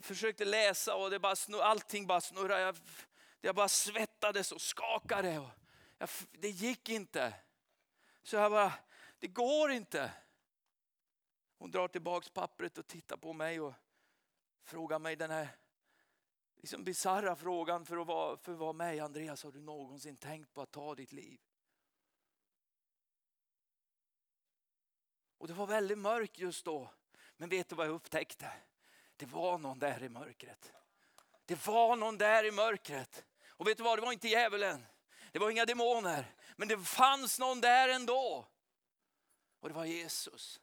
försökte 0.00 0.44
läsa 0.44 0.94
och 0.96 1.10
det 1.10 1.18
bara 1.18 1.36
snur, 1.36 1.60
allting 1.60 2.06
bara 2.06 2.20
snurrade. 2.20 2.60
Jag, 2.60 2.76
jag 3.40 3.54
bara 3.54 3.68
svettades 3.68 4.52
och 4.52 4.60
skakade. 4.60 5.38
Och 5.38 5.50
jag, 5.98 6.08
det 6.30 6.50
gick 6.50 6.88
inte. 6.88 7.34
Så 8.22 8.36
jag 8.36 8.50
bara, 8.50 8.72
det 9.18 9.28
går 9.28 9.70
inte. 9.70 10.12
Hon 11.58 11.70
drar 11.70 11.88
tillbaks 11.88 12.30
pappret 12.30 12.78
och 12.78 12.86
tittar 12.86 13.16
på 13.16 13.32
mig 13.32 13.60
och 13.60 13.74
frågar 14.64 14.98
mig 14.98 15.16
den 15.16 15.30
här 15.30 15.48
liksom 16.66 16.84
bisarra 16.84 17.36
frågan 17.36 17.84
för 17.84 17.96
att, 17.96 18.06
vara, 18.06 18.36
för 18.36 18.52
att 18.52 18.58
vara 18.58 18.72
mig. 18.72 19.00
Andreas, 19.00 19.44
har 19.44 19.52
du 19.52 19.60
någonsin 19.60 20.16
tänkt 20.16 20.54
på 20.54 20.62
att 20.62 20.70
ta 20.70 20.94
ditt 20.94 21.12
liv? 21.12 21.40
Och 25.38 25.48
det 25.48 25.54
var 25.54 25.66
väldigt 25.66 25.98
mörkt 25.98 26.38
just 26.38 26.64
då. 26.64 26.90
Men 27.36 27.48
vet 27.48 27.68
du 27.68 27.76
vad 27.76 27.86
jag 27.86 27.94
upptäckte? 27.94 28.52
Det 29.16 29.26
var 29.26 29.58
någon 29.58 29.78
där 29.78 30.02
i 30.02 30.08
mörkret. 30.08 30.72
Det 31.44 31.66
var 31.66 31.96
någon 31.96 32.18
där 32.18 32.44
i 32.44 32.50
mörkret. 32.50 33.24
Och 33.48 33.68
vet 33.68 33.76
du 33.76 33.82
vad, 33.84 33.98
det 33.98 34.02
var 34.02 34.12
inte 34.12 34.28
djävulen. 34.28 34.86
Det 35.32 35.38
var 35.38 35.50
inga 35.50 35.64
demoner. 35.64 36.34
Men 36.56 36.68
det 36.68 36.78
fanns 36.78 37.38
någon 37.38 37.60
där 37.60 37.88
ändå. 37.88 38.48
Och 39.60 39.68
det 39.68 39.74
var 39.74 39.84
Jesus. 39.84 40.60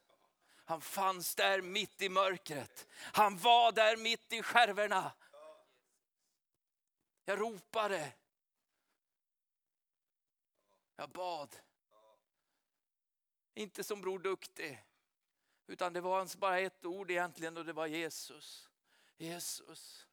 Han 0.64 0.80
fanns 0.80 1.34
där 1.34 1.60
mitt 1.60 2.02
i 2.02 2.08
mörkret. 2.08 2.86
Han 3.12 3.38
var 3.38 3.72
där 3.72 3.96
mitt 3.96 4.32
i 4.32 4.42
skärvorna. 4.42 5.12
Jag 7.24 7.40
ropade. 7.40 8.12
Jag 10.96 11.10
bad. 11.10 11.56
Inte 13.54 13.84
som 13.84 14.00
Bror 14.00 14.18
Duktig. 14.18 14.84
Utan 15.66 15.92
det 15.92 16.00
var 16.00 16.38
bara 16.38 16.58
ett 16.60 16.84
ord 16.84 17.10
egentligen 17.10 17.56
och 17.56 17.64
det 17.64 17.72
var 17.72 17.86
Jesus. 17.86 18.70
Jesus, 19.16 20.06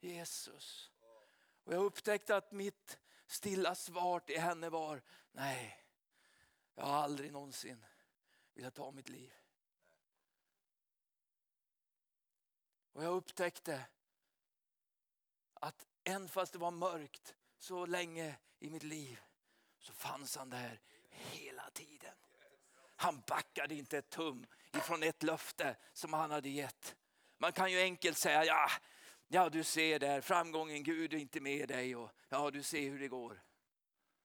Jesus. 0.00 0.90
Och 1.64 1.74
jag 1.74 1.84
upptäckte 1.84 2.36
att 2.36 2.52
mitt 2.52 2.98
stilla 3.26 3.74
svar 3.74 4.20
till 4.20 4.40
henne 4.40 4.70
var 4.70 5.02
nej, 5.32 5.86
jag 6.74 6.84
har 6.84 6.94
aldrig 6.94 7.32
någonsin 7.32 7.86
velat 8.54 8.74
ta 8.74 8.90
mitt 8.90 9.08
liv. 9.08 9.34
Och 12.92 13.04
jag 13.04 13.14
upptäckte 13.14 13.86
att 15.54 15.86
än 16.06 16.28
fast 16.28 16.52
det 16.52 16.58
var 16.58 16.70
mörkt 16.70 17.34
så 17.58 17.86
länge 17.86 18.36
i 18.58 18.70
mitt 18.70 18.82
liv 18.82 19.20
så 19.78 19.92
fanns 19.92 20.36
han 20.36 20.50
där 20.50 20.80
hela 21.10 21.70
tiden. 21.70 22.14
Han 22.96 23.22
backade 23.26 23.74
inte 23.74 23.98
ett 23.98 24.10
tum 24.10 24.46
ifrån 24.72 25.02
ett 25.02 25.22
löfte 25.22 25.76
som 25.92 26.12
han 26.12 26.30
hade 26.30 26.48
gett. 26.48 26.96
Man 27.38 27.52
kan 27.52 27.72
ju 27.72 27.80
enkelt 27.80 28.18
säga, 28.18 28.44
ja, 28.44 28.70
ja 29.28 29.48
du 29.48 29.64
ser 29.64 29.98
där, 29.98 30.20
framgången, 30.20 30.82
Gud 30.82 31.14
är 31.14 31.18
inte 31.18 31.40
med 31.40 31.68
dig 31.68 31.96
och 31.96 32.10
ja 32.28 32.50
du 32.50 32.62
ser 32.62 32.90
hur 32.90 32.98
det 32.98 33.08
går. 33.08 33.42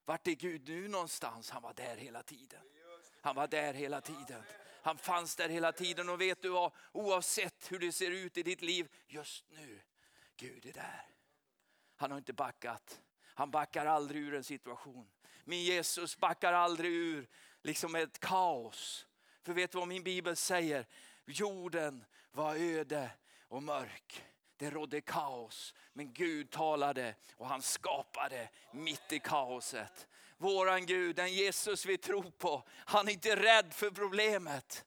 Vart 0.05 0.27
är 0.27 0.31
Gud 0.31 0.67
nu 0.67 0.87
någonstans? 0.87 1.49
Han 1.49 1.61
var 1.61 1.73
där 1.73 1.95
hela 1.95 2.23
tiden. 2.23 2.61
Han 3.21 3.35
var 3.35 3.47
där 3.47 3.73
hela 3.73 4.01
tiden. 4.01 4.43
Han 4.83 4.97
fanns 4.97 5.35
där 5.35 5.49
hela 5.49 5.71
tiden 5.71 6.09
och 6.09 6.21
vet 6.21 6.41
du 6.41 6.49
vad, 6.49 6.71
oavsett 6.91 7.71
hur 7.71 7.79
det 7.79 7.91
ser 7.91 8.11
ut 8.11 8.37
i 8.37 8.43
ditt 8.43 8.61
liv 8.61 8.87
just 9.07 9.45
nu, 9.49 9.81
Gud 10.37 10.65
är 10.65 10.73
där. 10.73 11.07
Han 12.01 12.11
har 12.11 12.17
inte 12.17 12.33
backat. 12.33 13.01
Han 13.23 13.51
backar 13.51 13.85
aldrig 13.85 14.21
ur 14.21 14.33
en 14.33 14.43
situation. 14.43 15.07
Min 15.43 15.63
Jesus 15.63 16.17
backar 16.17 16.53
aldrig 16.53 16.91
ur 16.91 17.27
liksom 17.61 17.95
ett 17.95 18.19
kaos. 18.19 19.07
För 19.43 19.53
vet 19.53 19.71
du 19.71 19.77
vad 19.77 19.87
min 19.87 20.03
bibel 20.03 20.35
säger? 20.35 20.87
Jorden 21.25 22.05
var 22.31 22.55
öde 22.55 23.11
och 23.47 23.63
mörk. 23.63 24.25
Det 24.57 24.69
rådde 24.69 25.01
kaos, 25.01 25.73
men 25.93 26.13
Gud 26.13 26.51
talade 26.51 27.15
och 27.35 27.47
han 27.47 27.61
skapade 27.61 28.49
mitt 28.71 29.11
i 29.11 29.19
kaoset. 29.19 30.07
Våran 30.37 30.85
Gud, 30.85 31.15
den 31.15 31.33
Jesus 31.33 31.85
vi 31.85 31.97
tror 31.97 32.31
på, 32.31 32.63
han 32.69 33.07
är 33.07 33.11
inte 33.11 33.35
rädd 33.35 33.73
för 33.73 33.91
problemet. 33.91 34.85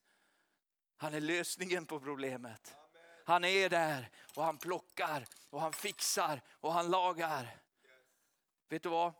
Han 0.97 1.13
är 1.13 1.21
lösningen 1.21 1.85
på 1.85 1.99
problemet. 1.99 2.75
Han 3.27 3.45
är 3.45 3.69
där 3.69 4.09
och 4.35 4.43
han 4.43 4.57
plockar 4.57 5.25
och 5.49 5.61
han 5.61 5.73
fixar 5.73 6.41
och 6.51 6.73
han 6.73 6.91
lagar. 6.91 7.57
Vet 8.69 8.83
du 8.83 8.89
vad? 8.89 9.13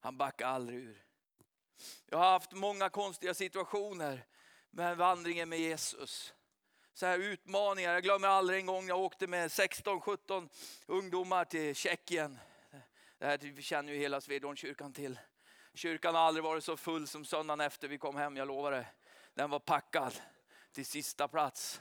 Han 0.00 0.16
backar 0.18 0.46
aldrig 0.46 0.78
ur. 0.78 1.04
Jag 2.06 2.18
har 2.18 2.30
haft 2.30 2.52
många 2.52 2.88
konstiga 2.88 3.34
situationer 3.34 4.26
med 4.70 4.96
vandringen 4.96 5.48
med 5.48 5.58
Jesus. 5.58 6.34
Så 6.94 7.06
här 7.06 7.18
utmaningar. 7.18 7.92
Jag 7.92 8.02
glömmer 8.02 8.28
aldrig 8.28 8.60
en 8.60 8.66
gång 8.66 8.88
jag 8.88 8.98
åkte 8.98 9.26
med 9.26 9.48
16-17 9.48 10.48
ungdomar 10.86 11.44
till 11.44 11.74
Tjeckien. 11.74 12.38
Det 13.18 13.26
här 13.26 13.62
känner 13.62 13.92
ju 13.92 13.98
hela 13.98 14.20
Svedolmskyrkan 14.20 14.92
till. 14.92 15.18
Kyrkan 15.74 16.14
har 16.14 16.22
aldrig 16.22 16.44
varit 16.44 16.64
så 16.64 16.76
full 16.76 17.06
som 17.06 17.24
söndagen 17.24 17.60
efter 17.60 17.88
vi 17.88 17.98
kom 17.98 18.16
hem, 18.16 18.36
jag 18.36 18.48
lovar 18.48 18.72
det. 18.72 18.86
Den 19.34 19.50
var 19.50 19.58
packad 19.58 20.20
till 20.72 20.86
sista 20.86 21.28
plats. 21.28 21.80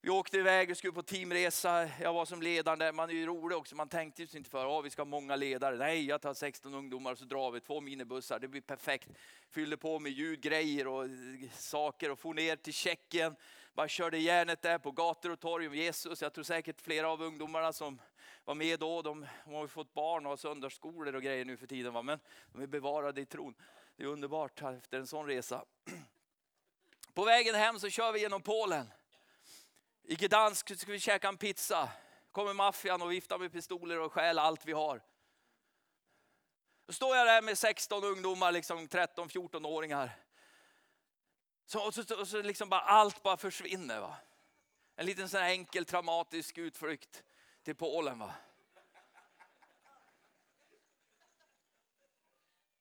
Vi 0.00 0.10
åkte 0.10 0.36
iväg, 0.36 0.68
vi 0.68 0.74
skulle 0.74 0.92
på 0.92 1.02
teamresa. 1.02 1.88
Jag 2.00 2.12
var 2.12 2.24
som 2.24 2.42
ledare. 2.42 2.92
Man 2.92 3.10
är 3.10 3.14
ju 3.14 3.26
rolig 3.26 3.58
också. 3.58 3.76
Man 3.76 3.88
tänkte 3.88 4.22
ju 4.22 4.38
inte 4.38 4.50
för 4.50 4.78
att 4.78 4.84
vi 4.84 4.90
ska 4.90 5.02
ha 5.02 5.06
många 5.06 5.36
ledare. 5.36 5.76
Nej, 5.76 6.06
jag 6.06 6.20
tar 6.20 6.34
16 6.34 6.74
ungdomar 6.74 7.12
och 7.12 7.18
så 7.18 7.24
drar 7.24 7.50
vi 7.50 7.60
två 7.60 7.80
minibussar. 7.80 8.38
Det 8.38 8.48
blir 8.48 8.60
perfekt. 8.60 9.08
Fyllde 9.50 9.76
på 9.76 9.98
med 9.98 10.12
ljudgrejer 10.12 10.86
och 10.86 11.04
eh, 11.04 11.10
saker 11.52 12.10
och 12.10 12.18
for 12.18 12.34
ner 12.34 12.56
till 12.56 12.72
Tjeckien. 12.72 13.36
Bara 13.74 13.88
körde 13.88 14.18
järnet 14.18 14.62
där 14.62 14.78
på 14.78 14.90
gator 14.90 15.30
och 15.30 15.40
torg 15.40 15.66
om 15.66 15.74
Jesus. 15.74 16.22
Jag 16.22 16.32
tror 16.32 16.44
säkert 16.44 16.80
flera 16.80 17.08
av 17.10 17.22
ungdomarna 17.22 17.72
som 17.72 18.00
var 18.44 18.54
med 18.54 18.80
då, 18.80 19.02
de, 19.02 19.26
de 19.44 19.54
har 19.54 19.62
ju 19.62 19.68
fått 19.68 19.94
barn 19.94 20.26
och 20.26 20.30
har 20.30 20.36
söndagsskolor 20.36 21.14
och 21.14 21.22
grejer 21.22 21.44
nu 21.44 21.56
för 21.56 21.66
tiden. 21.66 21.92
Va? 21.92 22.02
Men 22.02 22.18
de 22.52 22.62
är 22.62 22.66
bevarade 22.66 23.20
i 23.20 23.26
tron. 23.26 23.54
Det 23.96 24.02
är 24.02 24.08
underbart 24.08 24.62
efter 24.62 24.98
en 24.98 25.06
sån 25.06 25.26
resa. 25.26 25.64
På 27.18 27.24
vägen 27.24 27.54
hem 27.54 27.80
så 27.80 27.90
kör 27.90 28.12
vi 28.12 28.20
genom 28.20 28.42
Polen. 28.42 28.92
I 30.02 30.14
Gdansk 30.14 30.78
ska 30.78 30.92
vi 30.92 31.00
käka 31.00 31.28
en 31.28 31.36
pizza. 31.36 31.88
kommer 32.32 32.52
maffian 32.52 33.02
och 33.02 33.12
viftar 33.12 33.38
med 33.38 33.52
pistoler 33.52 34.00
och 34.00 34.12
stjäl 34.12 34.38
allt 34.38 34.66
vi 34.66 34.72
har. 34.72 35.02
Då 36.86 36.92
står 36.92 37.16
jag 37.16 37.26
där 37.26 37.42
med 37.42 37.58
16 37.58 38.04
ungdomar, 38.04 38.52
liksom 38.52 38.88
13-14-åringar. 38.88 40.10
Så, 41.66 41.86
och 41.86 41.94
så, 41.94 42.20
och 42.20 42.28
så 42.28 42.42
liksom 42.42 42.68
bara, 42.68 42.80
allt 42.80 43.22
bara 43.22 43.36
försvinner. 43.36 44.00
Va? 44.00 44.16
En 44.96 45.06
liten 45.06 45.28
sån 45.28 45.40
enkel 45.40 45.84
traumatisk 45.84 46.58
utflykt 46.58 47.24
till 47.62 47.74
Polen. 47.74 48.18
Va? 48.18 48.34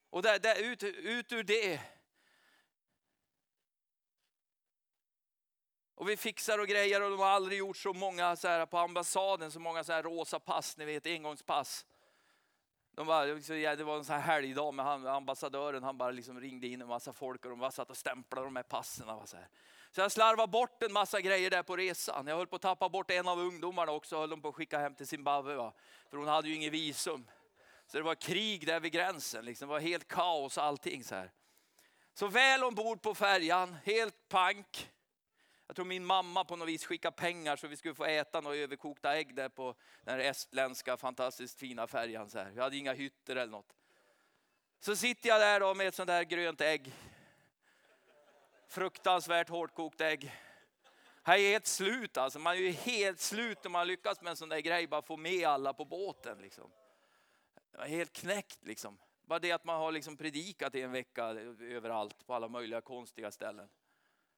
Och 0.09 0.21
där, 0.21 0.39
där, 0.39 0.61
ut, 0.61 0.83
ut 0.83 1.31
ur 1.31 1.43
det 1.43 1.97
Och 5.98 6.10
vi 6.10 6.18
fixar 6.18 6.60
och 6.60 6.68
grejer 6.68 7.04
och 7.04 7.10
de 7.10 7.20
har 7.20 7.28
aldrig 7.28 7.60
gjort 7.60 7.78
så 7.78 7.93
många 7.93 8.36
så 8.36 8.48
här 8.48 8.66
på 8.66 8.78
ambassaden, 8.78 9.52
så 9.52 9.60
många 9.60 9.84
så 9.84 9.93
här 9.93 10.04
rosa 10.04 10.39
pass, 10.39 10.78
ni 10.78 10.86
vet 10.86 11.06
engångspass. 11.06 11.86
De 12.91 13.08
bara, 13.08 13.26
det 13.26 13.84
var 13.84 13.98
en 13.98 14.06
sån 14.06 14.16
här 14.16 14.22
helgdag 14.22 14.74
med 14.74 14.86
han, 14.86 15.08
ambassadören, 15.08 15.84
han 15.84 15.98
bara 15.98 16.12
liksom 16.12 16.39
ringde 16.39 16.68
in 16.68 16.82
en 16.82 16.88
massa 16.88 17.14
folk 17.14 17.45
och 17.45 17.50
de 17.50 17.60
bara 17.60 17.72
satt 17.72 17.89
och 17.89 17.98
stämplade 17.98 18.48
de 18.48 18.56
här 18.56 18.64
passen. 18.64 19.08
Så, 19.26 19.38
här. 19.38 19.48
så 19.91 20.02
jag 20.02 20.12
slarvade 20.12 20.52
bort 20.52 20.84
en 20.84 20.93
massa 20.93 21.22
grejer 21.22 21.50
där 21.50 21.64
på 21.64 21.78
resan. 21.78 22.28
Jag 22.28 22.38
höll 22.38 22.48
på 22.48 22.56
att 22.56 22.62
tappa 22.62 22.89
bort 22.89 23.12
en 23.12 23.28
av 23.28 23.39
ungdomarna 23.39 23.91
också, 23.91 24.18
höll 24.18 24.30
de 24.30 24.41
på 24.41 24.48
att 24.48 24.56
skicka 24.56 24.80
hem 24.80 24.95
till 24.95 25.08
Zimbabwe. 25.08 25.56
Va? 25.56 25.74
För 26.10 26.18
hon 26.18 26.28
hade 26.28 26.48
ju 26.48 26.56
inget 26.56 26.74
visum. 26.74 27.28
Så 27.88 27.98
det 27.98 28.04
var 28.04 28.16
krig 28.16 28.66
där 28.66 28.80
vid 28.80 28.91
gränsen, 28.91 29.45
liksom. 29.45 29.68
det 29.68 29.74
var 29.74 29.80
helt 29.80 30.08
kaos 30.08 30.58
allting. 30.58 31.04
Så, 31.04 31.16
här. 31.16 31.32
så 32.14 32.28
väl 32.28 32.64
ombord 32.64 33.02
på 33.02 33.16
färjan, 33.16 33.78
helt 33.84 34.30
pank. 34.30 34.89
Jag 35.68 35.76
tror 35.76 35.86
min 35.86 36.05
mamma 36.05 36.43
på 36.43 36.55
något 36.55 36.68
vis 36.68 36.86
skickade 36.86 37.15
pengar 37.15 37.55
så 37.55 37.68
vi 37.68 37.78
skulle 37.78 37.95
få 37.95 38.05
äta 38.05 38.41
några 38.41 38.57
överkokta 38.57 39.15
ägg 39.18 39.36
där 39.36 39.49
på 39.49 39.76
den 40.03 40.20
estländska 40.20 40.97
fantastiskt 40.97 41.59
fina 41.59 41.88
färjan. 41.88 42.30
Så 42.30 42.39
här. 42.39 42.51
Vi 42.51 42.61
hade 42.61 42.78
inga 42.78 42.93
hytter 42.93 43.36
eller 43.36 43.51
något. 43.51 43.76
Så 44.80 44.95
sitter 44.95 45.30
jag 45.30 45.41
där 45.41 45.59
då 45.59 45.74
med 45.74 45.88
ett 45.88 45.95
sånt 45.95 46.07
där 46.07 46.24
grönt 46.24 46.61
ägg. 46.61 46.93
Fruktansvärt 48.68 49.49
hårdkokt 49.49 50.01
ägg. 50.01 50.36
Jag 51.24 51.39
är 51.39 51.51
helt 51.51 51.68
slut 51.68 52.18
alltså. 52.18 52.39
Man 52.39 52.53
är 52.55 52.59
ju 52.59 52.72
helt 52.72 53.20
slut 53.20 53.63
när 53.63 53.72
man 53.72 53.88
lyckas 53.88 54.22
med 54.22 54.32
en 54.32 54.38
sån 54.38 54.49
där 54.49 54.59
grej, 54.59 54.88
bara 54.88 55.01
få 55.01 55.18
med 55.18 55.47
alla 55.47 55.74
på 55.74 55.86
båten. 55.86 56.41
Liksom. 56.41 56.72
Jag 57.72 57.82
är 57.82 57.89
helt 57.89 58.13
knäckt 58.13 58.65
liksom. 58.65 58.97
Bara 59.26 59.39
det 59.39 59.51
att 59.51 59.65
man 59.65 59.76
har 59.76 59.91
liksom 59.91 60.18
predikat 60.18 60.76
i 60.76 60.82
en 60.82 60.91
vecka 60.91 61.26
överallt 61.59 62.28
på 62.28 62.34
alla 62.34 62.47
möjliga 62.47 62.82
konstiga 62.82 63.32
ställen. 63.32 63.70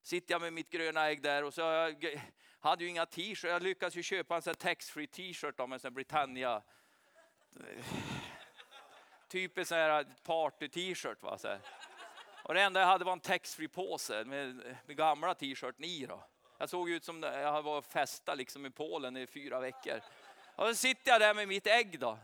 Sitter 0.04 0.34
jag 0.34 0.42
med 0.42 0.54
mitt 0.54 0.70
gröna 0.70 1.08
ägg 1.08 1.22
där 1.22 1.44
och 1.44 1.54
så 1.54 1.62
jag 1.62 2.22
hade 2.60 2.84
ju 2.84 2.90
inga 2.90 3.06
t-shirts. 3.06 3.44
Jag 3.44 3.64
lyckades 3.64 3.96
ju 3.96 4.04
köpa 4.04 4.36
en 4.36 4.42
taxfree-t-shirt 4.42 5.60
av 5.60 5.68
typ 5.68 5.74
en 5.74 5.80
sån 5.80 5.94
Britannia. 5.94 6.62
Typisk 9.28 9.70
sån 9.70 9.78
här 9.78 10.06
party-t-shirt. 10.24 11.24
Va? 11.24 11.38
Så 11.38 11.58
Och 12.44 12.54
det 12.54 12.62
enda 12.62 12.80
jag 12.80 12.88
hade 12.88 13.06
var 13.06 13.14
en 13.14 13.20
taxfree-påse 13.20 14.26
med, 14.26 14.76
med 14.86 14.98
gamla 14.98 15.34
t-shirten 15.34 15.86
i. 15.86 16.06
Då. 16.06 16.24
Jag 16.58 16.70
såg 16.70 16.90
ut 16.90 17.06
som 17.06 17.24
jag 17.24 17.62
var 17.62 17.82
festa 17.82 18.36
liksom 18.36 18.66
i 18.66 18.70
Polen 18.70 19.18
i 19.18 19.28
fyra 19.28 19.60
veckor. 19.60 20.02
Och 20.56 20.68
så 20.68 20.76
sitter 20.76 21.12
jag 21.12 21.22
där 21.22 21.34
med 21.34 21.48
mitt 21.48 21.68
ägg 21.68 22.00
då 22.00 22.18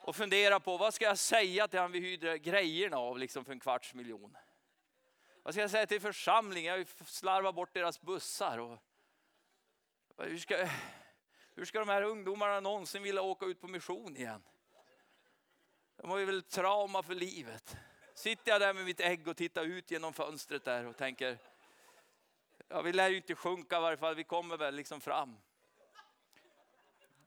och 0.00 0.16
funderar 0.16 0.58
på 0.58 0.76
vad 0.76 0.94
ska 0.94 1.04
jag 1.04 1.18
säga 1.18 1.68
till 1.68 1.80
han 1.80 1.92
vi 1.92 2.00
hyrde 2.00 2.38
grejerna 2.38 2.96
av 2.96 3.18
liksom 3.18 3.44
för 3.44 3.52
en 3.52 3.60
kvarts 3.60 3.94
miljon. 3.94 4.36
Vad 5.44 5.54
ska 5.54 5.60
jag 5.60 5.70
säga 5.70 5.86
till 5.86 6.00
församlingen? 6.00 6.72
Jag 6.72 6.78
har 6.78 7.04
slarvat 7.04 7.54
bort 7.54 7.74
deras 7.74 8.00
bussar. 8.00 8.58
Och 8.58 8.78
hur, 10.18 10.38
ska, 10.38 10.68
hur 11.54 11.64
ska 11.64 11.78
de 11.78 11.88
här 11.88 12.02
ungdomarna 12.02 12.60
någonsin 12.60 13.02
vilja 13.02 13.22
åka 13.22 13.46
ut 13.46 13.60
på 13.60 13.68
mission 13.68 14.16
igen? 14.16 14.42
De 15.96 16.10
har 16.10 16.18
ju 16.18 16.24
väl 16.24 16.42
trauma 16.42 17.02
för 17.02 17.14
livet. 17.14 17.76
Sitter 18.14 18.52
jag 18.52 18.60
där 18.60 18.74
med 18.74 18.84
mitt 18.84 19.00
ägg 19.00 19.28
och 19.28 19.36
tittar 19.36 19.64
ut 19.64 19.90
genom 19.90 20.12
fönstret 20.12 20.64
där 20.64 20.86
och 20.86 20.96
tänker, 20.96 21.38
ja 22.68 22.82
vi 22.82 22.92
lär 22.92 23.08
ju 23.08 23.16
inte 23.16 23.34
sjunka 23.34 23.78
i 23.78 23.80
varje 23.80 23.96
fall, 23.96 24.14
vi 24.14 24.24
kommer 24.24 24.56
väl 24.56 24.74
liksom 24.74 25.00
fram. 25.00 25.36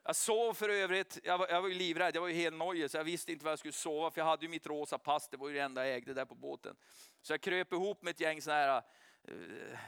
Jag 0.07 0.15
sov 0.15 0.53
för 0.53 0.69
övrigt, 0.69 1.19
jag 1.23 1.37
var, 1.37 1.47
jag 1.49 1.61
var 1.61 1.69
ju 1.69 1.75
livrädd, 1.75 2.15
jag 2.15 2.21
var 2.21 2.27
ju 2.27 2.33
helt 2.33 2.57
nojig 2.57 2.91
så 2.91 2.97
jag 2.97 3.03
visste 3.03 3.31
inte 3.31 3.45
var 3.45 3.51
jag 3.51 3.59
skulle 3.59 3.73
sova 3.73 4.11
för 4.11 4.21
jag 4.21 4.25
hade 4.25 4.45
ju 4.45 4.49
mitt 4.49 4.67
rosa 4.67 4.97
pass, 4.97 5.29
det 5.29 5.37
var 5.37 5.47
ju 5.47 5.53
det 5.53 5.59
enda 5.59 5.87
jag 5.87 5.95
ägde 5.95 6.13
där 6.13 6.25
på 6.25 6.35
båten. 6.35 6.75
Så 7.21 7.33
jag 7.33 7.41
kröp 7.41 7.73
ihop 7.73 8.01
med 8.01 8.11
ett 8.11 8.19
gäng 8.19 8.41
sådana 8.41 8.61
här 8.61 8.81
eh, 9.23 9.79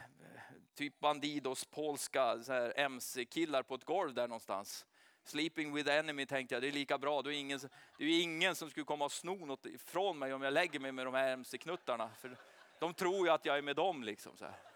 typ 0.76 0.99
Bandidos 0.99 1.65
polska 1.65 2.39
MC-killar 2.76 3.63
på 3.63 3.76
ett 3.76 3.84
golv 3.84 4.13
där 4.13 4.28
någonstans. 4.28 4.86
Sleeping 5.24 5.74
with 5.74 5.88
the 5.88 5.95
enemy 5.95 6.26
tänkte 6.26 6.55
jag, 6.55 6.61
det 6.61 6.67
är 6.67 6.72
lika 6.72 6.97
bra. 6.97 7.22
Det 7.22 7.36
är 7.36 7.39
ingen, 7.39 7.59
det 7.97 8.03
är 8.03 8.22
ingen 8.22 8.55
som 8.55 8.70
skulle 8.70 8.86
komma 8.86 9.05
och 9.05 9.11
sno 9.11 9.45
något 9.45 9.65
ifrån 9.65 10.20
mig 10.20 10.34
om 10.34 10.41
jag 10.41 10.53
lägger 10.53 10.80
mig 10.80 10.91
med 10.91 11.05
de 11.05 11.13
här 11.13 11.32
MC-knuttarna. 11.32 12.09
För 12.20 12.38
de 12.80 12.93
tror 12.93 13.28
ju 13.28 13.34
att 13.34 13.45
jag 13.45 13.57
är 13.57 13.61
med 13.61 13.76
dem 13.76 14.03
liksom. 14.03 14.38
Så 14.38 14.45
här. 14.45 14.68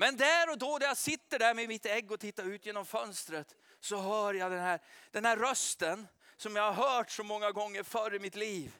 Men 0.00 0.16
där 0.16 0.50
och 0.50 0.58
då 0.58 0.78
när 0.78 0.86
jag 0.86 0.96
sitter 0.96 1.38
där 1.38 1.54
med 1.54 1.68
mitt 1.68 1.86
ägg 1.86 2.12
och 2.12 2.20
tittar 2.20 2.44
ut 2.44 2.66
genom 2.66 2.86
fönstret 2.86 3.54
så 3.80 4.00
hör 4.00 4.34
jag 4.34 4.50
den 4.50 4.60
här, 4.60 4.80
den 5.10 5.24
här 5.24 5.36
rösten 5.36 6.08
som 6.36 6.56
jag 6.56 6.72
har 6.72 6.88
hört 6.90 7.10
så 7.10 7.24
många 7.24 7.50
gånger 7.50 7.82
förr 7.82 8.14
i 8.14 8.18
mitt 8.18 8.34
liv. 8.34 8.76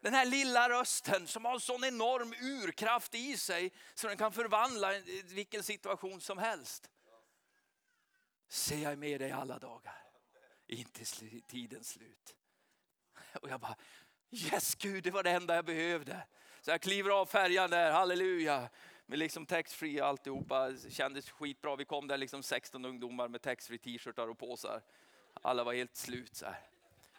Den 0.00 0.14
här 0.14 0.26
lilla 0.26 0.68
rösten 0.68 1.26
som 1.26 1.44
har 1.44 1.54
en 1.54 1.60
sån 1.60 1.84
enorm 1.84 2.34
urkraft 2.40 3.14
i 3.14 3.36
sig 3.36 3.72
så 3.94 4.08
den 4.08 4.16
kan 4.16 4.32
förvandla 4.32 4.92
vilken 5.24 5.62
situation 5.62 6.20
som 6.20 6.38
helst. 6.38 6.90
Se 8.48 8.80
jag 8.80 8.92
är 8.92 8.96
med 8.96 9.20
dig 9.20 9.30
alla 9.30 9.58
dagar, 9.58 10.02
inte 10.66 11.04
tidens 11.48 11.88
slut. 11.88 12.36
Och 13.42 13.48
jag 13.48 13.60
bara, 13.60 13.76
yes 14.30 14.74
Gud, 14.74 15.04
det 15.04 15.10
var 15.10 15.22
det 15.22 15.30
enda 15.30 15.54
jag 15.54 15.64
behövde. 15.64 16.26
Så 16.60 16.70
jag 16.70 16.80
kliver 16.80 17.10
av 17.10 17.26
färjan 17.26 17.70
där, 17.70 17.92
halleluja. 17.92 18.68
Med 19.06 19.18
liksom 19.18 19.46
taxfree 19.46 20.00
och 20.00 20.08
alltihopa. 20.08 20.72
Kändes 20.90 21.30
skitbra. 21.30 21.76
Vi 21.76 21.84
kom 21.84 22.08
där 22.08 22.18
liksom 22.18 22.42
16 22.42 22.84
ungdomar 22.84 23.28
med 23.28 23.42
taxfree 23.42 23.78
t-shirtar 23.78 24.28
och 24.28 24.38
påsar. 24.38 24.82
Alla 25.42 25.64
var 25.64 25.74
helt 25.74 25.96
slut 25.96 26.36
så 26.36 26.46
här. 26.46 26.60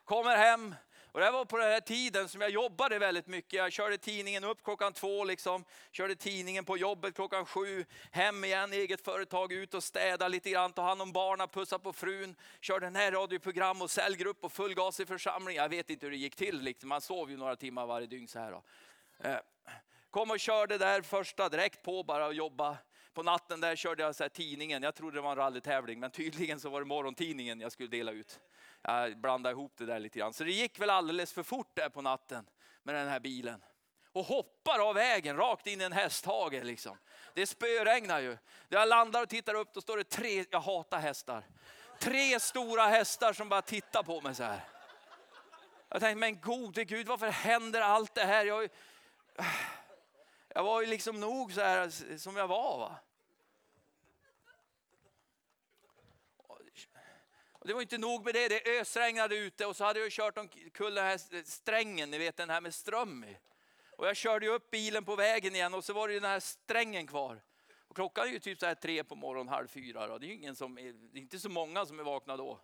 Kommer 0.06 0.38
hem, 0.38 0.76
och 1.16 1.22
det 1.22 1.32
var 1.32 1.46
på 1.46 1.58
den 1.58 1.72
här 1.72 1.80
tiden 1.80 2.30
som 2.30 2.42
jag 2.42 2.50
jobbade 2.50 3.00
väldigt 3.00 3.28
mycket. 3.28 3.54
Jag 3.54 3.72
körde 3.72 3.98
tidningen 3.98 4.44
upp 4.44 4.64
klockan 4.64 4.94
två, 4.94 5.24
liksom. 5.24 5.66
körde 5.92 6.16
tidningen 6.16 6.66
på 6.66 6.78
jobbet 6.78 7.16
klockan 7.16 7.46
sju, 7.46 7.86
hem 8.12 8.44
igen, 8.44 8.74
eget 8.74 9.02
företag, 9.02 9.52
ut 9.52 9.74
och 9.74 9.84
städa 9.84 10.28
lite 10.28 10.50
grann, 10.50 10.74
ta 10.74 10.82
hand 10.82 11.02
om 11.02 11.12
barnen, 11.12 11.48
pussa 11.48 11.80
på 11.80 11.94
frun, 11.94 12.36
körde 12.62 12.86
den 12.86 12.96
här 12.96 13.12
radioprogram 13.12 13.82
och 13.82 13.92
cellgrupp 13.92 14.44
och 14.44 14.52
full 14.52 14.74
gas 14.74 15.00
i 15.00 15.06
församling. 15.06 15.56
Jag 15.56 15.70
vet 15.70 15.90
inte 15.90 16.06
hur 16.06 16.12
det 16.12 16.18
gick 16.18 16.36
till, 16.36 16.62
liksom. 16.62 16.90
man 16.90 17.02
sov 17.02 17.32
ju 17.32 17.38
några 17.38 17.56
timmar 17.56 17.86
varje 17.86 18.08
dygn 18.08 18.28
så 18.28 18.40
här. 18.40 18.52
Då. 18.52 18.64
Eh, 19.30 19.38
Kom 20.16 20.32
och 20.32 20.40
körde 20.40 20.78
där 20.78 21.02
första, 21.02 21.50
direkt 21.50 21.84
på 21.84 22.04
bara 22.04 22.26
och 22.26 22.34
jobba. 22.34 22.78
På 23.14 23.24
natten 23.24 23.62
där 23.62 23.76
körde 23.76 24.04
jag 24.04 24.16
så 24.16 24.24
här 24.24 24.30
tidningen, 24.30 24.84
jag 24.84 24.96
trodde 24.96 25.18
det 25.18 25.22
var 25.22 25.32
en 25.32 25.36
rallytävling, 25.36 26.00
men 26.00 26.12
tydligen 26.12 26.60
så 26.60 26.70
var 26.70 26.80
det 26.80 26.86
morgontidningen 26.86 27.60
jag 27.60 27.72
skulle 27.72 27.90
dela 27.90 28.12
ut. 28.12 28.40
Jag 28.82 29.18
blandade 29.18 29.54
ihop 29.54 29.74
det 29.78 29.86
där 29.86 30.00
lite 30.00 30.20
grann. 30.20 30.34
Så 30.34 30.44
det 30.44 30.52
gick 30.52 30.80
väl 30.80 30.90
alldeles 30.90 31.34
för 31.34 31.44
fort 31.44 31.72
där 31.74 31.90
på 31.90 32.02
natten 32.02 32.46
med 32.84 32.96
den 32.96 33.08
här 33.08 33.20
bilen. 33.20 33.64
Och 34.12 34.26
hoppar 34.26 34.90
av 34.90 34.96
vägen 34.96 35.38
rakt 35.38 35.68
in 35.68 35.82
i 35.82 35.84
en 35.84 35.94
hästhage. 35.94 36.64
Liksom. 36.64 36.98
Det 37.34 37.48
spöregnar 37.48 38.20
ju. 38.20 38.38
Jag 38.70 38.88
landar 38.88 39.22
och 39.22 39.30
tittar 39.30 39.54
upp, 39.54 39.74
då 39.74 39.82
står 39.82 39.98
det 39.98 40.04
tre, 40.04 40.46
jag 40.50 40.60
hatar 40.60 41.00
hästar. 41.00 41.44
Tre 42.00 42.40
stora 42.40 42.88
hästar 42.88 43.34
som 43.34 43.50
bara 43.50 43.62
tittar 43.62 44.04
på 44.04 44.22
mig 44.22 44.36
så 44.36 44.44
här. 44.44 44.64
Jag 45.90 46.02
tänkte, 46.02 46.20
men 46.20 46.42
gode 46.42 46.84
Gud, 46.84 47.08
varför 47.08 47.30
händer 47.30 47.82
allt 47.82 48.16
det 48.16 48.26
här? 48.26 48.46
Jag, 48.46 48.70
jag 50.56 50.64
var 50.64 50.82
ju 50.82 50.88
liksom 50.88 51.20
nog 51.20 51.54
så 51.54 51.62
här 51.62 52.18
som 52.18 52.36
jag 52.36 52.48
var. 52.48 52.78
Va? 52.78 53.00
Och 57.52 57.68
det 57.68 57.74
var 57.74 57.82
inte 57.82 57.98
nog 57.98 58.26
med 58.26 58.34
det, 58.34 58.48
det 58.48 58.80
ösregnade 58.80 59.36
ute 59.36 59.66
och 59.66 59.76
så 59.76 59.84
hade 59.84 60.00
jag 60.00 60.12
kört 60.12 60.38
omkull 60.38 60.96
den 60.96 61.06
här 61.06 61.44
strängen, 61.44 62.12
ni 62.12 62.18
vet 62.18 62.38
den 62.38 62.50
här 62.50 62.62
med 62.62 62.74
ström 62.74 63.24
i. 63.24 63.38
Och 63.98 64.08
jag 64.08 64.16
körde 64.16 64.48
upp 64.48 64.72
bilen 64.72 65.06
på 65.06 65.16
vägen 65.16 65.56
igen 65.56 65.74
och 65.74 65.84
så 65.84 65.94
var 65.94 66.08
det 66.08 66.14
den 66.14 66.24
här 66.24 66.40
strängen 66.40 67.08
kvar. 67.08 67.42
Och 67.80 67.96
klockan 67.96 68.28
är 68.28 68.32
ju 68.32 68.40
typ 68.40 68.60
så 68.60 68.66
här 68.66 68.76
tre 68.76 69.04
på 69.04 69.16
morgonen, 69.16 69.54
halv 69.54 69.68
fyra. 69.68 70.08
Då. 70.08 70.18
Det 70.18 70.28
är 70.28 70.32
ingen 70.32 70.56
som 70.56 70.78
är, 70.78 70.94
det 70.94 71.20
är 71.20 71.22
inte 71.22 71.40
så 71.40 71.50
många 71.50 71.86
som 71.86 72.00
är 72.00 72.04
vakna 72.04 72.38
då. 72.38 72.60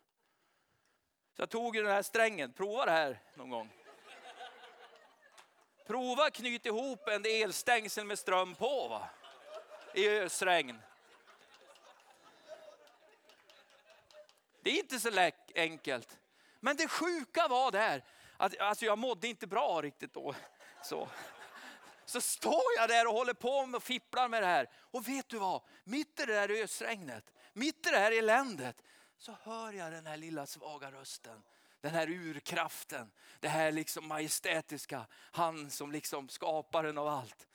Så 1.36 1.42
jag 1.42 1.50
tog 1.50 1.76
den 1.76 1.86
här 1.86 2.02
strängen, 2.02 2.54
prova 2.54 2.86
det 2.86 2.92
här 2.92 3.20
någon 3.36 3.50
gång. 3.50 3.70
Prova 5.92 6.30
knyta 6.30 6.70
ihop 6.70 7.08
en 7.08 7.26
elstängsel 7.26 8.06
med 8.06 8.20
ström 8.20 8.56
på 8.56 8.88
va? 8.88 9.10
i 9.94 10.10
ösregn. 10.10 10.82
Det 14.62 14.70
är 14.70 14.80
inte 14.80 15.00
så 15.00 15.32
enkelt. 15.56 16.18
Men 16.60 16.76
det 16.76 16.88
sjuka 16.88 17.48
var 17.48 17.72
där, 17.72 18.04
att 18.38 18.60
alltså 18.60 18.86
jag 18.86 18.98
mådde 18.98 19.28
inte 19.28 19.48
bra 19.48 19.82
riktigt 19.82 20.14
då. 20.14 20.36
Så. 20.84 21.08
så 22.06 22.22
står 22.22 22.64
jag 22.78 22.90
där 22.90 23.08
och 23.08 23.14
håller 23.14 23.34
på 23.34 23.58
och 23.76 23.84
fipplar 23.84 24.28
med 24.28 24.44
det 24.44 24.48
här. 24.48 24.70
Och 24.92 25.08
vet 25.08 25.30
du 25.30 25.38
vad? 25.38 25.62
Mitt 25.84 26.20
i 26.20 26.26
det 26.26 26.34
där 26.34 26.64
ösregnet, 26.64 27.34
mitt 27.54 27.88
i 27.88 27.90
det 27.90 28.00
här 28.00 28.12
eländet, 28.12 28.84
så 29.18 29.36
hör 29.44 29.74
jag 29.74 29.92
den 29.92 30.06
här 30.06 30.18
lilla 30.18 30.46
svaga 30.46 30.92
rösten. 30.92 31.44
Den 31.82 31.92
här 31.92 32.10
urkraften, 32.10 33.12
det 33.40 33.48
här 33.48 33.72
liksom 33.72 34.08
majestätiska. 34.08 35.06
Han 35.32 35.70
som 35.70 35.92
liksom 35.92 36.30
skaparen 36.30 36.98
av 36.98 37.08
allt. 37.08 37.48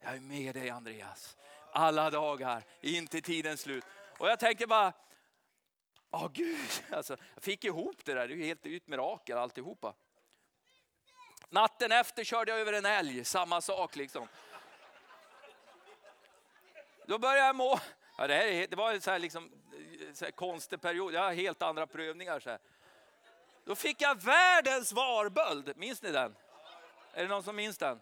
Jag 0.00 0.14
är 0.14 0.20
med 0.20 0.54
dig 0.54 0.70
Andreas. 0.70 1.36
Alla 1.72 2.10
dagar, 2.10 2.64
in 2.80 3.06
till 3.06 3.22
tidens 3.22 3.60
slut. 3.60 3.84
Och 4.18 4.28
jag 4.28 4.38
tänker 4.40 4.66
bara, 4.66 4.92
Åh 6.10 6.26
oh, 6.26 6.30
Gud, 6.32 6.70
alltså, 6.90 7.16
jag 7.34 7.42
fick 7.42 7.64
ihop 7.64 8.04
det 8.04 8.14
där. 8.14 8.28
Det 8.28 8.34
är 8.34 8.36
ju 8.36 8.44
helt 8.44 8.66
ett 8.66 8.88
mirakel 8.88 9.38
alltihopa. 9.38 9.94
Natten 11.48 11.92
efter 11.92 12.24
körde 12.24 12.50
jag 12.50 12.60
över 12.60 12.72
en 12.72 12.86
älg, 12.86 13.24
samma 13.24 13.60
sak 13.60 13.96
liksom. 13.96 14.28
Då 17.06 17.18
började 17.18 17.46
jag 17.46 17.56
må... 17.56 17.80
Ja, 18.18 18.26
det, 18.26 18.34
här, 18.34 18.66
det 18.66 18.76
var 18.76 18.92
en 18.92 19.00
så 19.00 19.10
här, 19.10 19.18
liksom, 19.18 19.50
eh, 19.72 20.14
så 20.14 20.24
här 20.24 20.32
konstig 20.32 20.80
period, 20.80 21.14
jag 21.14 21.22
har 21.22 21.32
helt 21.32 21.62
andra 21.62 21.86
prövningar. 21.86 22.40
Så 22.40 22.50
här. 22.50 22.58
Då 23.64 23.74
fick 23.74 24.02
jag 24.02 24.22
världens 24.22 24.92
varböld, 24.92 25.72
minns 25.76 26.02
ni 26.02 26.12
den? 26.12 26.36
Är 27.12 27.22
det 27.22 27.28
någon 27.28 27.42
som 27.42 27.56
minns 27.56 27.78
den? 27.78 28.00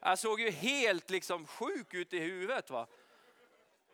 Jag 0.00 0.18
såg 0.18 0.40
ju 0.40 0.50
helt 0.50 1.10
liksom 1.10 1.46
sjuk 1.46 1.94
ut 1.94 2.12
i 2.12 2.18
huvudet. 2.18 2.70
Va? 2.70 2.86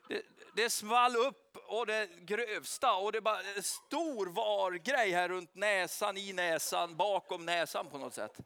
Det, 0.08 0.22
det 0.56 0.70
small 0.70 1.16
upp 1.16 1.56
och 1.56 1.86
det 1.86 2.06
grövsta 2.06 2.94
och 2.94 3.12
det 3.12 3.20
var 3.20 3.42
en 3.56 3.62
stor 3.62 4.26
vargrej 4.26 5.10
här 5.10 5.28
runt 5.28 5.54
näsan, 5.54 6.16
i 6.16 6.32
näsan, 6.32 6.96
bakom 6.96 7.46
näsan 7.46 7.90
på 7.90 7.98
något 7.98 8.14
sätt. 8.14 8.38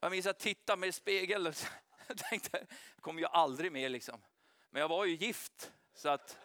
Jag 0.00 0.10
minns 0.10 0.26
att 0.26 0.26
jag 0.26 0.38
tittade 0.38 0.80
mig 0.80 0.88
i 0.88 0.92
spegeln 0.92 1.46
och 1.46 1.54
tänkte, 2.30 2.66
jag 2.94 3.02
kommer 3.02 3.20
ju 3.20 3.26
aldrig 3.26 3.72
mer 3.72 3.88
liksom. 3.88 4.22
Men 4.70 4.80
jag 4.80 4.88
var 4.88 5.04
ju 5.04 5.14
gift 5.14 5.72
så 5.94 6.08
att 6.08 6.38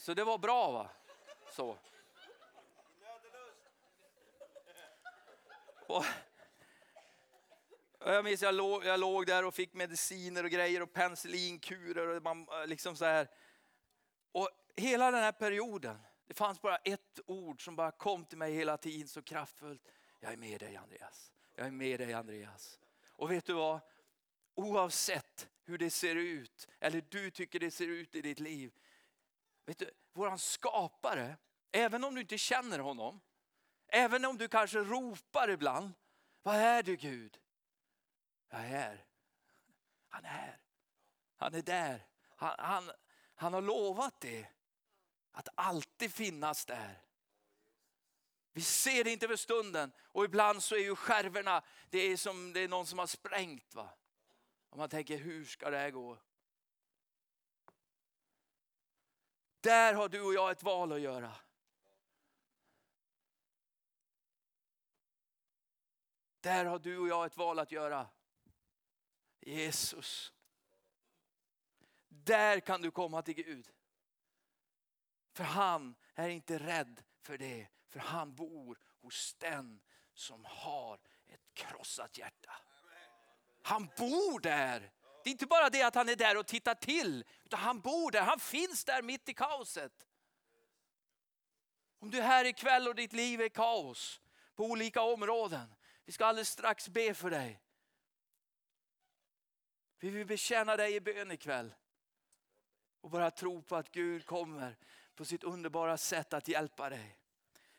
så 0.00 0.14
det 0.14 0.24
var 0.24 0.38
bra 0.38 0.70
va? 0.70 0.90
Så. 1.52 1.78
Och, 5.86 6.04
jag 7.98 8.24
minns 8.24 8.42
jag 8.42 8.54
låg, 8.54 8.84
jag 8.84 9.00
låg 9.00 9.26
där 9.26 9.44
och 9.44 9.54
fick 9.54 9.74
mediciner 9.74 10.44
och 10.44 10.50
grejer 10.50 10.82
och 10.82 10.92
penicillinkurer 10.92 12.08
och 12.08 12.22
man, 12.22 12.46
liksom 12.66 12.96
så 12.96 13.04
här. 13.04 13.28
Och 14.32 14.48
hela 14.76 15.10
den 15.10 15.20
här 15.20 15.32
perioden, 15.32 15.98
det 16.26 16.34
fanns 16.34 16.60
bara 16.60 16.76
ett 16.76 17.20
ord 17.26 17.64
som 17.64 17.76
bara 17.76 17.90
kom 17.90 18.24
till 18.24 18.38
mig 18.38 18.54
hela 18.54 18.76
tiden 18.76 19.08
så 19.08 19.22
kraftfullt. 19.22 19.82
Jag 20.20 20.32
är 20.32 20.36
med 20.36 20.60
dig 20.60 20.76
Andreas. 20.76 21.32
Jag 21.56 21.66
är 21.66 21.70
med 21.70 22.00
dig 22.00 22.12
Andreas. 22.12 22.78
Och 23.08 23.30
vet 23.30 23.44
du 23.44 23.52
vad? 23.52 23.80
Oavsett 24.54 25.48
hur 25.64 25.78
det 25.78 25.90
ser 25.90 26.16
ut, 26.16 26.68
eller 26.80 27.04
du 27.08 27.30
tycker 27.30 27.60
det 27.60 27.70
ser 27.70 27.88
ut 27.88 28.14
i 28.14 28.20
ditt 28.20 28.40
liv. 28.40 28.72
Vet 29.66 29.78
du, 29.78 29.90
våran 30.12 30.38
skapare, 30.38 31.36
även 31.72 32.04
om 32.04 32.14
du 32.14 32.20
inte 32.20 32.38
känner 32.38 32.78
honom, 32.78 33.20
även 33.86 34.24
om 34.24 34.38
du 34.38 34.48
kanske 34.48 34.78
ropar 34.78 35.50
ibland, 35.50 35.92
vad 36.42 36.54
är 36.54 36.82
du 36.82 36.96
Gud? 36.96 37.38
Jag 38.48 38.60
är 38.60 38.66
här. 38.66 39.04
Han 40.08 40.24
är 40.24 40.28
här. 40.28 40.60
Han 41.36 41.54
är 41.54 41.62
där. 41.62 42.06
Han, 42.36 42.54
han, 42.58 42.90
han 43.34 43.54
har 43.54 43.62
lovat 43.62 44.20
det. 44.20 44.46
Att 45.32 45.48
alltid 45.54 46.14
finnas 46.14 46.66
där. 46.66 47.02
Vi 48.52 48.62
ser 48.62 49.04
det 49.04 49.10
inte 49.10 49.28
för 49.28 49.36
stunden 49.36 49.92
och 50.02 50.24
ibland 50.24 50.62
så 50.62 50.74
är 50.74 50.78
ju 50.80 50.96
skärvorna, 50.96 51.62
det 51.90 51.98
är 51.98 52.16
som 52.16 52.52
det 52.52 52.60
är 52.60 52.68
någon 52.68 52.86
som 52.86 52.98
har 52.98 53.06
sprängt. 53.06 53.74
va. 53.74 53.88
Och 54.70 54.78
man 54.78 54.88
tänker, 54.88 55.18
hur 55.18 55.44
ska 55.44 55.70
det 55.70 55.78
här 55.78 55.90
gå? 55.90 56.18
Där 59.60 59.94
har 59.94 60.08
du 60.08 60.22
och 60.22 60.34
jag 60.34 60.50
ett 60.50 60.62
val 60.62 60.92
att 60.92 61.00
göra. 61.00 61.36
Där 66.40 66.64
har 66.64 66.78
du 66.78 66.98
och 66.98 67.08
jag 67.08 67.26
ett 67.26 67.36
val 67.36 67.58
att 67.58 67.72
göra. 67.72 68.08
Jesus. 69.40 70.32
Där 72.08 72.60
kan 72.60 72.82
du 72.82 72.90
komma 72.90 73.22
till 73.22 73.34
Gud. 73.34 73.70
För 75.32 75.44
han 75.44 75.94
är 76.14 76.28
inte 76.28 76.58
rädd 76.58 77.02
för 77.20 77.38
det, 77.38 77.68
för 77.88 78.00
han 78.00 78.34
bor 78.34 78.78
hos 79.00 79.34
den 79.34 79.80
som 80.14 80.44
har 80.44 81.00
ett 81.26 81.54
krossat 81.54 82.18
hjärta. 82.18 82.52
Han 83.62 83.86
bor 83.96 84.40
där. 84.40 84.92
Det 85.24 85.30
är 85.30 85.32
inte 85.32 85.46
bara 85.46 85.70
det 85.70 85.82
att 85.82 85.94
han 85.94 86.08
är 86.08 86.16
där 86.16 86.36
och 86.36 86.46
tittar 86.46 86.74
till, 86.74 87.24
utan 87.44 87.60
han 87.60 87.80
bor 87.80 88.10
där, 88.10 88.22
han 88.22 88.40
finns 88.40 88.84
där 88.84 89.02
mitt 89.02 89.28
i 89.28 89.34
kaoset. 89.34 90.06
Om 91.98 92.10
du 92.10 92.18
är 92.18 92.22
här 92.22 92.44
ikväll 92.44 92.88
och 92.88 92.94
ditt 92.94 93.12
liv 93.12 93.40
är 93.40 93.48
kaos 93.48 94.20
på 94.54 94.64
olika 94.64 95.02
områden, 95.02 95.74
vi 96.04 96.12
ska 96.12 96.26
alldeles 96.26 96.48
strax 96.48 96.88
be 96.88 97.14
för 97.14 97.30
dig. 97.30 97.60
Vi 99.98 100.10
vill 100.10 100.26
betjäna 100.26 100.76
dig 100.76 100.94
i 100.94 101.00
bön 101.00 101.30
ikväll. 101.30 101.74
Och 103.00 103.10
bara 103.10 103.30
tro 103.30 103.62
på 103.62 103.76
att 103.76 103.90
Gud 103.90 104.26
kommer 104.26 104.76
på 105.14 105.24
sitt 105.24 105.44
underbara 105.44 105.96
sätt 105.96 106.32
att 106.32 106.48
hjälpa 106.48 106.90
dig. 106.90 107.18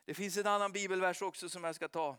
Det 0.05 0.13
finns 0.13 0.37
en 0.37 0.47
annan 0.47 0.71
bibelvers 0.71 1.21
också 1.21 1.49
som 1.49 1.63
jag 1.63 1.75
ska 1.75 1.87
ta. 1.87 2.17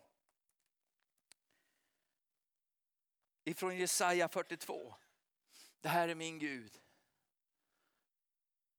Ifrån 3.45 3.77
Jesaja 3.77 4.29
42. 4.29 4.95
Det 5.83 5.89
här 5.89 6.09
är 6.09 6.15
min 6.15 6.39
Gud. 6.39 6.81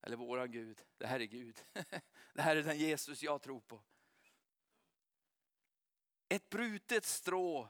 Eller 0.02 0.16
våran 0.16 0.50
Gud. 0.50 0.84
Det 0.98 1.06
här 1.06 1.20
är 1.20 1.24
Gud. 1.24 1.64
Det 2.34 2.42
här 2.42 2.56
är 2.56 2.62
den 2.62 2.78
Jesus 2.78 3.22
jag 3.22 3.42
tror 3.42 3.60
på. 3.60 3.82
Ett 6.28 6.48
brutet 6.48 7.04
strå 7.04 7.68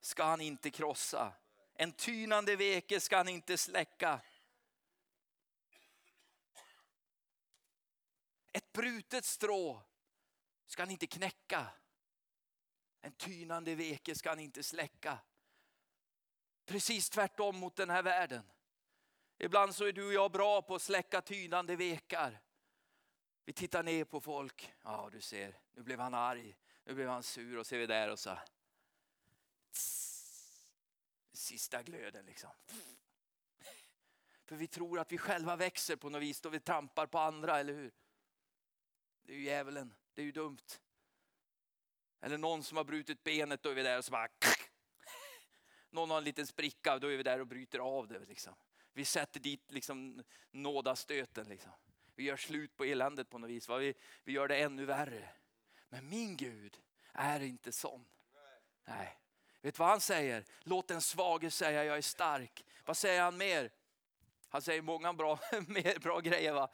ska 0.00 0.24
han 0.24 0.40
inte 0.40 0.70
krossa. 0.70 1.34
En 1.74 1.92
tynande 1.92 2.56
veke 2.56 3.00
ska 3.00 3.16
han 3.16 3.28
inte 3.28 3.58
släcka. 3.58 4.20
Ett 8.52 8.72
brutet 8.72 9.24
strå 9.24 9.82
ska 10.66 10.82
han 10.82 10.90
inte 10.90 11.06
knäcka. 11.06 11.66
En 13.00 13.12
tynande 13.12 13.74
veke 13.74 14.14
ska 14.14 14.28
han 14.28 14.40
inte 14.40 14.62
släcka. 14.62 15.18
Precis 16.72 17.10
tvärtom 17.10 17.56
mot 17.56 17.76
den 17.76 17.90
här 17.90 18.02
världen. 18.02 18.42
Ibland 19.38 19.74
så 19.74 19.84
är 19.84 19.92
du 19.92 20.06
och 20.06 20.12
jag 20.12 20.32
bra 20.32 20.62
på 20.62 20.74
att 20.74 20.82
släcka 20.82 21.20
tynande 21.20 21.76
vekar. 21.76 22.40
Vi 23.44 23.52
tittar 23.52 23.82
ner 23.82 24.04
på 24.04 24.20
folk. 24.20 24.74
Ja, 24.82 25.08
du 25.12 25.20
ser, 25.20 25.60
nu 25.72 25.82
blev 25.82 26.00
han 26.00 26.14
arg. 26.14 26.56
Nu 26.84 26.94
blev 26.94 27.08
han 27.08 27.22
sur 27.22 27.58
och 27.58 27.66
ser 27.66 27.78
vi 27.78 27.86
där 27.86 28.10
och 28.10 28.18
så. 28.18 28.38
Sista 31.32 31.82
glöden 31.82 32.26
liksom. 32.26 32.50
För 34.44 34.56
vi 34.56 34.66
tror 34.66 34.98
att 34.98 35.12
vi 35.12 35.18
själva 35.18 35.56
växer 35.56 35.96
på 35.96 36.10
något 36.10 36.22
vis 36.22 36.40
då 36.40 36.48
vi 36.48 36.60
trampar 36.60 37.06
på 37.06 37.18
andra, 37.18 37.60
eller 37.60 37.72
hur? 37.72 37.92
Det 39.22 39.32
är 39.32 39.36
ju 39.36 39.42
djävulen, 39.42 39.94
det 40.14 40.22
är 40.22 40.26
ju 40.26 40.32
dumt. 40.32 40.80
Eller 42.20 42.38
någon 42.38 42.62
som 42.62 42.76
har 42.76 42.84
brutit 42.84 43.24
benet, 43.24 43.62
då 43.62 43.70
är 43.70 43.74
vi 43.74 43.82
där 43.82 43.98
och 43.98 44.04
så 44.04 44.12
bara 44.12 44.28
någon 45.92 46.10
har 46.10 46.18
en 46.18 46.24
liten 46.24 46.46
spricka, 46.46 46.98
då 46.98 47.06
är 47.06 47.16
vi 47.16 47.22
där 47.22 47.40
och 47.40 47.46
bryter 47.46 47.78
av 47.78 48.08
det. 48.08 48.18
Liksom. 48.28 48.54
Vi 48.92 49.04
sätter 49.04 49.40
dit 49.40 49.72
liksom 49.72 50.22
nådastöten. 50.50 51.48
Liksom. 51.48 51.72
Vi 52.14 52.24
gör 52.24 52.36
slut 52.36 52.76
på 52.76 52.84
eländet 52.84 53.30
på 53.30 53.38
något 53.38 53.50
vis. 53.50 53.68
Vi, 53.68 53.94
vi 54.24 54.32
gör 54.32 54.48
det 54.48 54.56
ännu 54.56 54.84
värre. 54.84 55.28
Men 55.88 56.08
min 56.08 56.36
Gud 56.36 56.80
är 57.12 57.40
inte 57.40 57.72
sån. 57.72 58.04
Nej. 58.84 59.18
Vet 59.60 59.74
du 59.74 59.78
vad 59.78 59.88
han 59.88 60.00
säger? 60.00 60.44
Låt 60.62 60.88
den 60.88 61.00
svage 61.00 61.50
säga 61.50 61.84
jag 61.84 61.96
är 61.96 62.02
stark. 62.02 62.64
Vad 62.84 62.96
säger 62.96 63.22
han 63.22 63.36
mer? 63.36 63.70
Han 64.48 64.62
säger 64.62 64.82
många 64.82 65.12
bra, 65.12 65.38
mer 65.66 65.98
bra 65.98 66.20
grejer. 66.20 66.52
Va? 66.52 66.70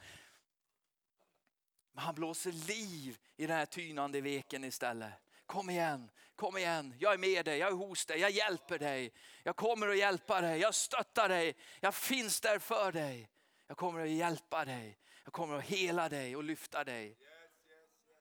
Men 1.92 2.04
han 2.04 2.14
blåser 2.14 2.52
liv 2.52 3.18
i 3.36 3.46
den 3.46 3.56
här 3.56 3.66
tynande 3.66 4.20
veken 4.20 4.64
istället. 4.64 5.12
Kom 5.48 5.70
igen, 5.70 6.10
kom 6.36 6.56
igen, 6.56 6.94
jag 6.98 7.14
är 7.14 7.18
med 7.18 7.44
dig, 7.44 7.58
jag 7.58 7.68
är 7.68 7.74
hos 7.74 8.06
dig, 8.06 8.20
jag 8.20 8.30
hjälper 8.30 8.78
dig. 8.78 9.12
Jag 9.42 9.56
kommer 9.56 9.88
att 9.88 9.98
hjälpa 9.98 10.40
dig, 10.40 10.58
jag 10.58 10.74
stöttar 10.74 11.28
dig, 11.28 11.56
jag 11.80 11.94
finns 11.94 12.40
där 12.40 12.58
för 12.58 12.92
dig. 12.92 13.30
Jag 13.66 13.76
kommer 13.76 14.00
att 14.00 14.10
hjälpa 14.10 14.64
dig, 14.64 14.98
jag 15.24 15.32
kommer 15.32 15.58
att 15.58 15.64
hela 15.64 16.08
dig 16.08 16.36
och 16.36 16.44
lyfta 16.44 16.84
dig. 16.84 17.18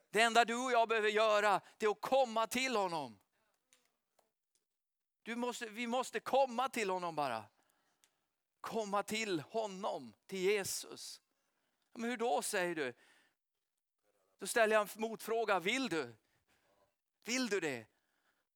Det 0.09 0.21
enda 0.21 0.45
du 0.45 0.55
och 0.55 0.71
jag 0.71 0.89
behöver 0.89 1.09
göra 1.09 1.61
det 1.77 1.85
är 1.85 1.89
att 1.89 2.01
komma 2.01 2.47
till 2.47 2.75
honom. 2.75 3.19
Du 5.23 5.35
måste, 5.35 5.69
vi 5.69 5.87
måste 5.87 6.19
komma 6.19 6.69
till 6.69 6.89
honom 6.89 7.15
bara. 7.15 7.45
Komma 8.61 9.03
till 9.03 9.39
honom, 9.39 10.13
till 10.27 10.39
Jesus. 10.39 11.21
Men 11.93 12.09
hur 12.09 12.17
då 12.17 12.41
säger 12.41 12.75
du? 12.75 12.93
Då 14.39 14.47
ställer 14.47 14.75
jag 14.75 14.81
en 14.81 15.01
motfråga, 15.01 15.59
vill 15.59 15.89
du? 15.89 16.15
Vill 17.27 17.49
du 17.49 17.59
det? 17.59 17.85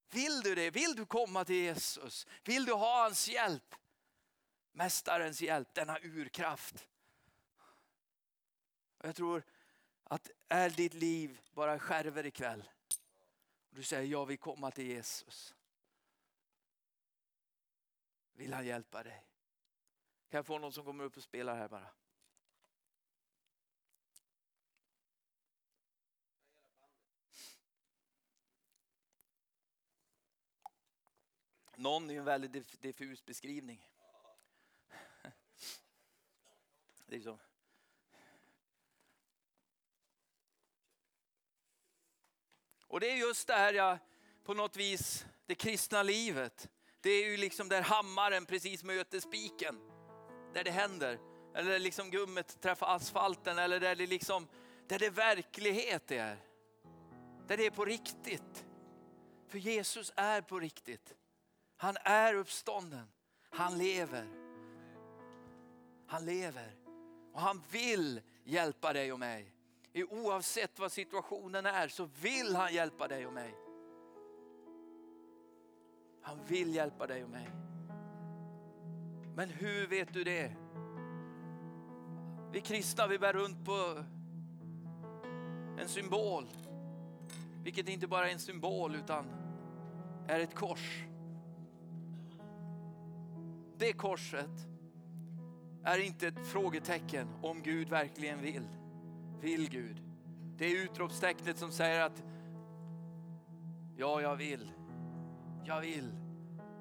Vill 0.09 0.41
du 0.41 0.55
det? 0.55 0.69
Vill 0.69 0.95
du 0.95 1.05
komma 1.05 1.45
till 1.45 1.55
Jesus? 1.55 2.27
Vill 2.43 2.65
du 2.65 2.73
ha 2.73 3.03
hans 3.03 3.27
hjälp? 3.27 3.75
Mästarens 4.71 5.41
hjälp, 5.41 5.73
denna 5.73 5.99
urkraft. 5.99 6.87
Jag 9.03 9.15
tror 9.15 9.43
att 10.03 10.29
är 10.47 10.69
ditt 10.69 10.93
liv 10.93 11.41
bara 11.51 11.79
skärver 11.79 12.25
ikväll 12.25 12.69
och 13.69 13.75
du 13.75 13.83
säger 13.83 14.11
jag 14.11 14.25
vill 14.25 14.37
komma 14.37 14.71
till 14.71 14.85
Jesus. 14.85 15.55
Vill 18.33 18.53
han 18.53 18.65
hjälpa 18.65 19.03
dig? 19.03 19.25
Kan 20.29 20.37
jag 20.37 20.45
få 20.45 20.59
någon 20.59 20.73
som 20.73 20.85
kommer 20.85 21.03
upp 21.03 21.17
och 21.17 21.23
spelar 21.23 21.55
här 21.55 21.67
bara? 21.67 21.87
Någon 31.81 32.09
är 32.09 32.13
ju 32.13 32.19
en 32.19 32.25
väldigt 32.25 32.81
diffus 32.81 33.25
beskrivning. 33.25 33.87
Det 37.05 37.15
är 37.15 37.21
så. 37.21 37.39
Och 42.87 42.99
det 42.99 43.11
är 43.11 43.15
just 43.15 43.47
det 43.47 43.53
här 43.53 43.73
jag, 43.73 43.97
på 44.43 44.53
något 44.53 44.77
vis, 44.77 45.25
det 45.45 45.55
kristna 45.55 46.03
livet. 46.03 46.69
Det 46.99 47.09
är 47.09 47.29
ju 47.29 47.37
liksom 47.37 47.69
där 47.69 47.81
hammaren 47.81 48.45
precis 48.45 48.83
möter 48.83 49.19
spiken. 49.19 49.79
Där 50.53 50.63
det 50.63 50.71
händer. 50.71 51.19
Eller 51.55 51.79
liksom 51.79 52.11
gummet 52.11 52.61
träffar 52.61 52.95
asfalten 52.95 53.57
eller 53.57 53.79
där 53.79 53.95
det 53.95 54.07
liksom, 54.07 54.47
där 54.87 54.99
det 54.99 55.09
verklighet 55.09 56.11
är. 56.11 56.37
Där 57.47 57.57
det 57.57 57.65
är 57.65 57.71
på 57.71 57.85
riktigt. 57.85 58.65
För 59.47 59.57
Jesus 59.57 60.13
är 60.15 60.41
på 60.41 60.59
riktigt. 60.59 61.15
Han 61.81 61.97
är 62.03 62.33
uppstånden. 62.33 63.07
Han 63.49 63.77
lever. 63.77 64.27
Han 66.07 66.25
lever. 66.25 66.75
Och 67.33 67.41
han 67.41 67.61
vill 67.71 68.21
hjälpa 68.43 68.93
dig 68.93 69.13
och 69.13 69.19
mig. 69.19 69.55
Oavsett 70.09 70.79
vad 70.79 70.91
situationen 70.91 71.65
är 71.65 71.87
så 71.87 72.09
vill 72.21 72.55
han 72.55 72.73
hjälpa 72.73 73.07
dig 73.07 73.27
och 73.27 73.33
mig. 73.33 73.55
Han 76.21 76.45
vill 76.45 76.75
hjälpa 76.75 77.07
dig 77.07 77.23
och 77.23 77.29
mig. 77.29 77.49
Men 79.35 79.49
hur 79.49 79.87
vet 79.87 80.13
du 80.13 80.23
det? 80.23 80.55
Vi 82.51 82.61
kristna 82.61 83.07
vi 83.07 83.19
bär 83.19 83.33
runt 83.33 83.65
på 83.65 84.03
en 85.79 85.87
symbol. 85.87 86.47
Vilket 87.63 87.89
inte 87.89 88.07
bara 88.07 88.29
är 88.29 88.33
en 88.33 88.39
symbol 88.39 88.95
utan 88.95 89.25
är 90.27 90.39
ett 90.39 90.55
kors. 90.55 91.10
Det 93.81 93.93
korset 93.93 94.67
är 95.83 95.97
inte 95.97 96.27
ett 96.27 96.47
frågetecken 96.47 97.27
om 97.41 97.61
Gud 97.61 97.89
verkligen 97.89 98.41
vill. 98.41 98.67
Vill 99.39 99.69
Gud? 99.69 100.01
Det 100.57 100.65
är 100.65 100.83
utropstecknet 100.83 101.57
som 101.57 101.71
säger 101.71 102.01
att 102.01 102.23
ja, 103.97 104.21
jag 104.21 104.35
vill. 104.35 104.71
Jag 105.65 105.81
vill. 105.81 106.11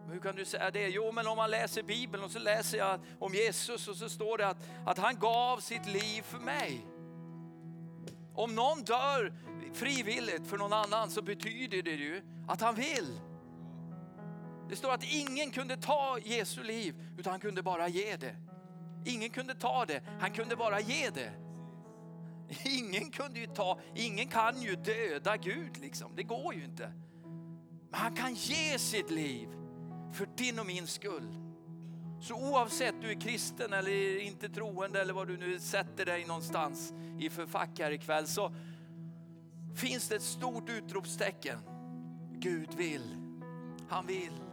Men 0.05 0.12
hur 0.12 0.20
kan 0.20 0.36
du 0.36 0.44
säga 0.44 0.70
det? 0.70 0.88
Jo, 0.88 1.12
men 1.12 1.26
om 1.26 1.36
man 1.36 1.51
läser 1.51 1.82
Bibeln 1.82 2.24
och 2.24 2.30
så 2.30 2.38
läser 2.38 2.78
jag 2.78 3.01
om 3.18 3.34
Jesus 3.34 3.88
och 3.88 3.96
så 3.96 4.09
står 4.09 4.38
det 4.38 4.48
att, 4.48 4.68
att 4.86 4.98
han 4.98 5.18
gav 5.18 5.59
sitt 5.61 5.86
liv 5.86 6.22
för 6.22 6.38
mig. 6.38 6.86
Om 8.34 8.55
någon 8.55 8.82
dör 8.82 9.32
frivilligt 9.74 10.46
för 10.46 10.59
någon 10.59 10.72
annan 10.72 11.11
så 11.11 11.22
betyder 11.22 11.82
det 11.82 11.94
ju 11.94 12.22
att 12.48 12.61
han 12.61 12.74
vill. 12.74 13.20
Det 14.71 14.77
står 14.77 14.93
att 14.93 15.05
ingen 15.05 15.51
kunde 15.51 15.77
ta 15.77 16.18
Jesu 16.25 16.62
liv 16.62 16.95
utan 17.18 17.31
han 17.31 17.41
kunde 17.41 17.62
bara 17.62 17.89
ge 17.89 18.16
det. 18.16 18.37
Ingen 19.05 19.31
kunde 19.31 19.55
ta 19.55 19.85
det, 19.85 20.03
han 20.21 20.31
kunde 20.31 20.57
bara 20.57 20.81
ge 20.81 21.11
det. 21.11 21.33
Ingen 22.64 23.11
kunde 23.11 23.41
ju 23.41 23.47
ta, 23.47 23.81
ingen 23.95 24.29
kan 24.29 24.62
ju 24.62 24.77
döda 24.77 25.37
Gud 25.37 25.79
liksom. 25.79 26.16
Det 26.16 26.23
går 26.23 26.55
ju 26.55 26.64
inte. 26.64 26.93
Men 27.91 28.01
han 28.01 28.16
kan 28.16 28.35
ge 28.35 28.79
sitt 28.79 29.11
liv 29.11 29.49
för 30.12 30.29
din 30.37 30.59
och 30.59 30.66
min 30.66 30.87
skull. 30.87 31.37
Så 32.21 32.35
oavsett 32.35 32.95
du 33.01 33.11
är 33.11 33.21
kristen 33.21 33.73
eller 33.73 34.21
inte 34.21 34.49
troende 34.49 35.01
eller 35.01 35.12
vad 35.12 35.29
du 35.29 35.37
nu 35.37 35.59
sätter 35.59 36.07
dig 36.07 36.27
någonstans 36.27 36.93
i 37.18 37.31
för 37.31 37.47
fack 37.47 37.79
här 37.79 37.91
ikväll 37.91 38.27
så 38.27 38.55
finns 39.77 40.09
det 40.09 40.16
ett 40.16 40.23
stort 40.23 40.68
utropstecken. 40.68 41.59
Gud 42.33 42.75
vill. 42.75 43.16
Han 43.89 44.07
vill. 44.07 44.49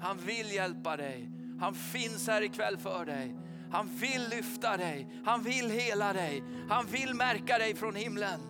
Han 0.00 0.18
vill 0.26 0.52
hjälpa 0.52 0.96
dig. 0.96 1.30
Han 1.60 1.74
finns 1.74 2.26
här 2.26 2.42
ikväll 2.42 2.78
för 2.78 3.04
dig. 3.04 3.36
Han 3.70 3.88
vill 4.00 4.28
lyfta 4.30 4.76
dig. 4.76 5.08
Han 5.24 5.42
vill 5.42 5.70
hela 5.70 6.12
dig. 6.12 6.42
Han 6.68 6.86
vill 6.86 7.14
märka 7.14 7.58
dig 7.58 7.74
från 7.74 7.94
himlen. 7.94 8.40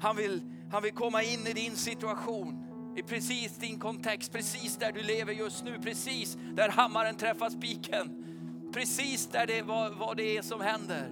Han 0.00 0.16
vill, 0.16 0.42
han 0.70 0.82
vill 0.82 0.92
komma 0.92 1.22
in 1.22 1.46
i 1.46 1.52
din 1.52 1.76
situation. 1.76 2.64
I 2.96 3.02
precis 3.02 3.56
din 3.56 3.78
kontext, 3.78 4.32
precis 4.32 4.76
där 4.76 4.92
du 4.92 5.02
lever 5.02 5.32
just 5.32 5.64
nu, 5.64 5.78
precis 5.82 6.38
där 6.52 6.68
hammaren 6.68 7.16
träffar 7.16 7.50
spiken. 7.50 8.24
Precis 8.72 9.26
där 9.26 9.46
det, 9.46 9.62
vad, 9.62 9.98
vad 9.98 10.16
det 10.16 10.36
är 10.36 10.42
som 10.42 10.60
händer. 10.60 11.08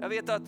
Jag 0.00 0.08
vet 0.08 0.28
att 0.28 0.42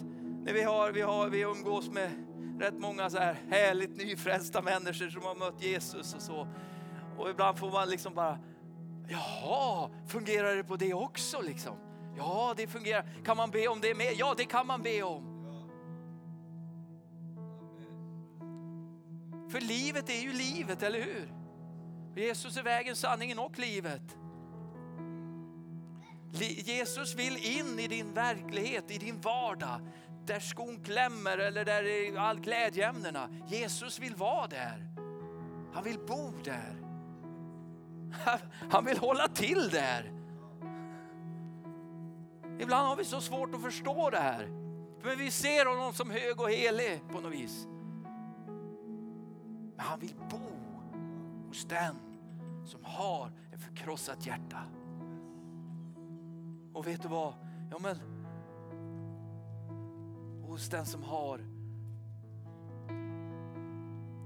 när 0.45 0.53
vi, 0.53 0.63
har, 0.63 0.93
vi, 0.93 1.01
har, 1.01 1.29
vi 1.29 1.41
umgås 1.41 1.91
med 1.91 2.11
rätt 2.59 2.79
många 2.79 3.11
så 3.11 3.19
här 3.19 3.37
härligt 3.51 3.97
nyfrälsta 3.97 4.63
människor 4.63 5.11
som 5.11 5.23
har 5.23 5.35
mött 5.35 5.63
Jesus 5.63 6.15
och 6.15 6.23
så. 6.23 6.49
Och 7.19 7.31
ibland 7.31 7.59
får 7.59 7.71
man 7.71 7.89
liksom 7.89 8.15
bara, 8.15 8.39
jaha, 9.09 9.91
fungerar 10.07 10.57
det 10.57 10.65
på 10.65 10.77
det 10.77 10.95
också 10.95 11.41
liksom? 11.41 11.77
Ja, 12.17 12.55
det 12.57 12.67
fungerar. 12.67 13.09
Kan 13.25 13.37
man 13.37 13.51
be 13.51 13.69
om 13.69 13.81
det 13.81 13.95
med? 13.95 14.15
Ja, 14.17 14.35
det 14.37 14.45
kan 14.45 14.67
man 14.67 14.83
be 14.83 15.03
om. 15.03 15.35
För 19.51 19.61
livet 19.61 20.11
är 20.11 20.21
ju 20.21 20.33
livet, 20.33 20.83
eller 20.83 21.01
hur? 21.01 21.33
Jesus 22.17 22.57
är 22.57 22.63
vägen, 22.63 22.97
sanningen 22.97 23.39
och 23.39 23.59
livet. 23.59 24.03
Jesus 26.67 27.15
vill 27.15 27.37
in 27.37 27.79
i 27.79 27.89
din 27.89 28.15
verklighet, 28.15 28.91
i 28.91 28.99
din 28.99 29.21
vardag, 29.21 29.81
där 30.27 30.41
skon 30.41 30.81
klämmer 30.85 31.39
eller 31.39 31.65
där 31.65 31.85
är 31.85 32.19
all 32.19 32.41
glädjeämnena. 32.41 33.29
Jesus 33.47 33.99
vill 33.99 34.15
vara 34.15 34.47
där. 34.47 34.89
Han 35.73 35.85
vill 35.85 35.99
bo 35.99 36.33
där. 36.45 36.81
Han 38.71 38.85
vill 38.85 38.99
hålla 38.99 39.29
till 39.29 39.71
där. 39.71 40.13
Ibland 42.59 42.89
har 42.89 42.97
vi 42.97 43.05
så 43.05 43.21
svårt 43.21 43.55
att 43.55 43.63
förstå 43.63 44.11
det 44.11 44.21
här. 44.21 44.47
Men 45.03 45.19
vi 45.19 45.31
ser 45.31 45.67
honom 45.67 45.93
som 45.93 46.11
hög 46.11 46.41
och 46.41 46.51
helig 46.51 47.03
på 47.13 47.21
något 47.21 47.33
vis. 47.33 47.67
Men 49.77 49.87
han 49.87 50.01
vill 50.01 50.15
bo 50.31 50.41
hos 51.49 51.65
den 51.65 51.97
som 52.67 52.85
har 52.85 53.31
ett 53.53 53.61
förkrossat 53.61 54.27
hjärta. 54.27 54.59
Och 56.73 56.87
vet 56.87 57.03
du 57.03 57.09
vad? 57.09 57.35
Ja, 57.71 57.79
men, 57.81 57.97
hos 60.55 60.69
den 60.69 60.87
som 60.87 61.03
har 61.03 61.39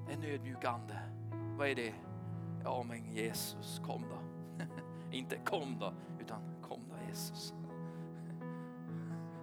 en 0.08 0.24
ödmjuk 0.24 0.64
ande. 0.64 1.00
Vad 1.56 1.68
är 1.68 1.74
det? 1.74 1.94
Ja 2.64 2.84
men 2.88 3.12
Jesus, 3.12 3.80
kom 3.86 4.02
då. 4.02 4.18
inte 5.16 5.36
kom 5.36 5.78
då, 5.80 5.92
utan 6.20 6.40
kom 6.62 6.80
då 6.88 7.08
Jesus. 7.08 7.54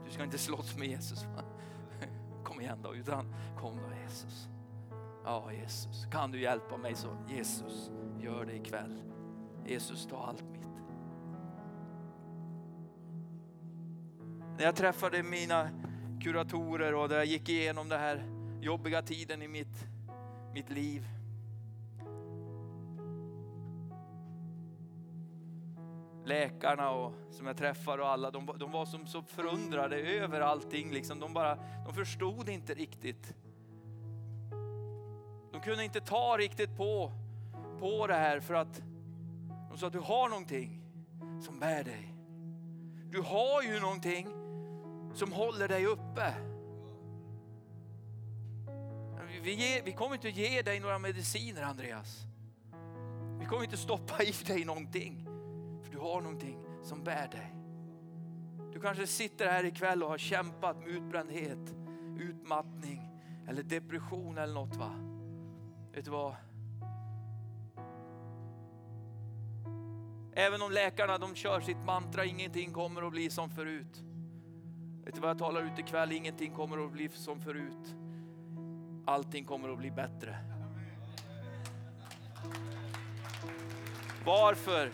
Du 0.05 0.11
ska 0.11 0.23
inte 0.23 0.38
slåss 0.38 0.77
med 0.77 0.88
Jesus. 0.88 1.25
Kom 2.43 2.61
igen 2.61 2.79
då, 2.83 2.95
utan 2.95 3.36
kom 3.57 3.77
då 3.77 3.95
Jesus. 4.03 4.47
Ja 5.23 5.51
Jesus, 5.51 6.05
kan 6.11 6.31
du 6.31 6.41
hjälpa 6.41 6.77
mig 6.77 6.95
så 6.95 7.07
Jesus, 7.27 7.91
gör 8.19 8.45
det 8.45 8.55
ikväll. 8.55 9.01
Jesus, 9.65 10.07
ta 10.07 10.25
allt 10.25 10.43
mitt. 10.43 10.67
När 14.57 14.63
jag 14.63 14.75
träffade 14.75 15.23
mina 15.23 15.69
kuratorer 16.22 16.95
och 16.95 17.09
där 17.09 17.16
jag 17.16 17.26
gick 17.26 17.49
igenom 17.49 17.89
den 17.89 17.99
här 17.99 18.24
jobbiga 18.61 19.01
tiden 19.01 19.41
i 19.41 19.47
mitt, 19.47 19.88
mitt 20.53 20.70
liv. 20.70 21.07
Läkarna 26.26 26.89
och, 26.91 27.13
som 27.32 27.47
jag 27.47 27.57
träffade 27.57 28.01
och 28.01 28.09
alla, 28.09 28.32
de, 28.32 28.49
de 28.57 28.72
var 28.72 28.86
som 28.86 29.07
så 29.07 29.22
förundrade 29.22 29.95
över 29.95 30.41
allting. 30.41 30.91
Liksom. 30.91 31.20
De, 31.20 31.34
bara, 31.34 31.57
de 31.86 31.93
förstod 31.93 32.49
inte 32.49 32.74
riktigt. 32.74 33.34
De 35.51 35.61
kunde 35.63 35.84
inte 35.84 36.01
ta 36.01 36.38
riktigt 36.38 36.78
på, 36.78 37.11
på 37.80 38.07
det 38.07 38.13
här 38.13 38.39
för 38.39 38.53
att 38.53 38.82
de 39.70 39.78
sa 39.78 39.88
att 39.88 39.93
du 39.93 39.99
har 39.99 40.30
någonting 40.30 40.82
som 41.41 41.59
bär 41.59 41.84
dig. 41.84 42.13
Du 43.09 43.22
har 43.22 43.61
ju 43.61 43.80
någonting 43.80 44.44
som 45.16 45.32
håller 45.32 45.68
dig 45.68 45.86
uppe. 45.86 46.34
Vi, 49.41 49.53
ger, 49.53 49.84
vi 49.84 49.91
kommer 49.91 50.16
inte 50.16 50.30
ge 50.30 50.61
dig 50.61 50.80
några 50.80 50.99
mediciner 50.99 51.61
Andreas. 51.61 52.22
Vi 53.39 53.45
kommer 53.45 53.63
inte 53.63 53.78
stoppa 53.78 54.24
i 54.24 54.32
dig 54.47 54.66
någonting. 54.66 55.28
För 55.84 55.91
du 55.91 55.97
har 55.97 56.22
någonting 56.22 56.59
som 56.84 57.03
bär 57.03 57.28
dig. 57.28 57.55
Du 58.74 58.80
kanske 58.80 59.07
sitter 59.07 59.47
här 59.47 59.63
ikväll 59.63 60.03
och 60.03 60.09
har 60.09 60.18
kämpat 60.18 60.80
med 60.80 60.88
utbrändhet, 60.88 61.76
utmattning 62.20 63.01
eller 63.47 63.63
depression 63.63 64.38
eller 64.38 64.53
något. 64.53 64.76
va? 64.76 64.91
Vet 65.93 66.05
du 66.05 66.11
vad? 66.11 66.36
Även 70.34 70.61
om 70.61 70.72
läkarna 70.72 71.18
de 71.18 71.36
kör 71.36 71.61
sitt 71.61 71.86
mantra, 71.86 72.26
ingenting 72.26 72.74
kommer 72.74 73.07
att 73.07 73.11
bli 73.11 73.30
som 73.30 73.49
förut. 73.49 74.03
Vet 75.05 75.15
du 75.15 75.21
vad 75.21 75.29
jag 75.29 75.37
talar 75.37 75.61
ut 75.61 75.79
ikväll? 75.79 76.11
Ingenting 76.11 76.51
kommer 76.51 76.85
att 76.85 76.91
bli 76.91 77.09
som 77.09 77.41
förut. 77.41 77.95
Allting 79.05 79.45
kommer 79.45 79.69
att 79.69 79.77
bli 79.77 79.91
bättre. 79.91 80.37
Varför? 84.25 84.91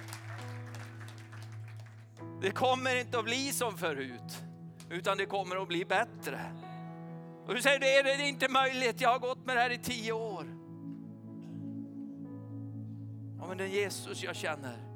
Det 2.41 2.51
kommer 2.51 2.95
inte 2.95 3.19
att 3.19 3.25
bli 3.25 3.51
som 3.51 3.77
förut, 3.77 4.43
utan 4.89 5.17
det 5.17 5.25
kommer 5.25 5.55
att 5.55 5.67
bli 5.67 5.85
bättre. 5.85 6.39
Och 7.47 7.55
du 7.55 7.61
säger, 7.61 7.79
det 7.79 7.95
är, 7.97 8.03
det 8.03 8.11
är 8.11 8.27
inte 8.27 8.49
möjligt, 8.49 9.01
jag 9.01 9.09
har 9.09 9.19
gått 9.19 9.45
med 9.45 9.57
det 9.57 9.61
här 9.61 9.69
i 9.69 9.77
tio 9.77 10.13
år. 10.13 10.45
Ja, 13.39 13.47
men 13.47 13.57
den 13.57 13.71
Jesus 13.71 14.23
jag 14.23 14.35
känner, 14.35 14.90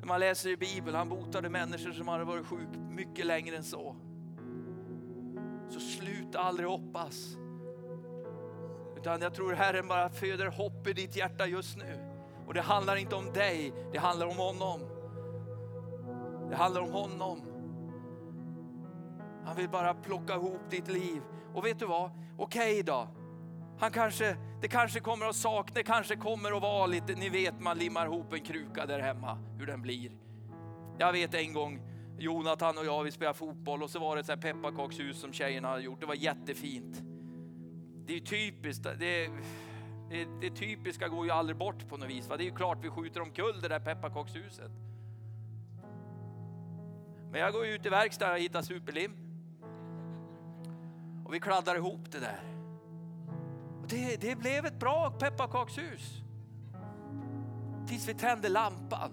när 0.00 0.08
man 0.08 0.20
läser 0.20 0.50
i 0.50 0.56
Bibeln, 0.56 0.96
han 0.96 1.08
botade 1.08 1.48
människor 1.48 1.92
som 1.92 2.08
hade 2.08 2.24
varit 2.24 2.46
sjuka 2.46 2.78
mycket 2.78 3.26
längre 3.26 3.56
än 3.56 3.64
så. 3.64 3.96
Så 5.68 5.80
sluta 5.80 6.38
aldrig 6.38 6.68
hoppas. 6.68 7.36
Utan 8.96 9.20
jag 9.20 9.34
tror 9.34 9.52
Herren 9.52 9.88
bara 9.88 10.10
föder 10.10 10.46
hopp 10.46 10.86
i 10.86 10.92
ditt 10.92 11.16
hjärta 11.16 11.46
just 11.46 11.76
nu. 11.76 12.10
Och 12.46 12.54
det 12.54 12.60
handlar 12.60 12.96
inte 12.96 13.16
om 13.16 13.32
dig, 13.32 13.74
det 13.92 13.98
handlar 13.98 14.26
om 14.26 14.36
honom. 14.36 14.80
Det 16.50 16.56
handlar 16.56 16.80
om 16.80 16.92
honom. 16.92 17.40
Han 19.44 19.56
vill 19.56 19.68
bara 19.68 19.94
plocka 19.94 20.34
ihop 20.34 20.60
ditt 20.70 20.88
liv. 20.88 21.22
Och 21.54 21.66
vet 21.66 21.78
du 21.78 21.86
vad? 21.86 22.10
Okej 22.38 22.72
okay 22.72 22.82
då. 22.82 23.08
Han 23.78 23.90
kanske, 23.90 24.36
det 24.60 24.68
kanske 24.68 25.00
kommer 25.00 25.26
att 25.26 25.36
sakna, 25.36 25.74
det 25.74 25.82
kanske 25.82 26.16
kommer 26.16 26.56
att 26.56 26.62
vara 26.62 26.86
lite, 26.86 27.14
ni 27.14 27.28
vet 27.28 27.60
man 27.60 27.78
limmar 27.78 28.06
ihop 28.06 28.32
en 28.32 28.40
kruka 28.40 28.86
där 28.86 28.98
hemma, 28.98 29.38
hur 29.58 29.66
den 29.66 29.82
blir. 29.82 30.10
Jag 30.98 31.12
vet 31.12 31.34
en 31.34 31.52
gång, 31.52 31.80
Jonathan 32.18 32.78
och 32.78 32.84
jag, 32.84 33.04
vi 33.04 33.10
spelade 33.10 33.38
fotboll 33.38 33.82
och 33.82 33.90
så 33.90 33.98
var 33.98 34.16
det 34.16 34.32
ett 34.32 34.40
pepparkakshus 34.40 35.20
som 35.20 35.32
tjejerna 35.32 35.68
hade 35.68 35.82
gjort. 35.82 36.00
Det 36.00 36.06
var 36.06 36.14
jättefint. 36.14 37.02
Det 38.06 38.16
är 38.16 38.20
typiskt, 38.20 38.84
det, 38.84 39.30
det, 40.10 40.24
det 40.40 40.50
typiska 40.50 41.08
går 41.08 41.24
ju 41.24 41.30
aldrig 41.30 41.56
bort 41.56 41.88
på 41.88 41.96
något 41.96 42.08
vis. 42.08 42.28
Va? 42.28 42.36
Det 42.36 42.42
är 42.42 42.50
ju 42.50 42.56
klart 42.56 42.78
vi 42.82 42.90
skjuter 42.90 43.20
omkull 43.20 43.60
det 43.60 43.68
där 43.68 43.80
pepparkakshuset. 43.80 44.70
Men 47.30 47.40
jag 47.40 47.52
går 47.52 47.66
ut 47.66 47.86
i 47.86 47.88
verkstaden 47.88 48.34
och 48.34 48.40
hittar 48.40 48.62
superlim. 48.62 49.12
Och 51.24 51.34
vi 51.34 51.40
kladdar 51.40 51.76
ihop 51.76 52.12
det 52.12 52.20
där 52.20 52.59
det, 53.90 54.16
det 54.20 54.36
blev 54.36 54.66
ett 54.66 54.78
bra 54.78 55.10
pepparkakshus. 55.10 56.22
Tills 57.88 58.08
vi 58.08 58.14
tände 58.14 58.48
lampan. 58.48 59.12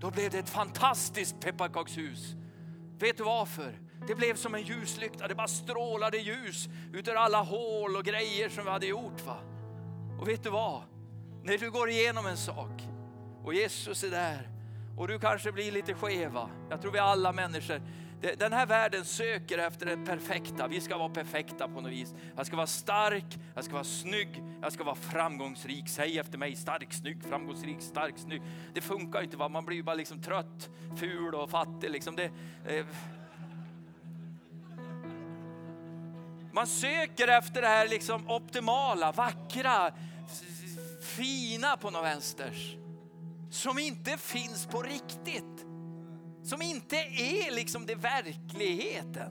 Då 0.00 0.10
blev 0.10 0.30
det 0.30 0.38
ett 0.38 0.50
fantastiskt 0.50 1.40
pepparkakshus. 1.40 2.34
Vet 2.98 3.16
du 3.16 3.24
varför? 3.24 3.78
Det 4.06 4.14
blev 4.14 4.34
som 4.34 4.54
en 4.54 4.62
ljuslykta. 4.62 5.28
Det 5.28 5.34
bara 5.34 5.48
strålade 5.48 6.18
ljus 6.18 6.68
ut 6.92 7.08
ur 7.08 7.14
alla 7.14 7.42
hål 7.42 7.96
och 7.96 8.04
grejer 8.04 8.48
som 8.48 8.64
vi 8.64 8.70
hade 8.70 8.86
gjort. 8.86 9.26
Va? 9.26 9.36
Och 10.20 10.28
vet 10.28 10.42
du 10.42 10.50
vad? 10.50 10.82
När 11.42 11.58
du 11.58 11.70
går 11.70 11.88
igenom 11.90 12.26
en 12.26 12.36
sak 12.36 12.82
och 13.44 13.54
Jesus 13.54 14.04
är 14.04 14.10
där 14.10 14.48
och 14.96 15.08
du 15.08 15.18
kanske 15.18 15.52
blir 15.52 15.72
lite 15.72 15.94
skeva. 15.94 16.50
Jag 16.70 16.82
tror 16.82 16.92
vi 16.92 16.98
alla 16.98 17.32
människor, 17.32 17.82
den 18.38 18.52
här 18.52 18.66
världen 18.66 19.04
söker 19.04 19.58
efter 19.58 19.86
det 19.86 19.96
perfekta. 19.96 20.68
Vi 20.68 20.80
ska 20.80 20.98
vara 20.98 21.08
perfekta 21.08 21.68
på 21.68 21.80
något 21.80 21.92
vis. 21.92 22.14
Jag 22.36 22.46
ska 22.46 22.56
vara 22.56 22.66
stark, 22.66 23.38
jag 23.54 23.64
ska 23.64 23.72
vara 23.72 23.84
snygg, 23.84 24.42
jag 24.62 24.72
ska 24.72 24.84
vara 24.84 24.94
framgångsrik. 24.94 25.88
Säg 25.88 26.18
efter 26.18 26.38
mig, 26.38 26.56
stark, 26.56 26.92
snygg, 26.92 27.24
framgångsrik, 27.28 27.76
stark, 27.80 28.14
snygg. 28.18 28.42
Det 28.74 28.80
funkar 28.80 29.18
ju 29.18 29.24
inte, 29.24 29.36
va? 29.36 29.48
man 29.48 29.64
blir 29.64 29.76
ju 29.76 29.82
bara 29.82 29.96
liksom 29.96 30.22
trött, 30.22 30.70
ful 30.96 31.34
och 31.34 31.50
fattig. 31.50 31.90
Liksom 31.90 32.16
det, 32.16 32.30
eh. 32.68 32.86
Man 36.52 36.66
söker 36.66 37.28
efter 37.28 37.62
det 37.62 37.68
här 37.68 37.88
liksom 37.88 38.30
optimala, 38.30 39.12
vackra, 39.12 39.92
fina 41.16 41.76
på 41.76 41.90
något 41.90 42.04
vänsters. 42.04 42.76
Som 43.50 43.78
inte 43.78 44.18
finns 44.18 44.66
på 44.66 44.82
riktigt. 44.82 45.51
Som 46.42 46.62
inte 46.62 46.96
är 46.96 47.50
liksom 47.50 47.86
det 47.86 47.94
verkligheten. 47.94 49.30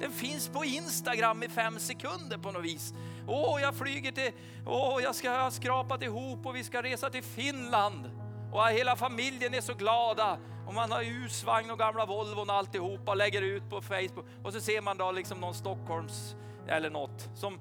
Den 0.00 0.12
finns 0.12 0.48
på 0.48 0.64
Instagram 0.64 1.42
i 1.42 1.48
fem 1.48 1.78
sekunder 1.78 2.38
på 2.38 2.52
något 2.52 2.64
vis. 2.64 2.94
Åh, 3.28 3.60
jag 3.60 3.74
flyger 3.74 4.12
till, 4.12 4.32
åh, 4.66 5.02
jag 5.02 5.14
ska 5.14 5.30
ha 5.30 5.50
skrapat 5.50 6.02
ihop 6.02 6.46
och 6.46 6.56
vi 6.56 6.64
ska 6.64 6.82
resa 6.82 7.10
till 7.10 7.22
Finland. 7.22 8.10
Och 8.52 8.68
hela 8.68 8.96
familjen 8.96 9.54
är 9.54 9.60
så 9.60 9.74
glada. 9.74 10.38
Och 10.66 10.74
man 10.74 10.92
har 10.92 11.02
husvagn 11.02 11.70
och 11.70 11.78
gamla 11.78 12.06
Volvon 12.06 12.50
och 12.50 12.56
alltihopa 12.56 13.10
och 13.10 13.16
lägger 13.16 13.42
ut 13.42 13.70
på 13.70 13.80
Facebook. 13.80 14.26
Och 14.44 14.52
så 14.52 14.60
ser 14.60 14.80
man 14.80 14.98
då 14.98 15.12
liksom 15.12 15.40
någon 15.40 15.54
Stockholms 15.54 16.36
eller 16.68 16.90
något 16.90 17.28
som, 17.34 17.60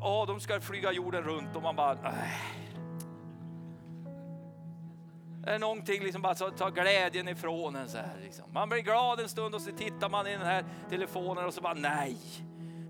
åh, 0.00 0.26
de 0.26 0.40
ska 0.40 0.60
flyga 0.60 0.92
jorden 0.92 1.22
runt 1.22 1.56
och 1.56 1.62
man 1.62 1.76
bara, 1.76 1.92
äh. 1.92 2.73
Det 5.44 5.50
är 5.50 5.58
någonting 5.58 6.02
liksom 6.02 6.22
bara 6.22 6.34
så 6.34 6.50
tar 6.50 6.70
glädjen 6.70 7.28
ifrån 7.28 7.76
en 7.76 7.88
så 7.88 7.96
här. 7.96 8.16
Liksom. 8.22 8.44
Man 8.52 8.68
blir 8.68 8.80
glad 8.80 9.20
en 9.20 9.28
stund 9.28 9.54
och 9.54 9.60
så 9.60 9.70
tittar 9.70 10.08
man 10.08 10.26
i 10.26 10.30
den 10.30 10.46
här 10.46 10.64
telefonen 10.90 11.44
och 11.44 11.54
så 11.54 11.60
bara 11.60 11.74
nej. 11.74 12.16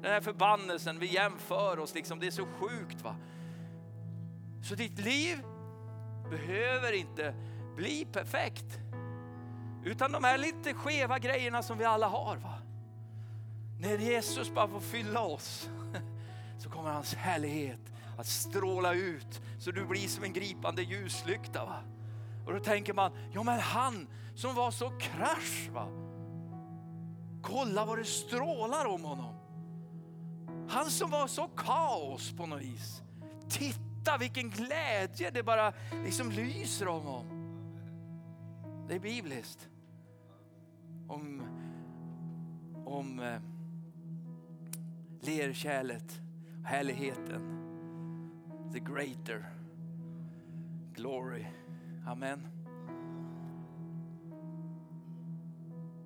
Den 0.02 0.12
här 0.12 0.20
förbannelsen, 0.20 0.98
vi 0.98 1.06
jämför 1.06 1.78
oss 1.78 1.94
liksom. 1.94 2.20
Det 2.20 2.26
är 2.26 2.30
så 2.30 2.46
sjukt 2.46 3.02
va. 3.02 3.16
Så 4.62 4.74
ditt 4.74 4.98
liv 4.98 5.42
behöver 6.30 6.92
inte 6.92 7.34
bli 7.76 8.06
perfekt. 8.12 8.78
Utan 9.84 10.12
de 10.12 10.24
här 10.24 10.38
lite 10.38 10.74
skeva 10.74 11.18
grejerna 11.18 11.62
som 11.62 11.78
vi 11.78 11.84
alla 11.84 12.08
har 12.08 12.36
va. 12.36 12.54
När 13.80 13.98
Jesus 13.98 14.50
bara 14.50 14.68
får 14.68 14.80
fylla 14.80 15.20
oss 15.20 15.70
så 16.58 16.70
kommer 16.70 16.90
hans 16.90 17.14
härlighet 17.14 17.80
att 18.18 18.26
stråla 18.26 18.94
ut 18.94 19.40
så 19.58 19.70
du 19.70 19.84
blir 19.84 20.08
som 20.08 20.24
en 20.24 20.32
gripande 20.32 20.82
ljuslykta. 20.82 21.64
Va? 21.64 21.93
Och 22.46 22.52
då 22.52 22.60
tänker 22.60 22.92
man, 22.92 23.12
ja 23.32 23.42
men 23.42 23.60
han 23.60 24.06
som 24.34 24.54
var 24.54 24.70
så 24.70 24.90
krasch. 24.90 25.70
Va? 25.72 25.88
Kolla 27.42 27.84
vad 27.84 27.98
det 27.98 28.04
strålar 28.04 28.86
om 28.86 29.04
honom. 29.04 29.34
Han 30.68 30.90
som 30.90 31.10
var 31.10 31.26
så 31.26 31.48
kaos 31.48 32.32
på 32.32 32.46
något 32.46 32.62
vis. 32.62 33.02
Titta 33.48 34.18
vilken 34.18 34.50
glädje 34.50 35.30
det 35.30 35.42
bara 35.42 35.72
liksom 36.04 36.30
lyser 36.30 36.88
om 36.88 37.02
honom. 37.02 37.34
Det 38.88 38.94
är 38.94 39.00
bibliskt. 39.00 39.68
Om, 41.08 41.42
om 42.84 43.20
eh, 43.20 43.40
lerkärlet, 45.20 46.20
härligheten. 46.64 47.60
The 48.72 48.80
greater 48.80 49.44
glory. 50.94 51.46
Amen. 52.06 52.46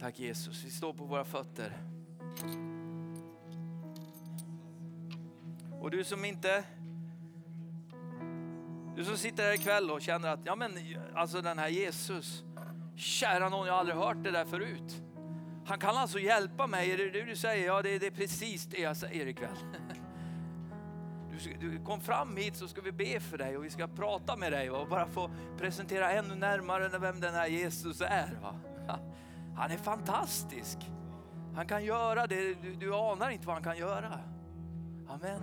Tack 0.00 0.18
Jesus. 0.18 0.64
Vi 0.64 0.70
står 0.70 0.92
på 0.92 1.04
våra 1.04 1.24
fötter. 1.24 1.72
Och 5.80 5.90
du 5.90 6.04
som 6.04 6.24
inte 6.24 6.64
du 8.96 9.04
som 9.04 9.16
sitter 9.16 9.42
här 9.42 9.54
ikväll 9.54 9.90
och 9.90 10.02
känner 10.02 10.28
att 10.28 10.40
ja 10.44 10.56
men 10.56 10.72
alltså 11.14 11.40
den 11.40 11.58
här 11.58 11.68
Jesus, 11.68 12.44
kära 12.96 13.48
någon 13.48 13.66
jag 13.66 13.72
har 13.72 13.80
aldrig 13.80 13.96
hört 13.96 14.24
det 14.24 14.30
där 14.30 14.44
förut. 14.44 15.02
Han 15.66 15.78
kan 15.78 15.96
alltså 15.96 16.18
hjälpa 16.18 16.66
mig, 16.66 16.90
är 16.92 16.98
det 16.98 17.10
det 17.10 17.22
du 17.22 17.36
säger? 17.36 17.66
Ja 17.66 17.82
det 17.82 17.90
är, 17.90 18.00
det 18.00 18.06
är 18.06 18.10
precis 18.10 18.66
det 18.66 18.78
jag 18.78 18.96
säger 18.96 19.26
ikväll. 19.26 19.56
Du, 21.60 21.78
kom 21.84 22.00
fram 22.00 22.36
hit 22.36 22.56
så 22.56 22.68
ska 22.68 22.80
vi 22.80 22.92
be 22.92 23.20
för 23.20 23.38
dig 23.38 23.56
och 23.56 23.64
vi 23.64 23.70
ska 23.70 23.86
prata 23.86 24.36
med 24.36 24.52
dig 24.52 24.70
och 24.70 24.88
bara 24.88 25.06
få 25.06 25.30
presentera 25.58 26.10
ännu 26.12 26.34
närmare 26.34 26.98
vem 26.98 27.20
den 27.20 27.34
här 27.34 27.46
Jesus 27.46 28.00
är. 28.00 28.38
Va? 28.42 28.54
Han 29.56 29.70
är 29.70 29.76
fantastisk. 29.76 30.78
Han 31.54 31.66
kan 31.66 31.84
göra 31.84 32.26
det, 32.26 32.54
du, 32.62 32.74
du 32.74 32.94
anar 32.94 33.30
inte 33.30 33.46
vad 33.46 33.54
han 33.56 33.64
kan 33.64 33.78
göra. 33.78 34.18
Amen. 35.08 35.42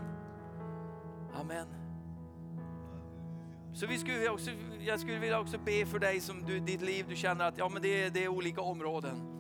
Amen. 1.42 1.68
Så 3.74 3.88
vi 3.88 3.98
skulle 3.98 4.30
också, 4.30 4.52
jag 4.80 5.00
skulle 5.00 5.20
vilja 5.20 5.40
också 5.40 5.58
be 5.66 5.86
för 5.86 6.00
dig 6.00 6.20
som 6.20 6.44
du, 6.46 6.60
ditt 6.60 6.82
liv, 6.82 7.06
du 7.10 7.16
känner 7.16 7.46
att 7.46 7.58
ja, 7.58 7.70
men 7.70 7.82
det, 7.82 8.04
är- 8.04 8.10
det 8.10 8.24
är 8.24 8.28
olika 8.28 8.62
områden. 8.62 9.32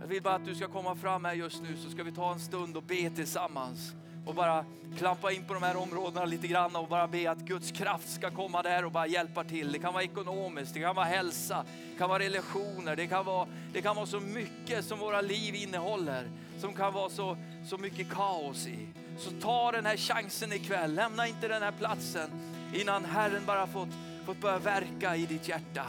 Jag 0.00 0.06
vill 0.06 0.22
bara 0.22 0.34
att 0.34 0.44
du 0.44 0.54
ska 0.54 0.68
komma 0.68 0.94
fram 0.96 1.24
här 1.24 1.32
just 1.34 1.62
nu 1.62 1.76
så 1.76 1.90
ska 1.90 2.02
vi 2.02 2.12
ta 2.12 2.32
en 2.32 2.40
stund 2.40 2.76
och 2.76 2.82
be 2.82 3.10
tillsammans. 3.10 3.94
Och 4.26 4.34
bara 4.34 4.64
klampa 4.98 5.32
in 5.32 5.44
på 5.44 5.54
de 5.54 5.62
här 5.62 5.76
områdena 5.76 6.24
lite 6.24 6.46
grann 6.46 6.76
och 6.76 6.88
bara 6.88 7.08
be 7.08 7.30
att 7.30 7.38
Guds 7.38 7.70
kraft 7.70 8.12
ska 8.12 8.30
komma 8.30 8.62
där 8.62 8.84
och 8.84 8.92
bara 8.92 9.06
hjälpa 9.06 9.44
till. 9.44 9.72
Det 9.72 9.78
kan 9.78 9.92
vara 9.92 10.02
ekonomiskt, 10.02 10.74
det 10.74 10.80
kan 10.80 10.94
vara 10.94 11.06
hälsa, 11.06 11.64
det 11.92 11.98
kan 11.98 12.08
vara 12.08 12.18
relationer, 12.18 12.96
det 12.96 13.06
kan 13.06 13.24
vara, 13.24 13.46
det 13.72 13.82
kan 13.82 13.96
vara 13.96 14.06
så 14.06 14.20
mycket 14.20 14.84
som 14.84 14.98
våra 14.98 15.20
liv 15.20 15.54
innehåller. 15.54 16.28
Som 16.58 16.72
kan 16.72 16.92
vara 16.92 17.10
så, 17.10 17.36
så 17.66 17.78
mycket 17.78 18.10
kaos 18.10 18.66
i. 18.66 18.88
Så 19.18 19.30
ta 19.30 19.72
den 19.72 19.86
här 19.86 19.96
chansen 19.96 20.52
ikväll, 20.52 20.94
lämna 20.94 21.26
inte 21.26 21.48
den 21.48 21.62
här 21.62 21.72
platsen 21.72 22.30
innan 22.74 23.04
Herren 23.04 23.42
bara 23.46 23.66
fått, 23.66 23.88
fått 24.26 24.40
börja 24.40 24.58
verka 24.58 25.16
i 25.16 25.26
ditt 25.26 25.48
hjärta. 25.48 25.86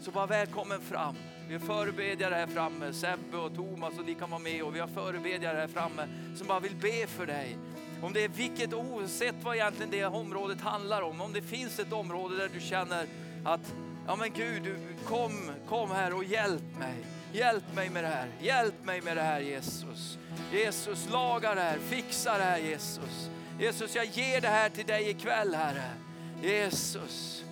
Så 0.00 0.10
var 0.10 0.26
välkommen 0.26 0.80
fram. 0.80 1.16
Vi 1.50 1.56
har 1.56 1.66
förebedjare 1.66 2.34
här 2.34 2.46
framme, 2.46 2.92
Sebbe 2.92 3.36
och 3.36 3.54
Thomas 3.54 3.98
och 3.98 4.04
ni 4.04 4.14
kan 4.14 4.30
vara 4.30 4.40
med 4.40 4.62
och 4.62 4.74
vi 4.74 4.80
har 4.80 4.88
förebedjare 4.88 5.56
här 5.56 5.66
framme 5.66 6.08
som 6.36 6.46
bara 6.46 6.60
vill 6.60 6.76
be 6.76 7.06
för 7.06 7.26
dig. 7.26 7.56
Om 8.02 8.12
det 8.12 8.24
är 8.24 8.28
vilket, 8.28 8.74
oavsett 8.74 9.34
vad 9.42 9.56
egentligen 9.56 9.90
det 9.90 10.04
området 10.04 10.60
handlar 10.60 11.02
om, 11.02 11.20
om 11.20 11.32
det 11.32 11.42
finns 11.42 11.78
ett 11.78 11.92
område 11.92 12.36
där 12.36 12.50
du 12.54 12.60
känner 12.60 13.06
att, 13.44 13.74
ja 14.06 14.16
men 14.16 14.30
Gud, 14.32 14.62
du, 14.62 14.76
kom, 15.04 15.50
kom 15.68 15.90
här 15.90 16.14
och 16.14 16.24
hjälp 16.24 16.78
mig. 16.78 16.94
Hjälp 17.32 17.74
mig 17.74 17.90
med 17.90 18.04
det 18.04 18.08
här, 18.08 18.28
hjälp 18.40 18.84
mig 18.84 19.00
med 19.00 19.16
det 19.16 19.22
här 19.22 19.40
Jesus. 19.40 20.18
Jesus, 20.52 21.08
laga 21.10 21.54
det 21.54 21.60
här, 21.60 21.78
fixa 21.78 22.38
det 22.38 22.44
här 22.44 22.58
Jesus. 22.58 23.30
Jesus, 23.58 23.94
jag 23.94 24.04
ger 24.04 24.40
det 24.40 24.48
här 24.48 24.68
till 24.68 24.86
dig 24.86 25.10
ikväll 25.10 25.54
Herre. 25.54 25.90
Jesus. 26.42 27.44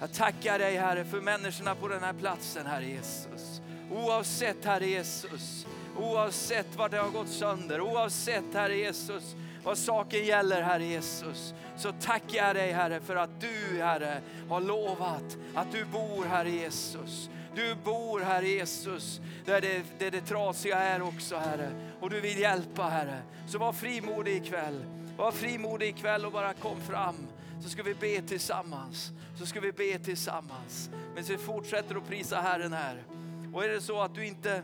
Jag 0.00 0.12
tackar 0.12 0.58
dig 0.58 0.76
Herre 0.76 1.04
för 1.04 1.20
människorna 1.20 1.74
på 1.74 1.88
den 1.88 2.02
här 2.02 2.12
platsen 2.12 2.66
Herre 2.66 2.86
Jesus. 2.86 3.60
Oavsett 3.92 4.64
Herre 4.64 4.86
Jesus, 4.86 5.66
oavsett 5.96 6.76
vad 6.76 6.90
det 6.90 6.98
har 6.98 7.08
gått 7.08 7.28
sönder, 7.28 7.80
oavsett 7.80 8.54
Herre 8.54 8.76
Jesus 8.76 9.36
vad 9.64 9.78
saken 9.78 10.24
gäller 10.24 10.62
Herre 10.62 10.84
Jesus. 10.84 11.54
Så 11.76 11.92
tackar 11.92 12.46
jag 12.46 12.56
dig 12.56 12.72
Herre 12.72 13.00
för 13.00 13.16
att 13.16 13.40
du 13.40 13.82
Herre 13.82 14.20
har 14.48 14.60
lovat 14.60 15.38
att 15.54 15.72
du 15.72 15.84
bor 15.84 16.24
Herre 16.24 16.50
Jesus. 16.50 17.30
Du 17.54 17.74
bor 17.74 18.20
Herre 18.20 18.48
Jesus 18.48 19.20
där 19.44 19.60
det, 19.60 19.82
där 19.98 20.10
det 20.10 20.20
trasiga 20.20 20.78
är 20.78 21.02
också 21.02 21.36
Herre. 21.36 21.70
Och 22.00 22.10
du 22.10 22.20
vill 22.20 22.38
hjälpa 22.38 22.82
Herre. 22.82 23.22
Så 23.46 23.58
var 23.58 23.72
frimodig 23.72 24.36
ikväll. 24.36 24.84
Var 25.16 25.32
frimodig 25.32 25.88
ikväll 25.88 26.26
och 26.26 26.32
bara 26.32 26.54
kom 26.54 26.80
fram 26.80 27.16
så 27.60 27.68
ska 27.68 27.82
vi 27.82 27.94
be 27.94 28.22
tillsammans. 28.22 29.12
Så 29.38 29.46
ska 29.46 29.60
vi 29.60 29.72
be 29.72 29.98
tillsammans. 29.98 30.90
Men 31.14 31.24
vi 31.24 31.38
fortsätter 31.38 31.94
att 31.94 32.08
prisa 32.08 32.40
Herren 32.40 32.72
här. 32.72 33.04
Och 33.52 33.64
är 33.64 33.68
det 33.68 33.80
så 33.80 34.00
att 34.00 34.14
du 34.14 34.26
inte 34.26 34.62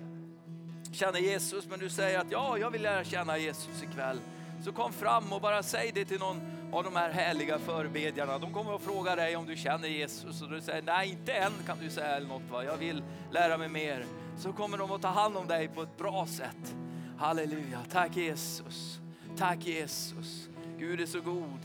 känner 0.93 1.19
Jesus 1.19 1.67
men 1.67 1.79
du 1.79 1.91
säger 1.91 2.19
att 2.19 2.31
ja, 2.31 2.59
jag 2.59 2.71
vill 2.71 2.83
lära 2.83 3.05
känna 3.05 3.39
Jesus 3.39 3.83
ikväll. 3.83 4.21
Så 4.65 4.73
kom 4.73 4.93
fram 4.93 5.33
och 5.33 5.41
bara 5.41 5.63
säg 5.63 5.91
det 5.95 6.05
till 6.05 6.19
någon 6.19 6.41
av 6.73 6.85
de 6.85 6.97
här 6.97 7.11
härliga 7.11 7.59
förebedjarna. 7.59 8.39
De 8.39 8.53
kommer 8.53 8.75
att 8.75 8.83
fråga 8.83 9.17
dig 9.17 9.37
om 9.37 9.47
du 9.47 9.57
känner 9.57 9.89
Jesus 9.89 10.43
och 10.43 10.51
du 10.51 10.61
säger 10.61 10.83
nej, 10.83 11.11
inte 11.11 11.33
än 11.33 11.53
kan 11.67 11.79
du 11.79 11.91
säga 11.91 12.17
eller 12.17 12.29
något. 12.29 12.51
Va? 12.51 12.65
Jag 12.65 12.77
vill 12.77 13.03
lära 13.31 13.59
mig 13.59 13.69
mer. 13.69 14.07
Så 14.39 14.53
kommer 14.53 14.79
de 14.79 14.91
att 14.91 15.03
ta 15.03 15.09
hand 15.09 15.37
om 15.37 15.47
dig 15.47 15.69
på 15.69 15.83
ett 15.83 15.97
bra 15.99 16.27
sätt. 16.27 16.75
Halleluja. 17.19 17.81
Tack 17.93 18.17
Jesus. 18.17 18.99
Tack 19.37 19.67
Jesus. 19.67 20.49
Gud 20.79 21.01
är 21.01 21.07
så 21.07 21.21
god. 21.21 21.61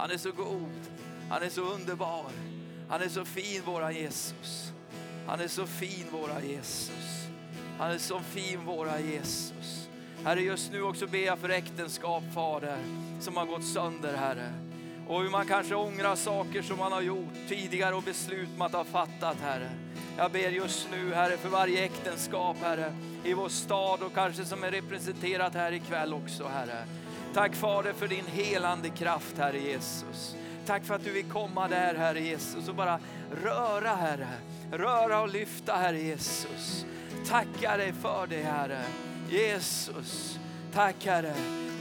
Han 0.00 0.10
är 0.10 0.16
så 0.16 0.32
god. 0.32 0.80
Han 1.30 1.42
är 1.42 1.48
så 1.48 1.60
underbar. 1.60 2.30
Han 2.88 3.02
är 3.02 3.08
så 3.08 3.24
fin 3.24 3.62
våra 3.64 3.92
Jesus. 3.92 4.72
Han 5.26 5.40
är 5.40 5.48
så 5.48 5.66
fin 5.66 6.06
våra 6.12 6.42
Jesus. 6.42 7.26
Han 7.78 7.90
är 7.90 7.98
så 7.98 8.20
fin 8.20 8.64
våra 8.66 9.00
Jesus. 9.00 9.88
Herre, 10.24 10.40
just 10.40 10.72
nu 10.72 10.82
också 10.82 11.06
ber 11.06 11.18
jag 11.18 11.38
för 11.38 11.48
äktenskap, 11.48 12.22
Fader, 12.34 12.78
som 13.20 13.36
har 13.36 13.46
gått 13.46 13.64
sönder, 13.64 14.16
Herre. 14.16 14.52
Och 15.08 15.22
hur 15.22 15.30
man 15.30 15.46
kanske 15.46 15.74
ångrar 15.74 16.16
saker 16.16 16.62
som 16.62 16.78
man 16.78 16.92
har 16.92 17.02
gjort 17.02 17.48
tidigare 17.48 17.94
och 17.94 18.02
beslut 18.02 18.48
man 18.58 18.74
har 18.74 18.84
fattat, 18.84 19.36
Herre. 19.40 19.70
Jag 20.16 20.32
ber 20.32 20.50
just 20.50 20.88
nu, 20.90 21.14
Herre, 21.14 21.36
för 21.36 21.48
varje 21.48 21.84
äktenskap, 21.84 22.56
Herre, 22.60 22.94
i 23.24 23.34
vår 23.34 23.48
stad 23.48 24.02
och 24.02 24.14
kanske 24.14 24.44
som 24.44 24.64
är 24.64 24.70
representerat 24.70 25.54
här 25.54 25.72
ikväll 25.72 26.14
också, 26.14 26.48
Herre. 26.48 26.84
Tack 27.34 27.54
Fader 27.54 27.92
för 27.92 28.08
din 28.08 28.26
helande 28.26 28.88
kraft, 28.88 29.38
Herre 29.38 29.58
Jesus. 29.58 30.36
Tack 30.66 30.84
för 30.84 30.94
att 30.94 31.04
du 31.04 31.12
vill 31.12 31.24
komma 31.24 31.68
där, 31.68 31.94
Herre 31.94 32.20
Jesus, 32.20 32.68
och 32.68 32.74
bara 32.74 32.98
röra, 33.44 33.94
Herre. 33.94 34.28
Röra 34.72 35.20
och 35.20 35.28
lyfta, 35.28 35.72
Herre 35.72 36.00
Jesus. 36.00 36.84
Tackar 37.28 37.78
dig 37.78 37.92
för 37.92 38.26
det, 38.26 38.42
Herre. 38.42 38.82
Jesus, 39.30 40.38
tack 40.72 41.06
Herre. 41.06 41.34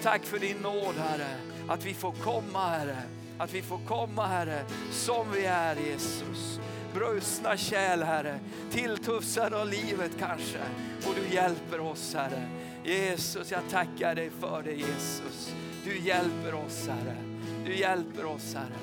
Tack 0.03 0.23
för 0.23 0.39
din 0.39 0.57
nåd, 0.57 0.95
Herre. 0.97 1.27
Att 1.67 1.85
vi 1.85 1.93
får 1.93 2.11
komma, 2.11 2.69
Herre. 2.69 2.97
Att 3.37 3.53
vi 3.53 3.61
får 3.61 3.79
komma, 3.87 4.27
Herre, 4.27 4.63
som 4.91 5.31
vi 5.31 5.45
är, 5.45 5.75
Jesus. 5.75 6.59
Brustna 6.93 7.57
kärl, 7.57 8.03
Herre. 8.03 8.39
Tilltufsade 8.71 9.61
av 9.61 9.67
livet 9.67 10.11
kanske. 10.19 10.59
Och 11.07 11.15
du 11.15 11.35
hjälper 11.35 11.79
oss, 11.79 12.15
Herre. 12.15 12.58
Jesus, 12.83 13.51
jag 13.51 13.69
tackar 13.69 14.15
dig 14.15 14.31
för 14.39 14.63
det, 14.63 14.73
Jesus. 14.73 15.53
Du 15.83 15.99
hjälper 15.99 16.53
oss, 16.53 16.87
Herre. 16.87 17.17
Du 17.65 17.75
hjälper 17.75 18.25
oss, 18.25 18.53
Herre. 18.53 18.79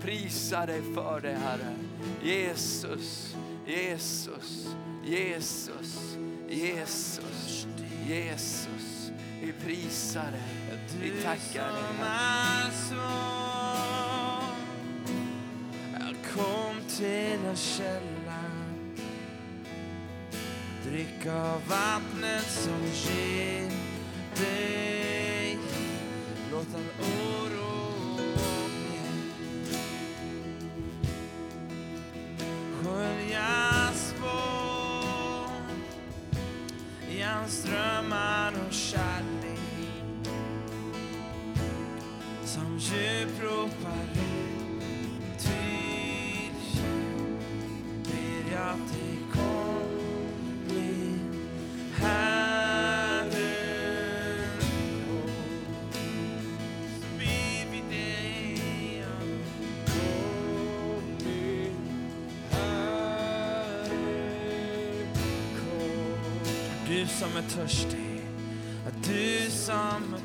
Prisa 0.00 0.66
dig 0.66 0.82
för 0.94 1.20
det, 1.20 1.38
Herre. 1.44 1.74
Jesus, 2.22 3.36
Jesus, 3.66 4.74
Jesus, 5.04 6.16
Jesus, 6.48 7.66
Jesus. 8.08 9.10
Vi 9.42 9.52
prisar 9.64 10.30
dig. 10.30 10.78
Vi 11.02 11.22
tackar 11.22 11.72
dig, 11.72 11.82
Herre. 11.98 12.50
kom 16.34 16.74
till 16.88 17.56
källa 17.56 18.09
Drick 20.90 21.26
av 21.26 21.62
vattnet 21.68 22.50
som 22.50 22.84
ger 22.92 23.70
dig. 24.36 25.58
Låt 26.52 26.66
all 26.74 27.06
oro 27.06 28.18
sköljas 32.82 34.14
bort 34.20 35.62
i 37.10 37.22
hans 37.22 37.62
drömmar 37.62 38.52
och 38.66 38.72
kärlek. 38.72 40.30
Som 42.44 42.78
djup 42.78 43.42
ropar 43.42 44.19
du 67.00 67.06
som 67.06 67.36
är 67.36 67.42
törstig. 67.42 68.22
Du 69.04 69.50
som 69.50 70.16